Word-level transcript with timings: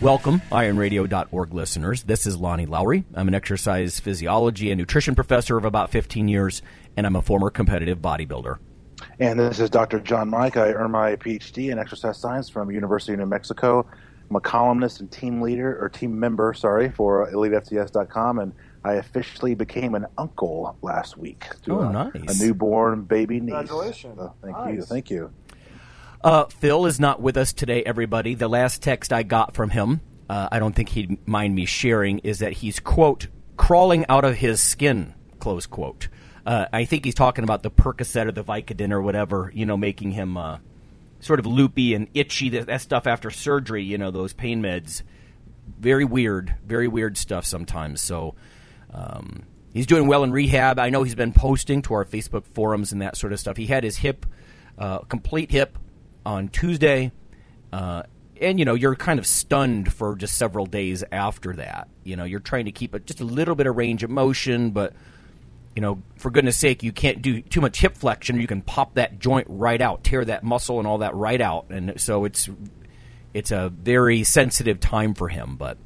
Welcome, 0.00 0.42
ironradio.org 0.52 1.54
listeners. 1.54 2.02
This 2.02 2.26
is 2.26 2.36
Lonnie 2.36 2.66
Lowery. 2.66 3.04
I'm 3.14 3.28
an 3.28 3.34
exercise 3.34 3.98
physiology 3.98 4.70
and 4.70 4.78
nutrition 4.78 5.14
professor 5.14 5.56
of 5.56 5.64
about 5.64 5.90
15 5.90 6.28
years, 6.28 6.60
and 6.98 7.06
I'm 7.06 7.16
a 7.16 7.22
former 7.22 7.48
competitive 7.48 7.98
bodybuilder. 8.00 8.58
And 9.18 9.40
this 9.40 9.58
is 9.58 9.70
Dr. 9.70 10.00
John 10.00 10.28
Mike. 10.28 10.58
I 10.58 10.72
earned 10.72 10.92
my 10.92 11.16
PhD 11.16 11.70
in 11.72 11.78
exercise 11.78 12.18
science 12.18 12.50
from 12.50 12.70
University 12.70 13.14
of 13.14 13.20
New 13.20 13.26
Mexico. 13.26 13.86
I'm 14.28 14.36
a 14.36 14.40
columnist 14.40 15.00
and 15.00 15.10
team 15.10 15.40
leader, 15.40 15.78
or 15.82 15.88
team 15.88 16.18
member, 16.20 16.52
sorry, 16.52 16.90
for 16.90 17.30
EliteFTS.com, 17.30 18.38
and 18.40 18.52
I 18.84 18.94
officially 18.94 19.54
became 19.54 19.94
an 19.94 20.06
uncle 20.18 20.76
last 20.82 21.16
week 21.16 21.46
to 21.64 21.72
Oh, 21.78 21.80
a, 21.80 21.92
nice. 21.92 22.40
a 22.40 22.44
newborn 22.44 23.02
baby 23.02 23.40
niece. 23.40 23.54
Congratulations. 23.54 24.18
So 24.18 24.34
thank 24.42 24.56
Nice. 24.58 24.74
you, 24.74 24.82
thank 24.82 25.10
you. 25.10 25.30
Uh, 26.26 26.46
Phil 26.46 26.86
is 26.86 26.98
not 26.98 27.22
with 27.22 27.36
us 27.36 27.52
today, 27.52 27.84
everybody. 27.84 28.34
The 28.34 28.48
last 28.48 28.82
text 28.82 29.12
I 29.12 29.22
got 29.22 29.54
from 29.54 29.70
him, 29.70 30.00
uh, 30.28 30.48
I 30.50 30.58
don't 30.58 30.74
think 30.74 30.88
he'd 30.88 31.24
mind 31.28 31.54
me 31.54 31.66
sharing, 31.66 32.18
is 32.18 32.40
that 32.40 32.52
he's, 32.54 32.80
quote, 32.80 33.28
crawling 33.56 34.04
out 34.08 34.24
of 34.24 34.34
his 34.34 34.60
skin, 34.60 35.14
close 35.38 35.66
quote. 35.66 36.08
Uh, 36.44 36.66
I 36.72 36.84
think 36.84 37.04
he's 37.04 37.14
talking 37.14 37.44
about 37.44 37.62
the 37.62 37.70
Percocet 37.70 38.26
or 38.26 38.32
the 38.32 38.42
Vicodin 38.42 38.90
or 38.90 39.00
whatever, 39.00 39.52
you 39.54 39.66
know, 39.66 39.76
making 39.76 40.10
him 40.10 40.36
uh, 40.36 40.58
sort 41.20 41.38
of 41.38 41.46
loopy 41.46 41.94
and 41.94 42.08
itchy. 42.12 42.48
That, 42.48 42.66
that 42.66 42.80
stuff 42.80 43.06
after 43.06 43.30
surgery, 43.30 43.84
you 43.84 43.96
know, 43.96 44.10
those 44.10 44.32
pain 44.32 44.60
meds. 44.60 45.02
Very 45.78 46.04
weird, 46.04 46.56
very 46.66 46.88
weird 46.88 47.16
stuff 47.16 47.44
sometimes. 47.44 48.00
So 48.00 48.34
um, 48.92 49.44
he's 49.72 49.86
doing 49.86 50.08
well 50.08 50.24
in 50.24 50.32
rehab. 50.32 50.80
I 50.80 50.90
know 50.90 51.04
he's 51.04 51.14
been 51.14 51.32
posting 51.32 51.82
to 51.82 51.94
our 51.94 52.04
Facebook 52.04 52.46
forums 52.46 52.90
and 52.90 53.00
that 53.00 53.16
sort 53.16 53.32
of 53.32 53.38
stuff. 53.38 53.56
He 53.56 53.66
had 53.66 53.84
his 53.84 53.98
hip, 53.98 54.26
uh, 54.76 54.98
complete 54.98 55.52
hip, 55.52 55.78
on 56.26 56.48
Tuesday, 56.48 57.12
uh, 57.72 58.02
and 58.40 58.58
you 58.58 58.64
know 58.64 58.74
you're 58.74 58.96
kind 58.96 59.18
of 59.18 59.26
stunned 59.26 59.92
for 59.92 60.16
just 60.16 60.36
several 60.36 60.66
days 60.66 61.04
after 61.10 61.54
that. 61.54 61.88
You 62.04 62.16
know 62.16 62.24
you're 62.24 62.40
trying 62.40 62.66
to 62.66 62.72
keep 62.72 62.92
a, 62.92 62.98
just 62.98 63.20
a 63.20 63.24
little 63.24 63.54
bit 63.54 63.66
of 63.66 63.76
range 63.76 64.02
of 64.02 64.10
motion, 64.10 64.72
but 64.72 64.92
you 65.74 65.80
know 65.80 66.02
for 66.16 66.30
goodness 66.30 66.56
sake 66.56 66.82
you 66.82 66.92
can't 66.92 67.22
do 67.22 67.40
too 67.40 67.60
much 67.60 67.80
hip 67.80 67.96
flexion. 67.96 68.40
You 68.40 68.46
can 68.46 68.60
pop 68.60 68.94
that 68.94 69.20
joint 69.20 69.46
right 69.48 69.80
out, 69.80 70.04
tear 70.04 70.24
that 70.24 70.42
muscle 70.42 70.78
and 70.78 70.86
all 70.86 70.98
that 70.98 71.14
right 71.14 71.40
out, 71.40 71.66
and 71.70 71.98
so 71.98 72.24
it's 72.24 72.50
it's 73.32 73.52
a 73.52 73.70
very 73.70 74.24
sensitive 74.24 74.80
time 74.80 75.14
for 75.14 75.28
him. 75.28 75.56
But 75.56 75.78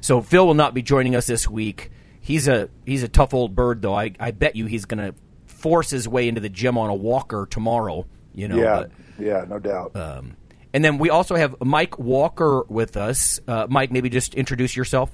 so 0.00 0.22
Phil 0.22 0.46
will 0.46 0.54
not 0.54 0.72
be 0.74 0.82
joining 0.82 1.14
us 1.14 1.26
this 1.26 1.46
week. 1.48 1.90
He's 2.20 2.48
a 2.48 2.70
he's 2.86 3.02
a 3.02 3.08
tough 3.08 3.34
old 3.34 3.54
bird 3.54 3.82
though. 3.82 3.94
I, 3.94 4.12
I 4.18 4.30
bet 4.30 4.56
you 4.56 4.66
he's 4.66 4.86
going 4.86 5.04
to 5.04 5.14
force 5.46 5.90
his 5.90 6.08
way 6.08 6.28
into 6.28 6.40
the 6.40 6.48
gym 6.48 6.78
on 6.78 6.88
a 6.88 6.94
walker 6.94 7.46
tomorrow. 7.50 8.06
You 8.34 8.48
know, 8.48 8.56
yeah, 8.56 8.76
but- 8.80 8.90
yeah, 9.24 9.44
no 9.48 9.58
doubt. 9.58 9.94
um, 9.96 10.36
and 10.74 10.82
then 10.84 10.96
we 10.98 11.10
also 11.10 11.34
have 11.34 11.54
Mike 11.60 11.98
Walker 11.98 12.64
with 12.68 12.96
us. 12.96 13.40
Uh, 13.46 13.66
Mike, 13.68 13.92
maybe 13.92 14.08
just 14.08 14.34
introduce 14.34 14.74
yourself. 14.74 15.10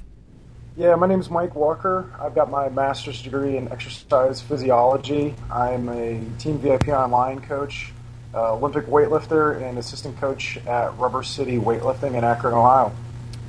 Yeah, 0.76 0.94
my 0.94 1.08
name 1.08 1.18
is 1.18 1.28
Mike 1.28 1.56
Walker. 1.56 2.12
I've 2.20 2.36
got 2.36 2.48
my 2.48 2.68
master's 2.68 3.20
degree 3.20 3.56
in 3.56 3.66
exercise 3.72 4.40
physiology. 4.40 5.34
I'm 5.50 5.88
a 5.88 6.20
Team 6.38 6.58
VIP 6.58 6.88
online 6.88 7.40
coach, 7.40 7.92
uh, 8.32 8.54
Olympic 8.54 8.86
weightlifter, 8.86 9.60
and 9.60 9.76
assistant 9.78 10.16
coach 10.20 10.56
at 10.68 10.96
Rubber 10.96 11.24
City 11.24 11.58
Weightlifting 11.58 12.14
in 12.14 12.22
Akron, 12.22 12.54
Ohio. 12.54 12.92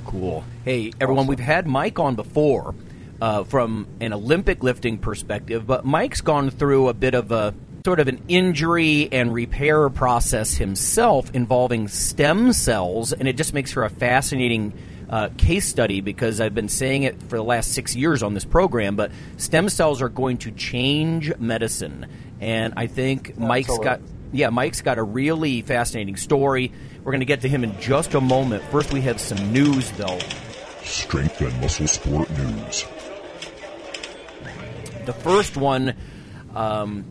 Cool. 0.06 0.44
Hey, 0.66 0.92
everyone, 1.00 1.28
we've 1.28 1.38
had 1.40 1.68
Mike 1.68 2.00
on 2.00 2.16
before 2.16 2.74
uh, 3.22 3.44
from 3.44 3.86
an 4.02 4.12
Olympic 4.14 4.64
lifting 4.64 4.98
perspective, 4.98 5.68
but 5.68 5.86
Mike's 5.86 6.22
gone 6.22 6.50
through 6.50 6.88
a 6.88 6.96
bit 6.96 7.14
of 7.14 7.32
a 7.32 7.54
sort 7.86 8.00
of 8.00 8.08
an 8.08 8.22
injury 8.28 9.10
and 9.12 9.34
repair 9.34 9.90
process 9.90 10.56
himself 10.56 11.34
involving 11.34 11.88
stem 11.88 12.52
cells, 12.52 13.14
and 13.14 13.28
it 13.28 13.38
just 13.38 13.54
makes 13.54 13.72
for 13.72 13.84
a 13.84 13.90
fascinating 13.90 14.74
uh, 15.10 15.30
case 15.38 15.68
study 15.68 16.02
because 16.02 16.40
I've 16.42 16.54
been 16.54 16.70
saying 16.70 17.04
it 17.04 17.22
for 17.24 17.38
the 17.38 17.44
last 17.44 17.74
six 17.74 17.96
years 17.96 18.22
on 18.22 18.34
this 18.34 18.46
program, 18.46 18.96
but 18.96 19.12
stem 19.38 19.70
cells 19.70 20.02
are 20.02 20.10
going 20.10 20.38
to 20.40 20.52
change 20.52 21.36
medicine. 21.38 22.06
And 22.40 22.74
I 22.78 22.88
think 22.88 23.38
Mike's 23.38 23.78
got 23.80 24.02
yeah, 24.32 24.50
Mike's 24.50 24.82
got 24.82 24.98
a 24.98 25.04
really 25.04 25.62
fascinating 25.62 26.16
story. 26.16 26.72
We're 27.04 27.12
going 27.12 27.22
to 27.22 27.26
get 27.26 27.42
to 27.42 27.50
him 27.50 27.64
in 27.64 27.80
just 27.80 28.14
a 28.14 28.22
moment. 28.22 28.64
First, 28.66 28.94
we 28.94 29.02
have 29.02 29.20
some 29.20 29.52
news, 29.52 29.90
though. 29.94 30.20
Strength 30.84 31.42
and 31.42 31.62
Muscle 31.62 31.88
Sport 31.88 32.30
News. 32.38 32.86
The 35.06 35.14
first 35.14 35.58
one, 35.58 35.96
um, 36.54 37.06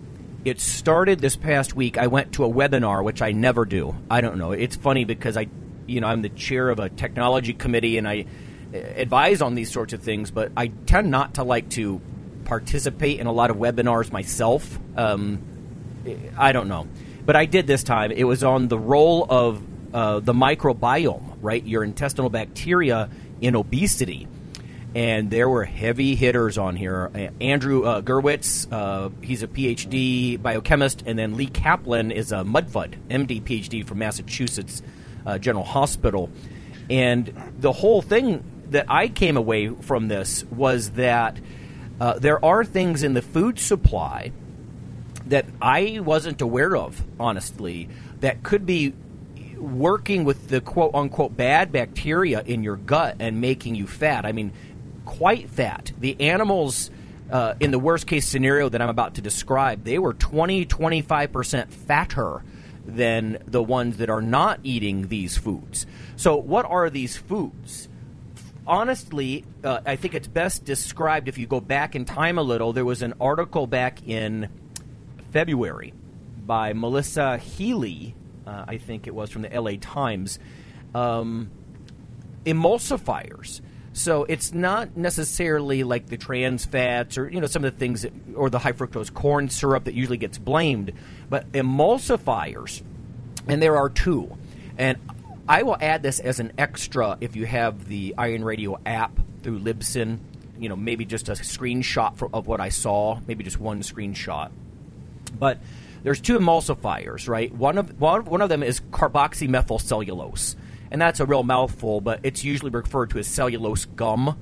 it 0.49 0.61
started 0.61 1.21
this 1.21 1.37
past 1.37 1.75
week. 1.75 1.99
I 1.99 2.07
went 2.07 2.33
to 2.35 2.45
a 2.45 2.49
webinar, 2.49 3.03
which 3.05 3.23
I 3.23 3.33
never 3.33 3.65
do. 3.65 3.95
I 4.11 4.21
don't 4.21 4.39
know. 4.39 4.53
It's 4.53 4.77
funny 4.77 5.05
because 5.05 5.37
I, 5.37 5.49
you 5.87 6.01
know, 6.01 6.07
I'm 6.07 6.23
the 6.23 6.29
chair 6.29 6.69
of 6.71 6.79
a 6.79 6.89
technology 6.89 7.53
committee 7.53 7.99
and 7.99 8.09
I 8.09 8.27
advise 8.73 9.41
on 9.41 9.55
these 9.55 9.71
sorts 9.71 9.93
of 9.93 10.03
things, 10.03 10.31
but 10.31 10.53
I 10.57 10.69
tend 10.87 11.11
not 11.11 11.35
to 11.35 11.45
like 11.45 11.71
to 11.71 12.01
participate 12.45 13.21
in 13.21 13.27
a 13.27 13.33
lot 13.33 13.51
of 13.51 13.57
webinars 13.57 14.11
myself. 14.13 14.79
Um, 14.97 15.41
I 16.37 16.53
don't 16.53 16.69
know. 16.69 16.89
But 17.25 17.37
I 17.37 17.45
did 17.45 17.67
this 17.67 17.83
time. 17.83 18.11
It 18.11 18.25
was 18.25 18.43
on 18.43 18.69
the 18.69 18.79
role 18.79 19.27
of 19.29 19.63
uh, 19.93 20.21
the 20.21 20.33
microbiome, 20.33 21.37
right? 21.41 21.65
Your 21.65 21.85
intestinal 21.85 22.31
bacteria 22.31 23.11
in 23.41 23.55
obesity. 23.55 24.29
And 24.95 25.31
there 25.31 25.49
were 25.49 25.65
heavy 25.65 26.15
hitters 26.15 26.57
on 26.57 26.75
here. 26.75 27.31
Andrew 27.41 27.85
uh, 27.85 28.01
Gewirtz, 28.01 28.67
uh, 28.73 29.11
he's 29.23 29.43
a 29.43 29.47
PhD 29.47 30.41
biochemist, 30.41 31.03
and 31.07 31.19
then 31.19 31.37
Lee 31.37 31.47
Kaplan 31.47 32.11
is 32.11 32.33
a 32.33 32.37
Mudfud, 32.37 32.95
MD, 33.09 33.43
PhD 33.43 33.87
from 33.87 33.99
Massachusetts 33.99 34.83
uh, 35.27 35.39
General 35.39 35.65
Hospital. 35.65 36.31
And 36.89 37.33
the 37.59 37.73
whole 37.73 38.01
thing 38.01 38.43
that 38.71 38.87
I 38.89 39.09
came 39.09 39.37
away 39.37 39.69
from 39.69 40.09
this 40.09 40.45
was 40.45 40.93
that 40.93 41.39
uh, 42.01 42.19
there 42.19 42.43
are 42.45 42.65
things 42.65 43.03
in 43.03 43.15
the 43.15 43.23
food 43.23 43.59
supply 43.59 44.33
that 45.27 45.47
I 45.61 46.01
wasn't 46.03 46.41
aware 46.41 46.77
of, 46.77 47.03
honestly, 47.21 47.89
that 48.21 48.43
could 48.43 48.65
be 48.65 48.95
working 49.59 50.25
with 50.25 50.49
the 50.49 50.61
quote 50.61 50.95
unquote 50.95 51.37
bad 51.37 51.73
bacteria 51.73 52.43
in 52.47 52.63
your 52.63 52.77
gut 52.77 53.17
and 53.19 53.41
making 53.41 53.75
you 53.75 53.87
fat. 53.87 54.25
I 54.25 54.33
mean, 54.33 54.53
quite 55.09 55.57
that. 55.57 55.91
The 55.99 56.21
animals, 56.21 56.91
uh, 57.31 57.55
in 57.59 57.71
the 57.71 57.79
worst 57.79 58.07
case 58.07 58.29
scenario 58.29 58.69
that 58.69 58.81
I'm 58.81 58.91
about 58.91 59.15
to 59.15 59.23
describe, 59.23 59.85
they 59.85 59.99
were 59.99 60.13
20, 60.13 60.67
25% 60.67 61.73
fatter 61.73 62.45
than 62.87 63.39
the 63.47 63.63
ones 63.63 63.97
that 63.97 64.11
are 64.11 64.23
not 64.23 64.61
eating 64.63 65.09
these 65.09 65.37
foods. 65.37 65.87
So, 66.17 66.37
what 66.37 66.65
are 66.67 66.91
these 66.91 67.17
foods? 67.17 67.89
honestly, 68.69 69.47
uh, 69.65 69.81
I 69.87 69.97
think 69.97 70.15
it's 70.15 70.29
best 70.29 70.65
described 70.65 71.27
if 71.27 71.39
you 71.39 71.47
go 71.47 71.59
back 71.59 71.97
in 71.97 72.05
time 72.05 72.37
a 72.37 72.43
little. 72.43 72.75
There 72.75 72.85
was 72.85 73.01
an 73.01 73.15
article 73.19 73.67
back 73.67 74.07
in 74.07 74.51
February 75.33 75.95
by 76.47 76.75
Melissa 76.75 77.39
Healy, 77.39 78.15
uh, 78.47 78.67
I 78.69 78.77
think 78.77 79.07
it 79.07 79.15
was 79.15 79.31
from 79.31 79.43
the 79.43 79.59
LA 79.59 79.73
Times, 79.81 80.39
um, 80.95 81.51
emulsifiers. 82.45 83.63
So 83.93 84.25
it's 84.25 84.53
not 84.53 84.97
necessarily 84.97 85.83
like 85.83 86.07
the 86.07 86.17
trans 86.17 86.65
fats 86.65 87.19
or 87.19 87.29
you 87.29 87.41
know 87.41 87.47
some 87.47 87.65
of 87.65 87.73
the 87.73 87.79
things 87.79 88.03
that, 88.03 88.13
or 88.35 88.51
the 88.51 88.59
high 88.59 88.73
fructose 88.73 89.13
corn 89.13 89.49
syrup 89.49 89.85
that 89.85 89.95
usually 89.95 90.19
gets 90.19 90.39
blamed, 90.39 90.93
but 91.29 91.51
emulsifiers, 91.53 92.83
and 93.47 93.63
there 93.63 93.77
are 93.77 93.89
two, 93.89 94.37
and 94.77 94.99
I 95.49 95.63
will 95.63 95.79
add 95.81 96.03
this 96.03 96.21
as 96.21 96.41
an 96.41 96.53
extra 96.59 97.17
if 97.21 97.35
you 97.35 97.47
have 97.47 97.89
the 97.89 98.15
Iron 98.19 98.45
Radio 98.45 98.79
app 98.85 99.19
through 99.43 99.61
Libsyn. 99.61 100.19
You 100.59 100.69
know, 100.69 100.77
maybe 100.77 101.05
just 101.05 101.29
a 101.29 101.33
screenshot 101.33 102.31
of 102.33 102.47
what 102.47 102.61
I 102.61 102.69
saw, 102.69 103.21
maybe 103.27 103.45
just 103.45 103.61
one 103.61 103.81
screenshot. 103.83 104.51
But 105.39 105.59
there's 106.03 106.21
two 106.21 106.39
emulsifiers, 106.39 107.29
right? 107.29 107.53
One 107.55 107.79
of 107.79 108.01
one, 108.01 108.25
one 108.25 108.43
of 108.43 108.49
them 108.49 108.63
is 108.63 108.81
carboxymethylcellulose, 108.81 110.57
and 110.91 111.01
that's 111.01 111.21
a 111.21 111.27
real 111.27 111.43
mouthful, 111.43 112.01
but 112.01 112.21
it's 112.23 112.45
usually 112.45 112.71
referred 112.71 113.11
to 113.11 113.19
as 113.19 113.27
cellulose 113.27 113.85
gum. 113.85 114.39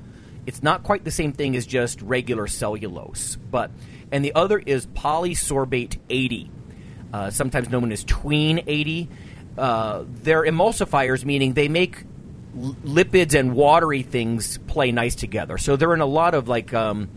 It's 0.47 0.63
not 0.63 0.85
quite 0.85 1.05
the 1.05 1.11
same 1.11 1.33
thing 1.33 1.57
as 1.57 1.67
just 1.67 2.01
regular 2.03 2.47
cellulose, 2.47 3.37
but 3.51 3.71
and 4.13 4.25
the 4.25 4.35
other 4.35 4.59
is 4.59 4.87
polysorbate 4.87 5.99
80, 6.09 6.51
uh, 7.13 7.31
sometimes 7.31 7.69
known 7.69 7.91
as 7.91 8.05
tween 8.05 8.63
80. 8.67 9.09
uh, 9.59 10.05
they're 10.23 10.45
emulsifiers, 10.45 11.25
meaning 11.25 11.55
they 11.55 11.69
make 11.69 12.05
lipids 12.57 13.39
and 13.39 13.55
watery 13.55 14.03
things 14.03 14.59
play 14.67 14.93
nice 14.93 15.15
together. 15.15 15.59
So 15.59 15.77
they're 15.77 15.95
in 15.95 16.01
a 16.01 16.07
lot 16.07 16.35
of 16.35 16.49
like 16.49 16.73
um, 16.73 17.09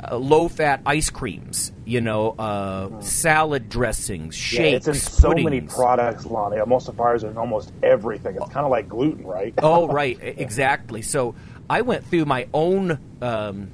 uh, 0.00 0.16
low-fat 0.16 0.82
ice 0.86 1.10
creams, 1.10 1.72
you 1.84 2.00
know, 2.00 2.30
uh, 2.30 3.00
salad 3.00 3.68
dressings, 3.68 4.34
shakes. 4.36 4.60
Yeah, 4.60 4.76
it's 4.76 4.88
in 4.88 4.94
so 4.94 5.28
puddings. 5.28 5.44
many 5.44 5.60
products, 5.62 6.24
Lonnie. 6.26 6.58
Emulsifiers 6.58 7.24
are 7.24 7.30
in 7.30 7.36
almost 7.36 7.72
everything. 7.82 8.36
It's 8.36 8.52
kind 8.52 8.64
of 8.64 8.70
like 8.70 8.88
gluten, 8.88 9.26
right? 9.26 9.54
oh, 9.58 9.88
right, 9.92 10.18
exactly. 10.20 11.02
So 11.02 11.34
I 11.68 11.82
went 11.82 12.06
through 12.06 12.26
my 12.26 12.46
own 12.54 12.98
um, 13.20 13.70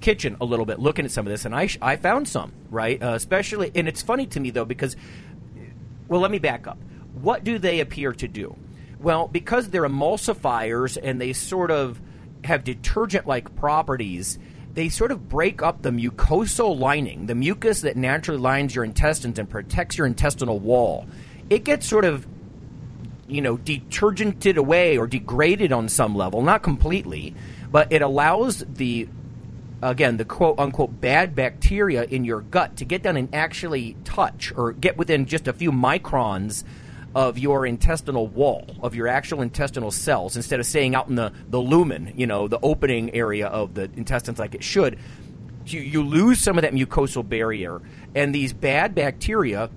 kitchen 0.00 0.36
a 0.40 0.44
little 0.44 0.66
bit, 0.66 0.78
looking 0.78 1.04
at 1.04 1.10
some 1.10 1.26
of 1.26 1.30
this, 1.30 1.44
and 1.44 1.54
I 1.54 1.66
sh- 1.66 1.78
I 1.80 1.96
found 1.96 2.28
some 2.28 2.52
right, 2.70 3.02
uh, 3.02 3.14
especially, 3.14 3.70
and 3.74 3.88
it's 3.88 4.02
funny 4.02 4.26
to 4.26 4.40
me 4.40 4.50
though 4.50 4.64
because, 4.64 4.96
well, 6.08 6.20
let 6.20 6.30
me 6.30 6.38
back 6.38 6.66
up. 6.66 6.78
What 7.14 7.44
do 7.44 7.58
they 7.58 7.80
appear 7.80 8.12
to 8.12 8.28
do? 8.28 8.56
Well, 9.00 9.28
because 9.28 9.70
they're 9.70 9.88
emulsifiers 9.88 10.98
and 11.02 11.20
they 11.20 11.32
sort 11.32 11.70
of 11.70 12.00
have 12.44 12.64
detergent-like 12.64 13.54
properties. 13.56 14.38
They 14.74 14.88
sort 14.88 15.10
of 15.10 15.28
break 15.28 15.62
up 15.62 15.82
the 15.82 15.90
mucosal 15.90 16.78
lining, 16.78 17.26
the 17.26 17.34
mucus 17.34 17.80
that 17.82 17.96
naturally 17.96 18.40
lines 18.40 18.74
your 18.74 18.84
intestines 18.84 19.38
and 19.38 19.48
protects 19.48 19.98
your 19.98 20.06
intestinal 20.06 20.58
wall. 20.58 21.06
It 21.48 21.64
gets 21.64 21.86
sort 21.86 22.04
of 22.04 22.26
you 23.30 23.40
know, 23.40 23.56
detergented 23.56 24.56
away 24.56 24.98
or 24.98 25.06
degraded 25.06 25.72
on 25.72 25.88
some 25.88 26.14
level, 26.14 26.42
not 26.42 26.62
completely, 26.62 27.34
but 27.70 27.92
it 27.92 28.02
allows 28.02 28.64
the 28.68 29.08
again 29.82 30.18
the 30.18 30.24
quote 30.26 30.58
unquote 30.58 31.00
bad 31.00 31.34
bacteria 31.34 32.04
in 32.04 32.22
your 32.24 32.42
gut 32.42 32.76
to 32.76 32.84
get 32.84 33.02
down 33.02 33.16
and 33.16 33.34
actually 33.34 33.96
touch 34.04 34.52
or 34.54 34.72
get 34.72 34.98
within 34.98 35.24
just 35.24 35.48
a 35.48 35.54
few 35.54 35.72
microns 35.72 36.64
of 37.14 37.38
your 37.38 37.66
intestinal 37.66 38.26
wall 38.26 38.64
of 38.82 38.94
your 38.94 39.08
actual 39.08 39.42
intestinal 39.42 39.90
cells 39.90 40.36
instead 40.36 40.60
of 40.60 40.66
staying 40.66 40.94
out 40.94 41.08
in 41.08 41.16
the, 41.16 41.32
the 41.48 41.58
lumen 41.58 42.12
you 42.16 42.26
know 42.26 42.46
the 42.46 42.60
opening 42.62 43.12
area 43.14 43.46
of 43.46 43.74
the 43.74 43.90
intestines 43.96 44.38
like 44.38 44.54
it 44.54 44.62
should 44.62 44.98
you, 45.66 45.80
you 45.80 46.02
lose 46.02 46.38
some 46.38 46.56
of 46.56 46.62
that 46.62 46.72
mucosal 46.72 47.28
barrier 47.28 47.80
and 48.14 48.34
these 48.34 48.52
bad 48.52 48.94
bacteria 48.94 49.70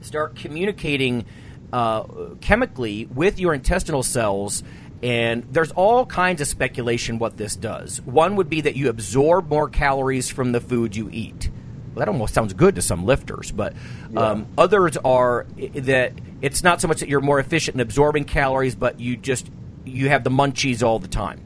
start 0.00 0.36
communicating 0.36 1.24
uh, 1.72 2.04
chemically 2.40 3.06
with 3.06 3.38
your 3.40 3.54
intestinal 3.54 4.02
cells. 4.02 4.62
And 5.02 5.44
there's 5.50 5.72
all 5.72 6.06
kinds 6.06 6.40
of 6.40 6.46
speculation 6.46 7.18
what 7.18 7.36
this 7.36 7.56
does. 7.56 8.00
One 8.02 8.36
would 8.36 8.48
be 8.48 8.62
that 8.62 8.76
you 8.76 8.88
absorb 8.88 9.50
more 9.50 9.68
calories 9.68 10.30
from 10.30 10.52
the 10.52 10.60
food 10.60 10.96
you 10.96 11.10
eat. 11.12 11.50
That 11.94 12.08
almost 12.08 12.34
sounds 12.34 12.52
good 12.52 12.74
to 12.76 12.82
some 12.82 13.04
lifters, 13.04 13.50
but 13.52 13.74
um, 14.16 14.46
others 14.58 14.96
are 15.04 15.46
that 15.74 16.12
it's 16.42 16.62
not 16.62 16.80
so 16.80 16.88
much 16.88 17.00
that 17.00 17.08
you're 17.08 17.20
more 17.20 17.38
efficient 17.38 17.76
in 17.76 17.80
absorbing 17.80 18.24
calories, 18.24 18.74
but 18.74 19.00
you 19.00 19.16
just 19.16 19.50
you 19.84 20.08
have 20.08 20.24
the 20.24 20.30
munchies 20.30 20.82
all 20.82 20.98
the 20.98 21.08
time 21.08 21.40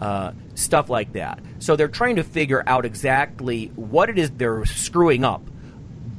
uh, 0.00 0.32
stuff 0.54 0.90
like 0.90 1.12
that. 1.14 1.40
So 1.58 1.76
they're 1.76 1.88
trying 1.88 2.16
to 2.16 2.24
figure 2.24 2.62
out 2.66 2.84
exactly 2.84 3.66
what 3.74 4.10
it 4.10 4.18
is 4.18 4.30
they're 4.30 4.64
screwing 4.66 5.24
up. 5.24 5.42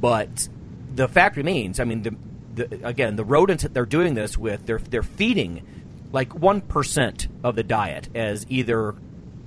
But 0.02 0.50
the 0.94 1.08
fact 1.08 1.38
remains, 1.38 1.80
I 1.80 1.84
mean, 1.84 2.02
the, 2.02 2.16
the, 2.56 2.88
again, 2.88 3.16
the 3.16 3.24
rodents 3.24 3.64
that 3.64 3.74
they're 3.74 3.86
doing 3.86 4.14
this 4.14 4.38
with, 4.38 4.66
they're 4.66 4.80
they're 4.80 5.04
feeding 5.04 5.66
like 6.12 6.34
one 6.34 6.62
percent 6.62 7.28
of 7.44 7.56
the 7.56 7.64
diet 7.64 8.10
as 8.16 8.46
either 8.50 8.96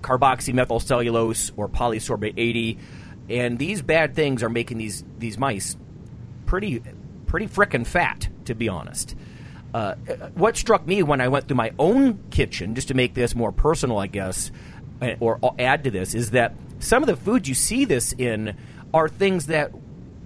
carboxymethylcellulose 0.02 1.50
or 1.56 1.68
polysorbate 1.68 2.34
80, 2.36 2.78
and 3.28 3.58
these 3.58 3.82
bad 3.82 4.14
things 4.14 4.42
are 4.42 4.48
making 4.48 4.78
these 4.78 5.04
these 5.18 5.38
mice 5.38 5.76
pretty 6.46 6.82
pretty 7.26 7.46
frickin' 7.46 7.86
fat, 7.86 8.28
to 8.46 8.54
be 8.54 8.68
honest. 8.68 9.14
Uh, 9.74 9.94
what 10.34 10.56
struck 10.56 10.86
me 10.86 11.02
when 11.02 11.20
I 11.20 11.28
went 11.28 11.46
through 11.46 11.58
my 11.58 11.72
own 11.78 12.18
kitchen, 12.30 12.74
just 12.74 12.88
to 12.88 12.94
make 12.94 13.14
this 13.14 13.34
more 13.34 13.52
personal, 13.52 13.98
I 13.98 14.06
guess, 14.06 14.50
uh, 15.02 15.14
or 15.20 15.38
add 15.58 15.84
to 15.84 15.90
this, 15.90 16.14
is 16.14 16.30
that 16.30 16.54
some 16.78 17.02
of 17.02 17.06
the 17.06 17.16
foods 17.16 17.48
you 17.48 17.54
see 17.54 17.84
this 17.84 18.14
in 18.14 18.56
are 18.94 19.08
things 19.08 19.46
that 19.46 19.72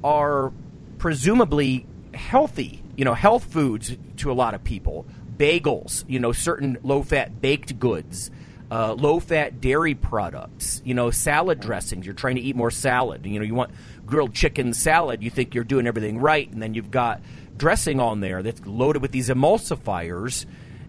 are 0.05 0.53
presumably 0.99 1.87
healthy, 2.15 2.83
you 2.97 3.05
know, 3.05 3.15
health 3.15 3.45
foods 3.45 3.97
to 4.19 4.31
a 4.31 4.35
lot 4.35 4.55
of 4.55 4.63
people. 4.63 5.07
Bagels, 5.37 6.05
you 6.07 6.21
know, 6.21 6.31
certain 6.31 6.79
low 6.85 7.03
fat 7.03 7.41
baked 7.41 7.81
goods, 7.81 8.31
uh, 8.73 8.95
low 8.95 9.21
fat 9.21 9.61
dairy 9.61 9.95
products, 9.95 10.81
you 10.83 10.95
know, 10.95 11.11
salad 11.11 11.61
dressings. 11.61 12.07
You're 12.07 12.15
trying 12.15 12.37
to 12.37 12.41
eat 12.41 12.57
more 12.57 12.71
salad. 12.71 13.27
You 13.27 13.39
know, 13.39 13.45
you 13.45 13.55
want 13.55 13.71
grilled 14.07 14.33
chicken 14.33 14.73
salad. 14.73 15.23
You 15.23 15.29
think 15.29 15.55
you're 15.55 15.63
doing 15.63 15.87
everything 15.87 16.19
right, 16.19 16.51
and 16.51 16.63
then 16.63 16.73
you've 16.73 16.91
got 16.91 17.21
dressing 17.59 18.01
on 18.01 18.21
there 18.21 18.43
that's 18.43 18.65
loaded 18.65 19.03
with 19.03 19.13
these 19.13 19.29
emulsifiers 19.29 20.47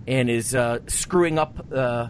and 0.08 0.30
is 0.30 0.56
uh, 0.56 0.80
screwing 0.88 1.38
up 1.38 1.66
uh, 1.74 2.08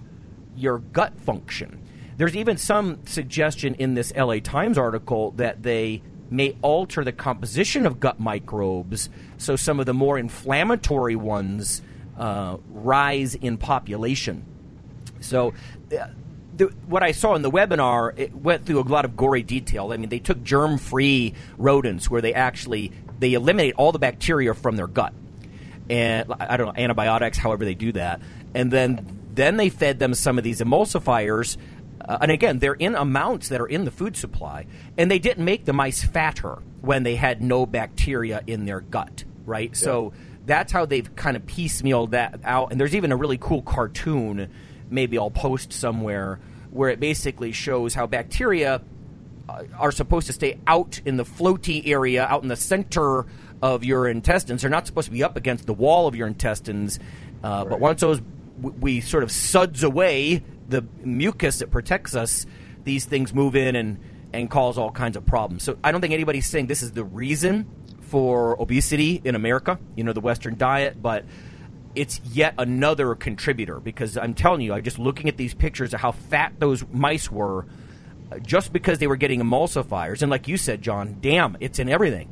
your 0.56 0.78
gut 0.78 1.20
function. 1.22 1.82
There's 2.18 2.36
even 2.36 2.58
some 2.58 3.04
suggestion 3.08 3.74
in 3.74 3.96
this 3.96 4.14
LA 4.16 4.42
Times 4.42 4.78
article 4.78 5.32
that 5.38 5.64
they 5.64 6.04
may 6.30 6.56
alter 6.62 7.04
the 7.04 7.12
composition 7.12 7.88
of 7.88 8.00
gut 8.00 8.20
microbes 8.20 9.10
so 9.40 9.56
some 9.56 9.80
of 9.80 9.88
the 9.88 9.94
more 9.94 10.20
inflammatory 10.20 11.16
ones 11.16 11.82
uh, 12.16 12.58
rise 12.70 13.34
in 13.34 13.58
population. 13.58 14.46
So, 15.24 15.54
uh, 15.98 16.08
the, 16.56 16.66
what 16.88 17.02
I 17.02 17.14
saw 17.14 17.36
in 17.36 17.42
the 17.42 17.50
webinar, 17.50 18.14
it 18.18 18.36
went 18.36 18.66
through 18.66 18.80
a 18.80 18.84
lot 18.84 19.06
of 19.06 19.18
gory 19.18 19.44
detail. 19.44 19.92
I 19.92 19.98
mean, 19.98 20.10
they 20.10 20.20
took 20.20 20.44
germ-free 20.44 21.34
rodents 21.58 22.10
where 22.10 22.22
they 22.22 22.34
actually 22.34 22.92
they 23.20 23.34
eliminate 23.34 23.76
all 23.76 23.92
the 23.92 24.00
bacteria 24.00 24.54
from 24.54 24.76
their 24.76 24.88
gut, 24.88 25.14
and 25.90 26.32
I 26.40 26.58
don't 26.58 26.68
know 26.68 26.82
antibiotics, 26.82 27.38
however 27.38 27.66
they 27.66 27.74
do 27.74 27.92
that, 27.94 28.22
and 28.54 28.72
then 28.72 29.20
then 29.34 29.58
they 29.58 29.70
fed 29.70 29.98
them 30.00 30.14
some 30.14 30.38
of 30.38 30.44
these 30.44 30.62
emulsifiers. 30.62 31.58
Uh, 32.06 32.18
and 32.22 32.32
again, 32.32 32.60
they're 32.60 32.74
in 32.74 32.96
amounts 32.96 33.48
that 33.50 33.62
are 33.62 33.66
in 33.66 33.86
the 33.86 33.92
food 33.92 34.18
supply, 34.18 34.66
and 34.98 35.10
they 35.10 35.20
didn't 35.20 35.46
make 35.46 35.66
the 35.66 35.74
mice 35.74 36.04
fatter 36.04 36.62
when 36.82 37.04
they 37.04 37.16
had 37.16 37.42
no 37.42 37.66
bacteria 37.66 38.44
in 38.46 38.66
their 38.66 38.82
gut, 38.82 39.24
right? 39.46 39.76
So 39.76 40.12
that's 40.46 40.74
how 40.74 40.86
they've 40.86 41.16
kind 41.16 41.38
of 41.38 41.46
piecemealed 41.46 42.12
that 42.12 42.42
out. 42.44 42.72
And 42.72 42.80
there's 42.80 42.94
even 42.94 43.14
a 43.14 43.16
really 43.16 43.38
cool 43.38 43.62
cartoon, 43.62 44.52
maybe 44.94 45.18
I'll 45.18 45.32
post 45.32 45.74
somewhere, 45.74 46.40
where 46.72 46.90
it 46.90 47.00
basically 47.00 47.52
shows 47.52 47.94
how 47.94 48.08
bacteria 48.08 48.82
uh, 49.50 49.64
are 49.78 49.92
supposed 49.92 50.28
to 50.28 50.34
stay 50.34 50.60
out 50.66 51.02
in 51.06 51.18
the 51.18 51.26
floaty 51.26 51.86
area, 51.88 52.26
out 52.26 52.44
in 52.44 52.50
the 52.50 52.56
center 52.56 53.26
of 53.62 53.84
your 53.84 54.08
intestines. 54.08 54.62
They're 54.62 54.70
not 54.70 54.88
supposed 54.88 55.06
to 55.08 55.12
be 55.12 55.24
up 55.24 55.36
against 55.38 55.66
the 55.66 55.74
wall 55.74 56.08
of 56.08 56.16
your 56.16 56.28
intestines. 56.28 57.00
Uh, 57.44 57.66
But 57.66 57.80
once 57.80 58.02
those 58.02 58.22
w- 58.62 58.76
we 58.80 59.02
sort 59.02 59.24
of 59.24 59.32
suds 59.32 59.84
away 59.84 60.44
the 60.70 60.86
mucus 61.04 61.60
that 61.60 61.72
protects 61.72 62.16
us, 62.16 62.46
these 62.84 63.06
things 63.06 63.34
move 63.34 63.56
in 63.56 63.76
and 63.76 64.00
and 64.34 64.50
cause 64.50 64.80
all 64.80 64.90
kinds 64.92 65.16
of 65.16 65.26
problems. 65.26 65.62
So 65.64 65.78
I 65.84 65.92
don't 65.92 66.02
think 66.02 66.14
anybody's 66.14 66.48
saying 66.48 66.66
this 66.68 66.82
is 66.82 66.94
the 66.94 67.04
reason 67.04 67.68
for 68.02 68.60
obesity 68.60 69.22
in 69.24 69.36
America. 69.36 69.78
You 69.96 70.04
know, 70.04 70.14
the 70.14 70.22
Western 70.22 70.58
diet, 70.58 71.00
but 71.02 71.24
it's 71.96 72.20
yet 72.32 72.56
another 72.58 73.16
contributor 73.16 73.80
because 73.80 74.18
I'm 74.18 74.34
telling 74.34 74.62
you, 74.62 74.74
I'm 74.74 74.84
just 74.84 75.00
looking 75.00 75.30
at 75.30 75.38
these 75.38 75.54
pictures 75.54 75.94
of 75.94 76.02
how 76.02 76.12
fat 76.12 76.54
those 76.60 76.84
mice 76.92 77.32
were 77.32 77.66
uh, 78.32 78.40
just 78.40 78.74
because 78.74 79.00
they 79.00 79.08
were 79.08 79.16
getting 79.16 79.42
emulsifiers. 79.42 80.22
And 80.22 80.32
like 80.32 80.48
you 80.48 80.58
said, 80.58 80.82
John, 80.82 81.18
damn, 81.22 81.58
it's 81.60 81.80
in 81.80 81.90
everything. 81.90 82.30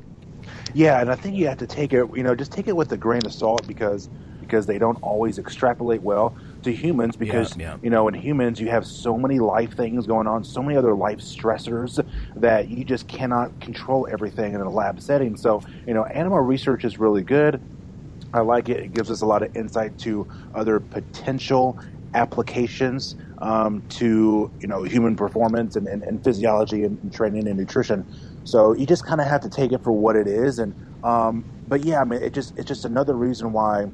Yeah, 0.74 1.02
and 1.02 1.12
I 1.12 1.16
think 1.16 1.36
you 1.36 1.48
have 1.48 1.60
to 1.60 1.68
take 1.68 1.94
it, 1.94 2.06
you 2.16 2.24
know, 2.24 2.36
just 2.36 2.52
take 2.52 2.68
it 2.68 2.76
with 2.76 2.92
a 2.92 2.98
grain 2.98 3.26
of 3.26 3.34
salt 3.34 3.68
because 3.68 4.10
because 4.40 4.66
they 4.66 4.78
don't 4.78 5.02
always 5.02 5.40
extrapolate 5.40 6.02
well 6.02 6.36
to 6.64 6.74
humans 6.74 7.16
because 7.16 7.56
Yeah, 7.56 7.74
yeah. 7.74 7.78
you 7.82 7.90
know 7.90 8.10
in 8.10 8.14
humans 8.14 8.60
you 8.60 8.70
have 8.70 8.86
so 8.86 9.18
many 9.18 9.40
life 9.40 9.78
things 9.78 10.06
going 10.06 10.28
on, 10.28 10.44
so 10.44 10.62
many 10.62 10.78
other 10.78 10.94
life 10.94 11.20
stressors 11.20 12.06
that 12.36 12.68
you 12.68 12.84
just 12.84 13.08
cannot 13.08 13.58
control 13.62 14.08
everything 14.12 14.54
in 14.54 14.60
a 14.60 14.70
lab 14.70 15.00
setting. 15.00 15.38
So, 15.38 15.62
you 15.88 15.94
know, 15.94 16.04
animal 16.04 16.40
research 16.40 16.84
is 16.84 17.00
really 17.00 17.22
good. 17.22 17.62
I 18.34 18.42
like 18.42 18.70
it. 18.70 18.80
It 18.80 18.94
gives 18.94 19.12
us 19.12 19.22
a 19.22 19.26
lot 19.26 19.44
of 19.44 19.50
insight 19.56 19.98
to 20.00 20.28
other 20.54 20.80
potential 20.80 21.78
applications 22.14 23.16
um, 23.42 23.84
to 23.90 24.52
you 24.62 24.68
know 24.68 24.84
human 24.84 25.16
performance 25.16 25.76
and, 25.76 25.88
and, 25.88 26.04
and 26.04 26.24
physiology 26.24 26.84
and, 26.84 27.00
and 27.04 27.14
training 27.14 27.48
and 27.48 27.58
nutrition. 27.58 28.06
So 28.44 28.74
you 28.76 28.86
just 28.88 29.06
kind 29.06 29.22
of 29.22 29.28
have 29.28 29.42
to 29.42 29.50
take 29.50 29.72
it 29.74 29.84
for 29.84 29.94
what 29.94 30.16
it 30.16 30.28
is. 30.28 30.60
And 30.60 30.76
um, 31.04 31.46
but 31.68 31.82
yeah, 31.86 32.02
I 32.02 32.06
mean, 32.06 32.22
it 32.24 32.34
just 32.34 32.54
it's 32.58 32.68
just 32.68 32.86
another 32.86 33.16
reason 33.16 33.54
why 33.54 33.88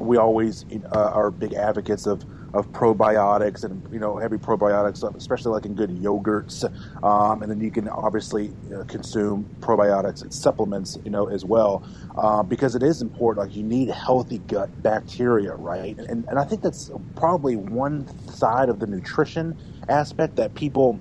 we 0.00 0.16
always 0.16 0.64
uh, 0.92 1.10
are 1.12 1.30
big 1.30 1.54
advocates 1.54 2.06
of, 2.06 2.22
of 2.52 2.70
probiotics 2.72 3.64
and 3.64 3.82
you 3.92 3.98
know 3.98 4.16
heavy 4.16 4.36
probiotics, 4.36 5.02
especially 5.16 5.52
like 5.52 5.66
in 5.66 5.74
good 5.74 5.90
yogurts. 5.90 6.64
Um, 7.02 7.42
and 7.42 7.50
then 7.50 7.60
you 7.60 7.70
can 7.70 7.88
obviously 7.88 8.52
uh, 8.74 8.84
consume 8.84 9.48
probiotics 9.60 10.22
and 10.22 10.32
supplements, 10.32 10.98
you 11.04 11.10
know, 11.10 11.28
as 11.28 11.44
well, 11.44 11.82
uh, 12.16 12.42
because 12.42 12.74
it 12.74 12.82
is 12.82 13.02
important. 13.02 13.46
Like 13.46 13.56
you 13.56 13.62
need 13.62 13.88
healthy 13.90 14.38
gut 14.38 14.82
bacteria, 14.82 15.54
right? 15.54 15.98
And 15.98 16.26
and 16.28 16.38
I 16.38 16.44
think 16.44 16.62
that's 16.62 16.90
probably 17.16 17.56
one 17.56 18.06
side 18.28 18.68
of 18.68 18.80
the 18.80 18.86
nutrition 18.86 19.56
aspect 19.88 20.36
that 20.36 20.54
people 20.54 20.98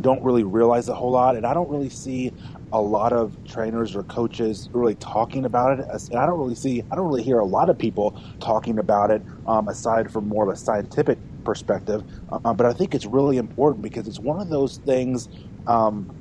don't 0.00 0.22
really 0.22 0.42
realize 0.42 0.88
a 0.88 0.94
whole 0.94 1.10
lot, 1.10 1.36
and 1.36 1.46
I 1.46 1.54
don't 1.54 1.68
really 1.68 1.90
see 1.90 2.32
a 2.72 2.80
lot 2.80 3.12
of 3.12 3.36
trainers 3.46 3.94
or 3.94 4.02
coaches 4.04 4.68
really 4.72 4.94
talking 4.96 5.44
about 5.44 5.78
it. 5.78 5.86
And 5.88 6.18
I 6.18 6.26
don't 6.26 6.38
really 6.38 6.54
see, 6.54 6.82
I 6.90 6.96
don't 6.96 7.06
really 7.06 7.22
hear 7.22 7.38
a 7.38 7.44
lot 7.44 7.68
of 7.68 7.78
people 7.78 8.20
talking 8.40 8.78
about 8.78 9.10
it 9.10 9.22
um, 9.46 9.68
aside 9.68 10.10
from 10.10 10.28
more 10.28 10.44
of 10.44 10.50
a 10.50 10.56
scientific 10.56 11.18
perspective. 11.44 12.02
Uh, 12.30 12.54
but 12.54 12.66
I 12.66 12.72
think 12.72 12.94
it's 12.94 13.06
really 13.06 13.36
important 13.36 13.82
because 13.82 14.08
it's 14.08 14.18
one 14.18 14.40
of 14.40 14.48
those 14.48 14.78
things. 14.78 15.28
Um, 15.66 16.14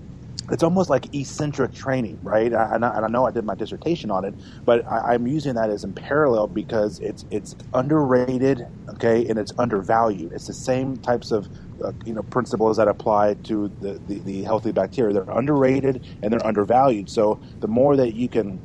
it's 0.50 0.64
almost 0.64 0.90
like 0.90 1.14
eccentric 1.16 1.74
training, 1.74 2.20
right? 2.24 2.52
And 2.52 2.84
I, 2.84 2.96
and 2.96 3.06
I, 3.06 3.08
know 3.08 3.26
I 3.26 3.32
did 3.32 3.46
my 3.46 3.56
dissertation 3.56 4.12
on 4.12 4.26
it, 4.26 4.34
but 4.66 4.86
I, 4.86 5.16
am 5.16 5.26
using 5.26 5.54
that 5.56 5.70
as 5.70 5.86
in 5.86 5.94
parallel 5.94 6.48
because 6.48 7.00
it's 7.00 7.26
it's 7.32 7.56
underrated, 7.74 8.68
okay, 8.90 9.26
and 9.28 9.40
it's 9.40 9.54
undervalued. 9.58 10.34
It's 10.34 10.48
the 10.48 10.54
same 10.54 10.98
types 10.98 11.32
of 11.32 11.48
uh, 11.84 11.92
you 12.06 12.14
know 12.14 12.24
principles 12.24 12.78
that 12.78 12.88
apply 12.88 13.36
to 13.44 13.72
the, 13.82 13.94
the, 14.08 14.20
the 14.20 14.44
healthy 14.44 14.72
bacteria. 14.72 15.14
They're 15.14 15.38
underrated 15.38 16.06
and 16.22 16.32
they're 16.32 16.46
undervalued. 16.46 17.10
So 17.10 17.40
the 17.60 17.68
more 17.68 17.96
that 17.96 18.14
you 18.14 18.28
can 18.28 18.60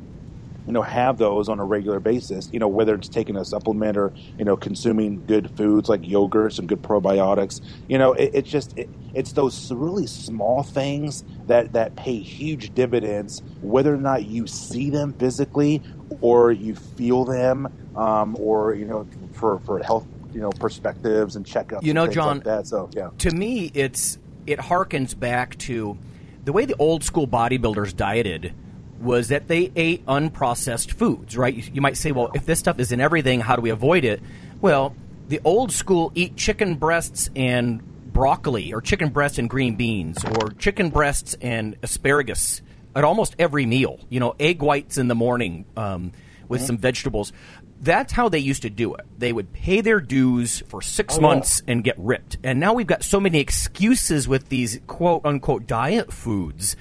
you 0.67 0.73
know 0.73 0.83
have 0.83 1.19
those 1.19 1.49
on 1.49 1.61
a 1.61 1.65
regular 1.65 2.01
basis 2.01 2.51
you 2.53 2.59
know 2.59 2.69
whether 2.69 2.95
it's 2.95 3.09
taking 3.09 3.37
a 3.37 3.45
supplement 3.45 3.97
or 3.97 4.13
you 4.37 4.45
know 4.45 4.57
consuming 4.57 5.25
good 5.27 5.51
foods 5.57 5.89
like 5.89 6.03
yogurts 6.03 6.59
and 6.59 6.69
good 6.69 6.83
probiotics 6.83 7.61
you 7.89 7.97
know 7.97 8.13
it, 8.15 8.31
it's 8.35 8.51
just 8.51 8.77
it, 8.77 8.89
it's 9.15 9.33
those 9.33 9.71
really 9.73 10.07
small 10.07 10.63
things 10.63 11.25
that 11.47 11.73
that 11.73 11.95
pay 11.97 12.19
huge 12.19 12.75
dividends 12.75 13.43
whether 13.61 13.95
or 13.95 13.99
not 13.99 14.27
you 14.27 14.47
see 14.47 14.91
them 14.91 15.13
physically 15.15 15.83
or 16.21 16.51
you 16.51 16.75
feel 16.75 17.25
them 17.25 17.73
um, 17.97 18.37
or 18.39 18.75
you 18.75 18.85
know 18.85 19.07
for 19.33 19.61
for 19.61 19.83
health 19.83 20.07
you 20.37 20.43
know 20.43 20.51
perspectives 20.51 21.35
and 21.35 21.47
checkups 21.47 21.83
you 21.83 21.95
know 21.95 22.07
john 22.07 22.37
like 22.37 22.45
that 22.45 22.67
so 22.67 22.91
yeah 22.93 23.09
to 23.17 23.31
me 23.31 23.71
it's 23.73 24.19
it 24.47 24.59
harkens 24.59 25.19
back 25.19 25.57
to 25.57 25.97
the 26.45 26.53
way 26.53 26.67
the 26.67 26.77
old 26.79 27.03
school 27.03 27.27
bodybuilders 27.27 27.97
dieted 27.97 28.55
was 29.01 29.29
that 29.29 29.49
they 29.49 29.73
ate 29.77 30.05
unprocessed 30.07 30.93
foods, 30.93 31.37
right? 31.37 31.55
You, 31.55 31.63
you, 31.75 31.81
might 31.81 31.97
say, 31.97 32.13
well, 32.13 32.31
if 32.35 32.47
this 32.47 32.59
stuff 32.59 32.79
is 32.79 32.93
in 32.93 33.01
everything, 33.01 33.41
how 33.41 33.57
do 33.57 33.63
we 33.63 33.71
avoid 33.71 34.05
it? 34.05 34.23
Well, 34.61 34.95
the 35.29 35.41
old 35.45 35.73
school 35.73 36.13
eat 36.15 36.37
chicken 36.37 36.77
breasts 36.77 37.29
and 37.37 37.83
broccoli, 38.13 38.73
or 38.73 38.81
chicken 38.81 39.11
breasts 39.11 39.39
and 39.39 39.51
green 39.51 39.77
beans, 39.77 40.25
or 40.25 40.51
chicken 40.51 40.91
breasts 40.91 41.37
and 41.41 41.77
asparagus 41.83 42.63
at 42.95 43.05
almost 43.05 43.37
every 43.39 43.67
meal. 43.67 44.01
You 44.09 44.21
know, 44.21 44.35
egg 44.41 44.63
whites 44.63 44.99
in 44.99 45.09
the 45.09 45.15
morning 45.15 45.67
um, 45.77 46.13
with 46.49 46.61
mm-hmm. 46.61 46.67
some 46.67 46.79
vegetables. 46.79 47.33
That's 47.81 48.13
how 48.13 48.29
they 48.29 48.39
used 48.39 48.63
to 48.63 48.71
do 48.71 48.95
it. 48.95 49.05
They 49.19 49.33
would 49.33 49.53
pay 49.53 49.81
their 49.81 50.01
dues 50.01 50.63
for 50.69 50.81
six 50.81 51.19
oh, 51.19 51.21
months 51.21 51.63
yeah. 51.65 51.73
and 51.73 51.85
get 51.85 51.99
ripped. 51.99 52.39
And 52.43 52.59
now 52.59 52.73
we've 52.73 52.87
got 52.87 53.03
so 53.03 53.21
many 53.21 53.39
excuses 53.39 54.27
with 54.27 54.49
these 54.49 54.81
quote 54.87 55.23
unquote 55.25 55.67
diet 55.67 56.13
foods 56.13 56.77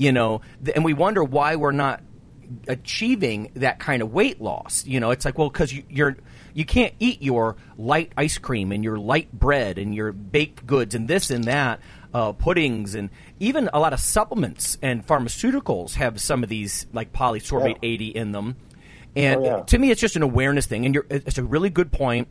you 0.00 0.12
know, 0.12 0.40
and 0.74 0.82
we 0.82 0.94
wonder 0.94 1.22
why 1.22 1.56
we're 1.56 1.72
not 1.72 2.00
achieving 2.66 3.50
that 3.56 3.78
kind 3.78 4.00
of 4.00 4.14
weight 4.14 4.40
loss. 4.40 4.86
You 4.86 4.98
know, 4.98 5.10
it's 5.10 5.26
like, 5.26 5.36
well, 5.36 5.50
because 5.50 5.74
you, 5.74 5.82
you're 5.90 6.16
you 6.54 6.64
can't 6.64 6.94
eat 6.98 7.20
your 7.20 7.56
light 7.76 8.10
ice 8.16 8.38
cream 8.38 8.72
and 8.72 8.82
your 8.82 8.98
light 8.98 9.30
bread 9.30 9.76
and 9.76 9.94
your 9.94 10.10
baked 10.12 10.66
goods 10.66 10.94
and 10.94 11.06
this 11.06 11.30
and 11.30 11.44
that, 11.44 11.80
uh, 12.14 12.32
puddings 12.32 12.94
and 12.94 13.10
even 13.38 13.68
a 13.74 13.78
lot 13.78 13.92
of 13.92 14.00
supplements 14.00 14.78
and 14.80 15.06
pharmaceuticals 15.06 15.96
have 15.96 16.18
some 16.18 16.42
of 16.42 16.48
these 16.48 16.86
like 16.94 17.12
polysorbate 17.12 17.76
yeah. 17.82 17.90
80 17.90 18.06
in 18.08 18.32
them. 18.32 18.56
And 19.16 19.40
oh, 19.40 19.44
yeah. 19.44 19.62
to 19.62 19.78
me, 19.78 19.90
it's 19.90 20.00
just 20.00 20.16
an 20.16 20.22
awareness 20.22 20.66
thing. 20.66 20.86
And 20.86 20.98
it's 21.10 21.38
a 21.38 21.44
really 21.44 21.70
good 21.70 21.92
point 21.92 22.28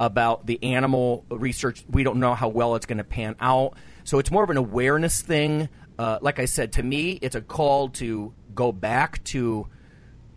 about 0.00 0.46
the 0.46 0.62
animal 0.62 1.24
research. 1.30 1.84
We 1.88 2.02
don't 2.02 2.18
know 2.18 2.34
how 2.34 2.48
well 2.48 2.74
it's 2.74 2.86
going 2.86 2.98
to 2.98 3.04
pan 3.04 3.36
out. 3.40 3.76
So 4.04 4.18
it's 4.18 4.30
more 4.30 4.42
of 4.42 4.50
an 4.50 4.56
awareness 4.56 5.22
thing 5.22 5.68
uh, 5.98 6.18
like 6.20 6.38
I 6.38 6.44
said, 6.46 6.72
to 6.72 6.82
me, 6.82 7.18
it's 7.22 7.34
a 7.36 7.40
call 7.40 7.90
to 7.90 8.32
go 8.54 8.72
back 8.72 9.22
to 9.24 9.68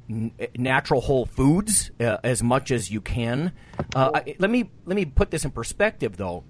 n- 0.10 0.32
natural 0.58 1.02
whole 1.02 1.26
foods 1.26 1.92
uh, 2.00 2.18
as 2.24 2.44
much 2.44 2.72
as 2.72 2.92
you 2.92 3.02
can. 3.02 3.54
Uh, 3.96 4.12
I, 4.14 4.36
let 4.40 4.52
me 4.52 4.70
let 4.86 4.96
me 4.96 5.06
put 5.06 5.32
this 5.32 5.46
in 5.46 5.52
perspective, 5.52 6.18
though. 6.18 6.44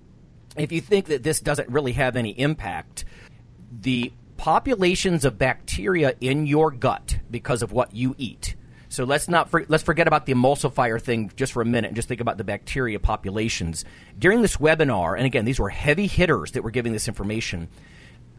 If 0.58 0.72
you 0.72 0.82
think 0.82 1.06
that 1.06 1.24
this 1.24 1.40
doesn't 1.40 1.70
really 1.70 1.94
have 1.94 2.16
any 2.16 2.32
impact, 2.32 3.06
the 3.72 4.12
populations 4.36 5.24
of 5.24 5.38
bacteria 5.38 6.16
in 6.20 6.46
your 6.46 6.72
gut 6.72 7.20
because 7.30 7.62
of 7.62 7.72
what 7.72 7.94
you 7.96 8.16
eat. 8.18 8.56
So 8.90 9.04
let's 9.04 9.28
not 9.28 9.50
for, 9.50 9.66
let's 9.68 9.84
forget 9.84 10.08
about 10.08 10.26
the 10.26 10.34
emulsifier 10.34 11.02
thing 11.02 11.32
just 11.36 11.54
for 11.54 11.62
a 11.62 11.66
minute 11.66 11.88
and 11.88 11.96
just 11.96 12.08
think 12.08 12.22
about 12.22 12.38
the 12.38 12.44
bacteria 12.44 13.00
populations. 13.00 13.84
During 14.18 14.42
this 14.42 14.58
webinar, 14.58 15.18
and 15.18 15.26
again, 15.26 15.46
these 15.46 15.60
were 15.60 15.70
heavy 15.70 16.08
hitters 16.08 16.52
that 16.52 16.64
were 16.64 16.72
giving 16.72 16.94
this 16.94 17.08
information. 17.08 17.68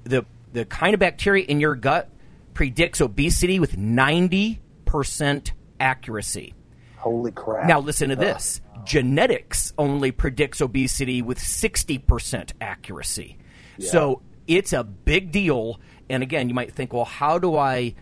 The 0.04 0.24
the 0.52 0.64
kind 0.64 0.94
of 0.94 1.00
bacteria 1.00 1.44
in 1.44 1.60
your 1.60 1.74
gut 1.74 2.08
predicts 2.54 3.00
obesity 3.00 3.60
with 3.60 3.76
90% 3.76 5.52
accuracy. 5.78 6.54
Holy 6.96 7.30
crap. 7.30 7.68
Now, 7.68 7.80
listen 7.80 8.08
to 8.08 8.16
uh, 8.16 8.18
this 8.18 8.60
genetics 8.84 9.72
only 9.76 10.10
predicts 10.10 10.60
obesity 10.60 11.20
with 11.20 11.38
60% 11.38 12.52
accuracy. 12.60 13.36
Yeah. 13.76 13.90
So 13.90 14.22
it's 14.46 14.72
a 14.72 14.82
big 14.82 15.30
deal. 15.30 15.80
And 16.08 16.22
again, 16.22 16.48
you 16.48 16.54
might 16.54 16.72
think, 16.72 16.92
well, 16.92 17.04
how 17.04 17.38
do 17.38 17.56
I 17.56 17.94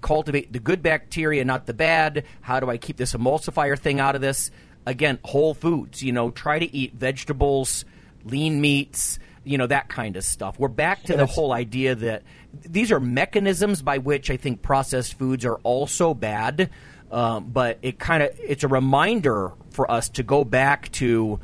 cultivate 0.00 0.52
the 0.52 0.60
good 0.60 0.82
bacteria, 0.82 1.44
not 1.44 1.66
the 1.66 1.74
bad? 1.74 2.24
How 2.40 2.60
do 2.60 2.70
I 2.70 2.76
keep 2.76 2.96
this 2.96 3.12
emulsifier 3.14 3.78
thing 3.78 4.00
out 4.00 4.14
of 4.14 4.20
this? 4.20 4.50
Again, 4.86 5.18
whole 5.24 5.54
foods. 5.54 6.02
You 6.02 6.12
know, 6.12 6.30
try 6.30 6.58
to 6.58 6.74
eat 6.74 6.94
vegetables, 6.94 7.84
lean 8.24 8.60
meats 8.60 9.18
you 9.44 9.58
know 9.58 9.66
that 9.66 9.88
kind 9.88 10.16
of 10.16 10.24
stuff. 10.24 10.58
We're 10.58 10.68
back 10.68 11.02
to 11.04 11.16
the 11.16 11.26
whole 11.26 11.52
idea 11.52 11.94
that 11.94 12.22
these 12.52 12.92
are 12.92 13.00
mechanisms 13.00 13.82
by 13.82 13.98
which 13.98 14.30
I 14.30 14.36
think 14.36 14.62
processed 14.62 15.14
foods 15.14 15.44
are 15.44 15.56
also 15.62 16.14
bad. 16.14 16.70
Um, 17.10 17.48
but 17.48 17.78
it 17.82 17.98
kind 17.98 18.22
of 18.22 18.38
it's 18.38 18.62
a 18.62 18.68
reminder 18.68 19.52
for 19.70 19.90
us 19.90 20.08
to 20.10 20.22
go 20.22 20.44
back 20.44 20.92
to 20.92 21.40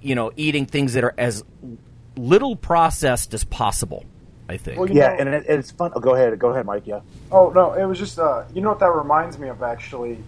you 0.00 0.14
know 0.14 0.32
eating 0.36 0.66
things 0.66 0.94
that 0.94 1.04
are 1.04 1.14
as 1.18 1.44
little 2.16 2.56
processed 2.56 3.34
as 3.34 3.44
possible. 3.44 4.04
I 4.48 4.56
think. 4.56 4.78
Well, 4.78 4.90
yeah, 4.90 5.08
know, 5.08 5.16
and 5.18 5.28
it, 5.34 5.44
it's 5.48 5.70
fun. 5.70 5.92
Oh, 5.94 6.00
go 6.00 6.14
ahead, 6.14 6.38
go 6.38 6.50
ahead, 6.50 6.66
Mike. 6.66 6.86
Yeah. 6.86 7.00
Oh 7.30 7.50
no, 7.50 7.72
it 7.74 7.84
was 7.84 7.98
just 7.98 8.18
uh, 8.18 8.44
you 8.54 8.60
know 8.60 8.70
what 8.70 8.80
that 8.80 8.92
reminds 8.92 9.38
me 9.38 9.48
of 9.48 9.62
actually 9.62 10.18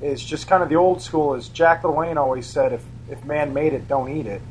is 0.00 0.22
just 0.24 0.46
kind 0.46 0.62
of 0.62 0.68
the 0.68 0.76
old 0.76 1.02
school. 1.02 1.34
Is 1.34 1.48
Jack 1.48 1.82
LaLanne 1.82 2.16
always 2.16 2.46
said 2.46 2.72
if 2.72 2.84
if 3.10 3.24
man 3.24 3.52
made 3.52 3.72
it, 3.72 3.88
don't 3.88 4.16
eat 4.16 4.26
it, 4.26 4.42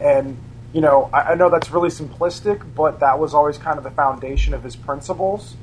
and 0.00 0.36
you 0.74 0.80
know, 0.80 1.08
I, 1.12 1.20
I 1.20 1.34
know 1.36 1.48
that's 1.48 1.70
really 1.70 1.88
simplistic, 1.88 2.62
but 2.74 3.00
that 3.00 3.18
was 3.18 3.32
always 3.32 3.56
kind 3.56 3.78
of 3.78 3.84
the 3.84 3.92
foundation 3.92 4.52
of 4.54 4.64
his 4.64 4.74
principles. 4.74 5.56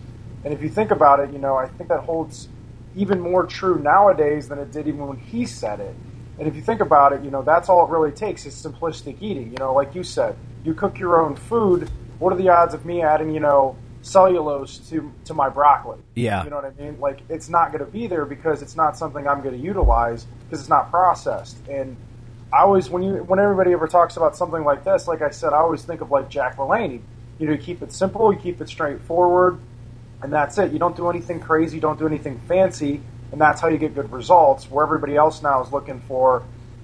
And 0.45 0.53
if 0.53 0.63
you 0.63 0.69
think 0.69 0.89
about 0.89 1.19
it, 1.19 1.31
you 1.31 1.37
know, 1.37 1.57
I 1.57 1.67
think 1.67 1.89
that 1.89 2.05
holds 2.05 2.47
even 2.95 3.19
more 3.19 3.45
true 3.45 3.77
nowadays 3.77 4.47
than 4.47 4.57
it 4.57 4.71
did 4.71 4.87
even 4.87 5.07
when 5.07 5.17
he 5.17 5.45
said 5.45 5.81
it. 5.81 5.95
And 6.39 6.47
if 6.47 6.55
you 6.55 6.61
think 6.61 6.79
about 6.79 7.13
it, 7.13 7.23
you 7.23 7.29
know, 7.29 7.41
that's 7.41 7.69
all 7.69 7.85
it 7.85 7.91
really 7.91 8.11
takes 8.11 8.45
is 8.45 8.55
simplistic 8.55 9.17
eating. 9.21 9.51
You 9.51 9.57
know, 9.57 9.73
like 9.73 9.93
you 9.93 10.03
said, 10.03 10.35
you 10.63 10.73
cook 10.73 10.97
your 10.97 11.21
own 11.21 11.35
food. 11.35 11.89
What 12.21 12.31
are 12.33 12.35
the 12.35 12.49
odds 12.49 12.75
of 12.75 12.85
me 12.85 13.01
adding, 13.01 13.31
you 13.31 13.39
know, 13.39 13.75
cellulose 14.03 14.77
to 14.89 15.11
to 15.25 15.33
my 15.33 15.49
broccoli? 15.49 15.97
Yeah. 16.13 16.43
You 16.43 16.51
know 16.51 16.57
what 16.57 16.65
I 16.65 16.81
mean? 16.81 16.99
Like 16.99 17.21
it's 17.29 17.49
not 17.49 17.71
going 17.71 17.83
to 17.83 17.91
be 17.91 18.05
there 18.05 18.25
because 18.25 18.61
it's 18.61 18.75
not 18.75 18.95
something 18.95 19.27
I'm 19.27 19.41
going 19.41 19.59
to 19.59 19.61
utilize 19.61 20.27
because 20.43 20.59
it's 20.59 20.69
not 20.69 20.91
processed. 20.91 21.57
And 21.67 21.97
I 22.53 22.59
always 22.59 22.91
when 22.91 23.01
you 23.01 23.23
when 23.23 23.39
everybody 23.39 23.71
ever 23.73 23.87
talks 23.87 24.17
about 24.17 24.37
something 24.37 24.63
like 24.63 24.83
this, 24.83 25.07
like 25.07 25.23
I 25.23 25.31
said, 25.31 25.51
I 25.51 25.57
always 25.57 25.81
think 25.81 26.01
of 26.01 26.11
like 26.11 26.29
Jack 26.29 26.57
LaLanne. 26.57 27.01
You 27.39 27.47
know, 27.47 27.53
you 27.53 27.57
keep 27.57 27.81
it 27.81 27.91
simple, 27.91 28.31
you 28.31 28.37
keep 28.37 28.61
it 28.61 28.69
straightforward, 28.69 29.59
and 30.21 30.31
that's 30.31 30.59
it. 30.59 30.71
You 30.71 30.77
don't 30.77 30.95
do 30.95 31.09
anything 31.09 31.39
crazy, 31.39 31.77
you 31.77 31.81
don't 31.81 31.97
do 31.97 32.05
anything 32.05 32.39
fancy, 32.47 33.01
and 33.31 33.41
that's 33.41 33.59
how 33.61 33.67
you 33.67 33.79
get 33.79 33.95
good 33.95 34.11
results. 34.11 34.69
Where 34.69 34.85
everybody 34.85 35.15
else 35.15 35.41
now 35.41 35.63
is 35.63 35.71
looking 35.71 36.01
for, 36.01 36.43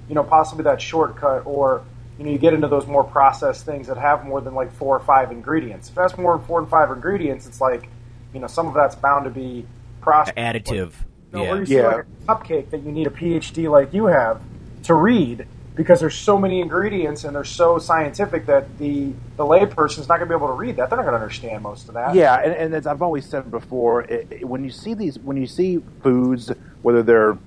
you 0.09 0.15
know, 0.15 0.23
possibly 0.23 0.63
that 0.63 0.81
shortcut 0.81 1.45
or 1.45 1.83
you 2.17 2.25
know, 2.25 2.31
you 2.31 2.37
get 2.37 2.53
into 2.53 2.67
those 2.67 2.87
more 2.87 3.03
processed 3.03 3.65
things 3.65 3.87
that 3.87 3.97
have 3.97 4.25
more 4.25 4.41
than 4.41 4.55
like 4.55 4.71
four 4.73 4.95
or 4.95 4.99
five 4.99 5.31
ingredients. 5.31 5.89
If 5.89 5.95
that's 5.95 6.17
more 6.17 6.37
than 6.37 6.45
four 6.47 6.59
and 6.59 6.69
five 6.69 6.91
ingredients, 6.91 7.45
it's 7.47 7.61
like, 7.61 7.89
you 8.33 8.39
know, 8.39 8.47
some 8.47 8.67
of 8.67 8.73
that's 8.73 8.95
bound 8.95 9.25
to 9.25 9.29
be 9.29 9.65
processed. 10.01 10.37
Additive. 10.37 10.85
Like, 10.85 10.93
you 11.31 11.37
know, 11.37 11.43
yeah. 11.43 11.51
Or 11.51 11.59
you 11.59 11.65
see 11.65 11.75
yeah. 11.75 11.87
like 11.87 12.05
a 12.05 12.25
cupcake 12.25 12.69
that 12.71 12.81
you 12.81 12.91
need 12.91 13.07
a 13.07 13.11
PhD 13.11 13.69
like 13.69 13.93
you 13.93 14.05
have 14.05 14.41
to 14.83 14.93
read 14.93 15.45
because 15.75 15.99
there's 15.99 16.15
so 16.15 16.39
many 16.39 16.59
ingredients 16.59 17.23
and 17.23 17.35
they're 17.35 17.43
so 17.43 17.77
scientific 17.77 18.47
that 18.47 18.79
the 18.79 19.13
the 19.35 19.45
layperson 19.45 19.99
is 19.99 20.07
not 20.09 20.17
going 20.17 20.21
to 20.21 20.25
be 20.27 20.35
able 20.35 20.47
to 20.47 20.53
read 20.53 20.75
that. 20.77 20.89
They're 20.89 20.97
not 20.97 21.03
going 21.05 21.17
to 21.17 21.21
understand 21.21 21.61
most 21.61 21.87
of 21.87 21.93
that. 21.93 22.15
Yeah, 22.15 22.35
and, 22.35 22.53
and 22.53 22.73
as 22.73 22.87
I've 22.87 23.03
always 23.03 23.25
said 23.29 23.51
before, 23.51 24.01
it, 24.01 24.27
it, 24.31 24.45
when 24.45 24.63
you 24.63 24.71
see 24.71 24.95
these, 24.95 25.19
when 25.19 25.37
you 25.37 25.45
see 25.45 25.83
foods, 26.01 26.51
whether 26.81 27.03
they're 27.03 27.37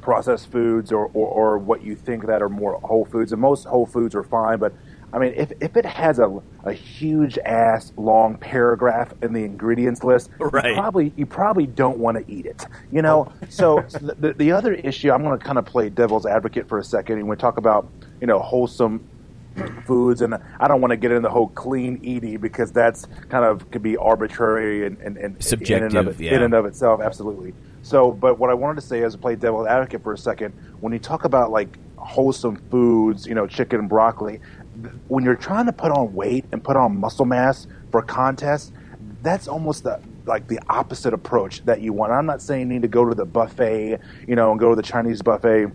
processed 0.00 0.50
foods 0.50 0.92
or, 0.92 1.10
or, 1.14 1.28
or, 1.28 1.58
what 1.58 1.82
you 1.82 1.94
think 1.94 2.26
that 2.26 2.42
are 2.42 2.48
more 2.48 2.80
whole 2.80 3.04
foods, 3.04 3.32
and 3.32 3.40
most 3.40 3.64
whole 3.64 3.86
foods 3.86 4.14
are 4.14 4.22
fine, 4.22 4.58
but 4.58 4.72
I 5.12 5.18
mean, 5.18 5.32
if, 5.36 5.52
if 5.60 5.76
it 5.76 5.84
has 5.84 6.18
a, 6.18 6.40
a 6.64 6.72
huge 6.72 7.36
ass 7.38 7.92
long 7.96 8.36
paragraph 8.36 9.12
in 9.22 9.32
the 9.32 9.44
ingredients 9.44 10.04
list, 10.04 10.30
right. 10.38 10.70
you 10.70 10.74
probably 10.74 11.12
you 11.16 11.26
probably 11.26 11.66
don't 11.66 11.98
want 11.98 12.16
to 12.24 12.32
eat 12.32 12.46
it. 12.46 12.64
You 12.92 13.02
know. 13.02 13.32
Oh. 13.42 13.46
so, 13.48 13.84
so 13.88 13.98
the, 13.98 14.34
the 14.34 14.52
other 14.52 14.74
issue, 14.74 15.10
I'm 15.10 15.22
going 15.22 15.36
to 15.38 15.44
kind 15.44 15.58
of 15.58 15.66
play 15.66 15.88
devil's 15.88 16.26
advocate 16.26 16.68
for 16.68 16.78
a 16.78 16.84
second, 16.84 17.18
and 17.18 17.28
we 17.28 17.36
talk 17.36 17.56
about 17.56 17.88
you 18.20 18.28
know 18.28 18.38
wholesome 18.38 19.04
foods, 19.84 20.22
and 20.22 20.36
I 20.60 20.68
don't 20.68 20.80
want 20.80 20.92
to 20.92 20.96
get 20.96 21.10
into 21.10 21.22
the 21.22 21.30
whole 21.30 21.48
clean 21.48 21.98
eating 22.02 22.38
because 22.38 22.70
that's 22.70 23.06
kind 23.28 23.44
of 23.44 23.68
could 23.70 23.82
be 23.82 23.96
arbitrary 23.96 24.86
and, 24.86 24.98
and, 24.98 25.16
and 25.16 25.42
Subjective, 25.42 25.90
in 25.90 25.96
and, 25.96 26.08
of, 26.08 26.20
yeah. 26.20 26.34
in 26.34 26.42
and 26.42 26.54
of 26.54 26.66
itself, 26.66 27.00
absolutely. 27.00 27.52
So, 27.82 28.12
but 28.12 28.38
what 28.38 28.50
I 28.50 28.54
wanted 28.54 28.80
to 28.80 28.86
say 28.86 29.00
is 29.00 29.16
play 29.16 29.36
devil's 29.36 29.66
advocate 29.66 30.02
for 30.02 30.12
a 30.12 30.18
second. 30.18 30.52
When 30.80 30.92
you 30.92 30.98
talk 30.98 31.24
about 31.24 31.50
like 31.50 31.78
wholesome 31.96 32.56
foods, 32.70 33.26
you 33.26 33.34
know, 33.34 33.46
chicken 33.46 33.80
and 33.80 33.88
broccoli, 33.88 34.40
when 35.08 35.24
you're 35.24 35.36
trying 35.36 35.66
to 35.66 35.72
put 35.72 35.90
on 35.90 36.14
weight 36.14 36.44
and 36.52 36.62
put 36.62 36.76
on 36.76 36.98
muscle 36.98 37.24
mass 37.24 37.66
for 37.90 38.00
a 38.00 38.04
contest, 38.04 38.72
that's 39.22 39.48
almost 39.48 39.84
the 39.84 40.00
like 40.26 40.46
the 40.48 40.60
opposite 40.68 41.12
approach 41.14 41.64
that 41.64 41.80
you 41.80 41.92
want. 41.92 42.12
I'm 42.12 42.26
not 42.26 42.42
saying 42.42 42.60
you 42.60 42.66
need 42.66 42.82
to 42.82 42.88
go 42.88 43.08
to 43.08 43.14
the 43.14 43.24
buffet, 43.24 43.98
you 44.28 44.36
know, 44.36 44.50
and 44.50 44.60
go 44.60 44.70
to 44.70 44.76
the 44.76 44.82
Chinese 44.82 45.22
buffet 45.22 45.70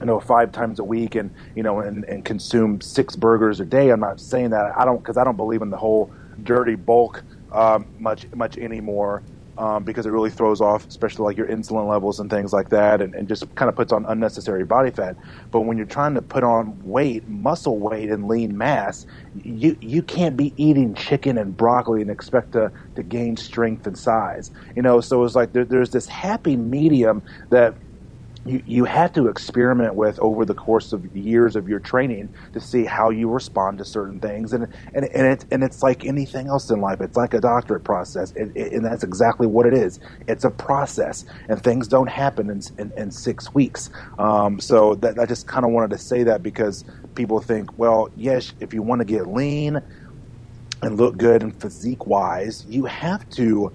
you 0.00 0.06
know, 0.06 0.20
five 0.20 0.52
times 0.52 0.78
a 0.78 0.84
week 0.84 1.14
and, 1.14 1.30
you 1.54 1.62
know, 1.62 1.80
and, 1.80 2.04
and 2.04 2.24
consume 2.24 2.80
six 2.80 3.16
burgers 3.16 3.60
a 3.60 3.64
day. 3.64 3.90
I'm 3.90 4.00
not 4.00 4.20
saying 4.20 4.50
that. 4.50 4.76
I 4.76 4.84
don't, 4.84 4.98
because 4.98 5.16
I 5.16 5.24
don't 5.24 5.36
believe 5.36 5.62
in 5.62 5.70
the 5.70 5.76
whole 5.76 6.12
dirty 6.42 6.74
bulk 6.74 7.22
um, 7.52 7.86
much, 7.98 8.26
much 8.34 8.58
anymore. 8.58 9.22
Um, 9.58 9.84
because 9.84 10.04
it 10.04 10.10
really 10.10 10.30
throws 10.30 10.60
off, 10.60 10.86
especially 10.86 11.24
like 11.24 11.36
your 11.38 11.46
insulin 11.46 11.88
levels 11.88 12.20
and 12.20 12.28
things 12.28 12.52
like 12.52 12.68
that, 12.70 13.00
and, 13.00 13.14
and 13.14 13.26
just 13.26 13.42
kind 13.54 13.68
of 13.70 13.74
puts 13.76 13.92
on 13.92 14.04
unnecessary 14.06 14.64
body 14.64 14.90
fat. 14.90 15.16
But 15.50 15.62
when 15.62 15.78
you're 15.78 15.86
trying 15.86 16.14
to 16.14 16.22
put 16.22 16.44
on 16.44 16.78
weight, 16.82 17.26
muscle 17.26 17.78
weight, 17.78 18.10
and 18.10 18.28
lean 18.28 18.58
mass, 18.58 19.06
you 19.34 19.76
you 19.80 20.02
can't 20.02 20.36
be 20.36 20.52
eating 20.62 20.94
chicken 20.94 21.38
and 21.38 21.56
broccoli 21.56 22.02
and 22.02 22.10
expect 22.10 22.52
to, 22.52 22.70
to 22.96 23.02
gain 23.02 23.36
strength 23.36 23.86
and 23.86 23.98
size. 23.98 24.50
You 24.74 24.82
know, 24.82 25.00
so 25.00 25.24
it's 25.24 25.34
like 25.34 25.52
there, 25.52 25.64
there's 25.64 25.90
this 25.90 26.06
happy 26.06 26.56
medium 26.56 27.22
that 27.50 27.76
you, 28.46 28.62
you 28.66 28.84
had 28.84 29.14
to 29.14 29.28
experiment 29.28 29.94
with 29.94 30.18
over 30.20 30.44
the 30.44 30.54
course 30.54 30.92
of 30.92 31.14
years 31.16 31.56
of 31.56 31.68
your 31.68 31.80
training 31.80 32.28
to 32.52 32.60
see 32.60 32.84
how 32.84 33.10
you 33.10 33.28
respond 33.28 33.78
to 33.78 33.84
certain 33.84 34.20
things. 34.20 34.52
And 34.52 34.68
and 34.94 35.04
and, 35.06 35.26
it, 35.26 35.44
and 35.50 35.62
it's 35.64 35.82
like 35.82 36.04
anything 36.04 36.48
else 36.48 36.70
in 36.70 36.80
life. 36.80 37.00
It's 37.00 37.16
like 37.16 37.34
a 37.34 37.40
doctorate 37.40 37.84
process. 37.84 38.32
It, 38.32 38.56
and 38.56 38.84
that's 38.84 39.04
exactly 39.04 39.46
what 39.46 39.66
it 39.66 39.74
is. 39.74 40.00
It's 40.28 40.44
a 40.44 40.50
process 40.50 41.24
and 41.48 41.62
things 41.62 41.88
don't 41.88 42.08
happen 42.08 42.50
in, 42.50 42.62
in, 42.78 42.92
in 42.96 43.10
six 43.10 43.54
weeks. 43.54 43.90
Um, 44.18 44.60
so 44.60 44.94
that, 44.96 45.18
I 45.18 45.26
just 45.26 45.46
kind 45.46 45.64
of 45.64 45.72
wanted 45.72 45.90
to 45.90 45.98
say 45.98 46.22
that 46.24 46.42
because 46.42 46.84
people 47.14 47.40
think 47.40 47.78
well 47.78 48.10
yes 48.16 48.52
if 48.60 48.74
you 48.74 48.82
want 48.82 49.00
to 49.00 49.04
get 49.04 49.26
lean 49.26 49.80
and 50.82 50.96
look 50.96 51.16
good 51.16 51.42
and 51.42 51.58
physique 51.60 52.06
wise 52.06 52.64
you 52.68 52.84
have 52.84 53.28
to 53.30 53.72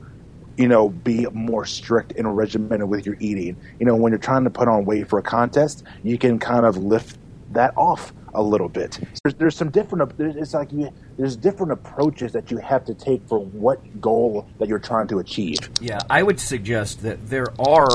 you 0.57 0.67
know, 0.67 0.89
be 0.89 1.25
more 1.31 1.65
strict 1.65 2.13
and 2.17 2.35
regimented 2.35 2.87
with 2.89 3.05
your 3.05 3.15
eating. 3.19 3.55
You 3.79 3.85
know, 3.85 3.95
when 3.95 4.11
you're 4.11 4.19
trying 4.19 4.43
to 4.43 4.49
put 4.49 4.67
on 4.67 4.85
weight 4.85 5.07
for 5.09 5.19
a 5.19 5.23
contest, 5.23 5.83
you 6.03 6.17
can 6.17 6.39
kind 6.39 6.65
of 6.65 6.77
lift 6.77 7.17
that 7.51 7.75
off 7.77 8.13
a 8.33 8.41
little 8.41 8.69
bit. 8.69 8.97
There's, 9.23 9.35
there's 9.35 9.55
some 9.55 9.69
different. 9.71 10.13
It's 10.19 10.53
like 10.53 10.71
you, 10.71 10.89
there's 11.17 11.35
different 11.35 11.73
approaches 11.73 12.31
that 12.33 12.49
you 12.49 12.57
have 12.57 12.85
to 12.85 12.93
take 12.93 13.27
for 13.27 13.39
what 13.39 13.99
goal 13.99 14.47
that 14.59 14.69
you're 14.69 14.79
trying 14.79 15.07
to 15.09 15.19
achieve. 15.19 15.57
Yeah, 15.81 15.99
I 16.09 16.23
would 16.23 16.39
suggest 16.39 17.01
that 17.03 17.29
there 17.29 17.47
are 17.59 17.89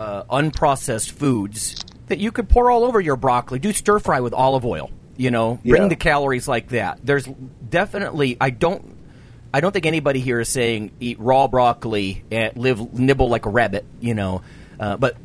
uh, 0.00 0.24
unprocessed 0.24 1.12
foods 1.12 1.82
that 2.08 2.18
you 2.18 2.30
could 2.30 2.48
pour 2.50 2.70
all 2.70 2.84
over 2.84 3.00
your 3.00 3.16
broccoli. 3.16 3.58
Do 3.58 3.72
stir 3.72 3.98
fry 4.00 4.20
with 4.20 4.34
olive 4.34 4.66
oil. 4.66 4.90
You 5.16 5.30
know, 5.30 5.60
bring 5.64 5.82
Yeah. 5.82 5.88
the 5.88 5.96
calories 5.96 6.46
like 6.48 6.68
that. 6.70 6.98
There's 7.02 7.26
definitely. 7.70 8.36
I 8.40 8.50
don't. 8.50 8.93
I 9.54 9.60
don't 9.60 9.70
think 9.70 9.86
anybody 9.86 10.18
here 10.18 10.40
is 10.40 10.48
saying 10.48 10.90
eat 10.98 11.20
raw 11.20 11.46
broccoli 11.46 12.24
and 12.32 12.56
live 12.56 12.92
nibble 12.92 13.28
like 13.28 13.46
a 13.46 13.50
rabbit. 13.50 13.84
You 14.00 14.14
know, 14.14 14.42
uh, 14.80 14.96
but 14.96 15.16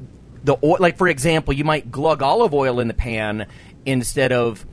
the 0.44 0.56
oil, 0.64 0.78
like 0.80 0.98
for 0.98 1.08
example, 1.08 1.52
you 1.52 1.64
might 1.64 1.92
glug 1.92 2.22
olive 2.22 2.54
oil 2.54 2.80
in 2.80 2.88
the 2.88 2.94
pan 2.94 3.48
instead 3.88 4.32
of 4.32 4.68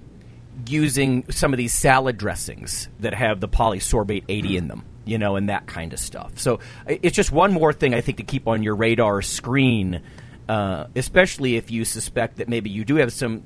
using 0.67 1.25
some 1.31 1.55
of 1.55 1.57
these 1.57 1.73
salad 1.73 2.19
dressings 2.19 2.91
that 3.01 3.15
have 3.15 3.41
the 3.41 3.49
polysorbate 3.49 4.25
80 4.29 4.59
in 4.59 4.69
them, 4.69 4.85
you 5.07 5.17
know, 5.17 5.37
and 5.37 5.49
that 5.49 5.67
kind 5.67 5.95
of 5.95 5.99
stuff. 5.99 6.39
So 6.39 6.61
it's 6.87 7.17
just 7.17 7.33
one 7.33 7.54
more 7.54 7.73
thing 7.73 7.95
I 7.95 8.02
think 8.02 8.19
to 8.19 8.25
keep 8.25 8.47
on 8.49 8.63
your 8.63 8.76
radar 8.76 9.23
screen, 9.23 10.02
uh, 10.50 10.89
especially 10.95 11.57
if 11.57 11.71
you 11.71 11.87
suspect 11.87 12.37
that 12.37 12.50
maybe 12.50 12.69
you 12.69 12.85
do 12.85 12.97
have 12.97 13.11
some, 13.11 13.43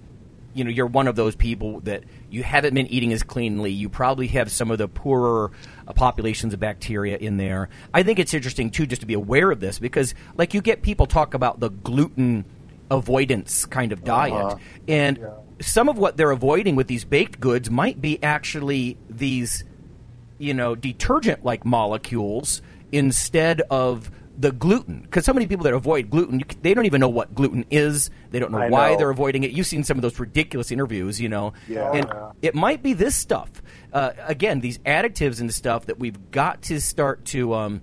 you 0.54 0.64
know, 0.64 0.70
you're 0.70 0.86
one 0.86 1.06
of 1.06 1.16
those 1.16 1.36
people 1.36 1.80
that 1.80 2.02
you 2.30 2.42
haven't 2.42 2.74
been 2.74 2.86
eating 2.88 3.12
as 3.12 3.22
cleanly. 3.22 3.70
You 3.70 3.88
probably 3.88 4.26
have 4.28 4.50
some 4.50 4.70
of 4.70 4.78
the 4.78 4.88
poorer 4.88 5.52
uh, 5.86 5.92
populations 5.92 6.52
of 6.54 6.60
bacteria 6.60 7.16
in 7.16 7.36
there. 7.36 7.68
I 7.94 8.02
think 8.02 8.18
it's 8.18 8.34
interesting 8.34 8.70
too 8.70 8.86
just 8.86 9.00
to 9.02 9.06
be 9.06 9.14
aware 9.14 9.50
of 9.50 9.60
this 9.60 9.78
because, 9.78 10.14
like, 10.36 10.52
you 10.54 10.60
get 10.60 10.82
people 10.82 11.06
talk 11.06 11.34
about 11.34 11.60
the 11.60 11.70
gluten 11.70 12.44
avoidance 12.90 13.66
kind 13.66 13.92
of 13.92 14.02
diet, 14.02 14.34
Uh-huh. 14.34 14.56
and 14.88 15.20
some 15.60 15.88
of 15.88 15.98
what 15.98 16.16
they're 16.16 16.30
avoiding 16.32 16.74
with 16.74 16.88
these 16.88 17.04
baked 17.04 17.38
goods 17.38 17.70
might 17.70 18.00
be 18.00 18.20
actually 18.22 18.96
these, 19.08 19.62
you 20.38 20.54
know, 20.54 20.74
detergent 20.74 21.44
like 21.44 21.64
molecules 21.64 22.62
instead 22.90 23.60
of 23.70 24.10
the 24.40 24.52
gluten. 24.52 25.02
Because 25.02 25.26
so 25.26 25.34
many 25.34 25.46
people 25.46 25.64
that 25.64 25.74
avoid 25.74 26.08
gluten, 26.08 26.40
c- 26.40 26.56
they 26.62 26.72
don't 26.72 26.86
even 26.86 27.00
know 27.00 27.08
what 27.10 27.34
gluten 27.34 27.66
is. 27.70 28.10
They 28.30 28.38
don't 28.38 28.50
know 28.50 28.58
I 28.58 28.70
why 28.70 28.90
know. 28.92 28.96
they're 28.96 29.10
avoiding 29.10 29.44
it. 29.44 29.50
You've 29.50 29.66
seen 29.66 29.84
some 29.84 29.98
of 29.98 30.02
those 30.02 30.18
ridiculous 30.18 30.70
interviews, 30.70 31.20
you 31.20 31.28
know. 31.28 31.52
Yeah. 31.68 31.92
And 31.92 32.10
it 32.40 32.54
might 32.54 32.82
be 32.82 32.94
this 32.94 33.14
stuff. 33.14 33.50
Uh, 33.92 34.12
again, 34.26 34.60
these 34.60 34.78
additives 34.78 35.40
and 35.40 35.52
stuff 35.52 35.86
that 35.86 35.98
we've 35.98 36.30
got 36.30 36.62
to 36.62 36.80
start 36.80 37.26
to. 37.26 37.54
Um, 37.54 37.82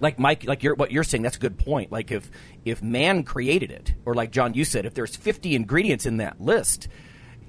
like 0.00 0.18
Mike, 0.18 0.44
like 0.44 0.62
you're, 0.62 0.74
what 0.76 0.92
you're 0.92 1.04
saying, 1.04 1.22
that's 1.22 1.36
a 1.36 1.40
good 1.40 1.58
point. 1.58 1.92
Like 1.92 2.10
if 2.10 2.30
if 2.64 2.82
man 2.82 3.22
created 3.22 3.70
it, 3.70 3.92
or 4.06 4.14
like 4.14 4.30
John, 4.30 4.54
you 4.54 4.64
said, 4.64 4.86
if 4.86 4.94
there's 4.94 5.14
50 5.16 5.54
ingredients 5.54 6.06
in 6.06 6.18
that 6.18 6.40
list, 6.40 6.88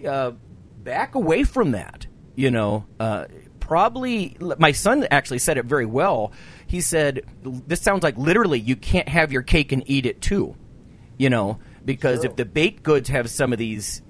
uh, 0.06 0.32
back 0.84 1.16
away 1.16 1.44
from 1.44 1.72
that. 1.72 2.08
You 2.36 2.50
know, 2.50 2.86
uh, 3.00 3.26
probably 3.60 4.36
my 4.58 4.74
son 4.74 5.08
actually 5.12 5.40
said 5.40 5.58
it 5.58 5.64
very 5.66 5.86
well. 5.86 6.34
He 6.72 6.80
said, 6.80 7.24
"This 7.44 7.82
sounds 7.82 8.02
like 8.02 8.18
literally 8.18 8.58
you 8.58 8.78
can't 8.78 9.10
have 9.10 9.34
your 9.34 9.42
cake 9.42 9.74
and 9.74 9.84
eat 9.88 10.06
it 10.06 10.22
too." 10.22 10.56
You 11.18 11.30
know, 11.30 11.60
because 11.84 12.24
if 12.24 12.38
the 12.38 12.46
baked 12.46 12.82
goods 12.82 13.10
have 13.10 13.30
some 13.30 13.52
of 13.52 13.60
these, 13.60 14.02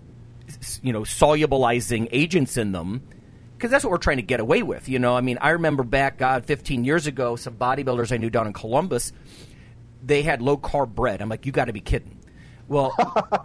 you 0.83 0.93
know, 0.93 1.01
solubilizing 1.01 2.07
agents 2.11 2.57
in 2.57 2.71
them, 2.71 3.01
because 3.57 3.71
that's 3.71 3.83
what 3.83 3.89
we're 3.89 3.97
trying 3.97 4.17
to 4.17 4.23
get 4.23 4.39
away 4.39 4.61
with. 4.61 4.87
You 4.89 4.99
know, 4.99 5.17
I 5.17 5.21
mean, 5.21 5.39
I 5.41 5.49
remember 5.49 5.81
back, 5.81 6.19
God, 6.19 6.45
15 6.45 6.83
years 6.83 7.07
ago, 7.07 7.35
some 7.35 7.55
bodybuilders 7.55 8.11
I 8.11 8.17
knew 8.17 8.29
down 8.29 8.45
in 8.45 8.53
Columbus, 8.53 9.11
they 10.03 10.21
had 10.21 10.43
low 10.43 10.55
carb 10.55 10.93
bread. 10.93 11.19
I'm 11.19 11.29
like, 11.29 11.47
you 11.47 11.51
got 11.51 11.65
to 11.65 11.73
be 11.73 11.81
kidding. 11.81 12.20
Well, 12.71 12.95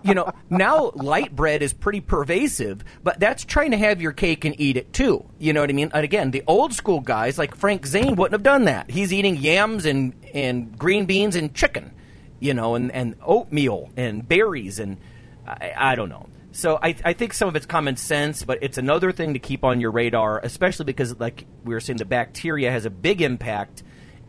you 0.04 0.14
know, 0.14 0.30
now 0.48 0.92
light 0.94 1.34
bread 1.34 1.60
is 1.60 1.72
pretty 1.72 2.00
pervasive, 2.00 2.84
but 3.02 3.18
that's 3.18 3.44
trying 3.44 3.72
to 3.72 3.76
have 3.76 4.00
your 4.00 4.12
cake 4.12 4.44
and 4.44 4.54
eat 4.60 4.76
it 4.76 4.92
too. 4.92 5.28
You 5.40 5.52
know 5.52 5.62
what 5.62 5.68
I 5.68 5.72
mean? 5.72 5.90
And 5.92 6.04
again, 6.04 6.30
the 6.30 6.44
old 6.46 6.72
school 6.72 7.00
guys 7.00 7.36
like 7.36 7.56
Frank 7.56 7.86
Zane 7.86 8.14
wouldn't 8.14 8.34
have 8.34 8.44
done 8.44 8.66
that. 8.66 8.88
He's 8.88 9.12
eating 9.12 9.36
yams 9.36 9.84
and, 9.84 10.14
and 10.32 10.78
green 10.78 11.06
beans 11.06 11.34
and 11.34 11.52
chicken, 11.52 11.90
you 12.38 12.54
know, 12.54 12.76
and, 12.76 12.92
and 12.92 13.16
oatmeal 13.20 13.90
and 13.96 14.26
berries 14.28 14.78
and 14.78 14.96
I, 15.44 15.72
I 15.76 15.94
don't 15.96 16.08
know. 16.08 16.28
So 16.52 16.78
I, 16.80 16.94
I 17.04 17.12
think 17.12 17.34
some 17.34 17.48
of 17.48 17.56
it's 17.56 17.66
common 17.66 17.96
sense, 17.96 18.44
but 18.44 18.60
it's 18.62 18.78
another 18.78 19.10
thing 19.10 19.34
to 19.34 19.40
keep 19.40 19.64
on 19.64 19.80
your 19.80 19.90
radar, 19.90 20.38
especially 20.38 20.84
because, 20.84 21.18
like 21.18 21.46
we 21.64 21.74
were 21.74 21.80
saying, 21.80 21.96
the 21.96 22.04
bacteria 22.04 22.70
has 22.70 22.84
a 22.84 22.90
big 22.90 23.20
impact, 23.22 23.82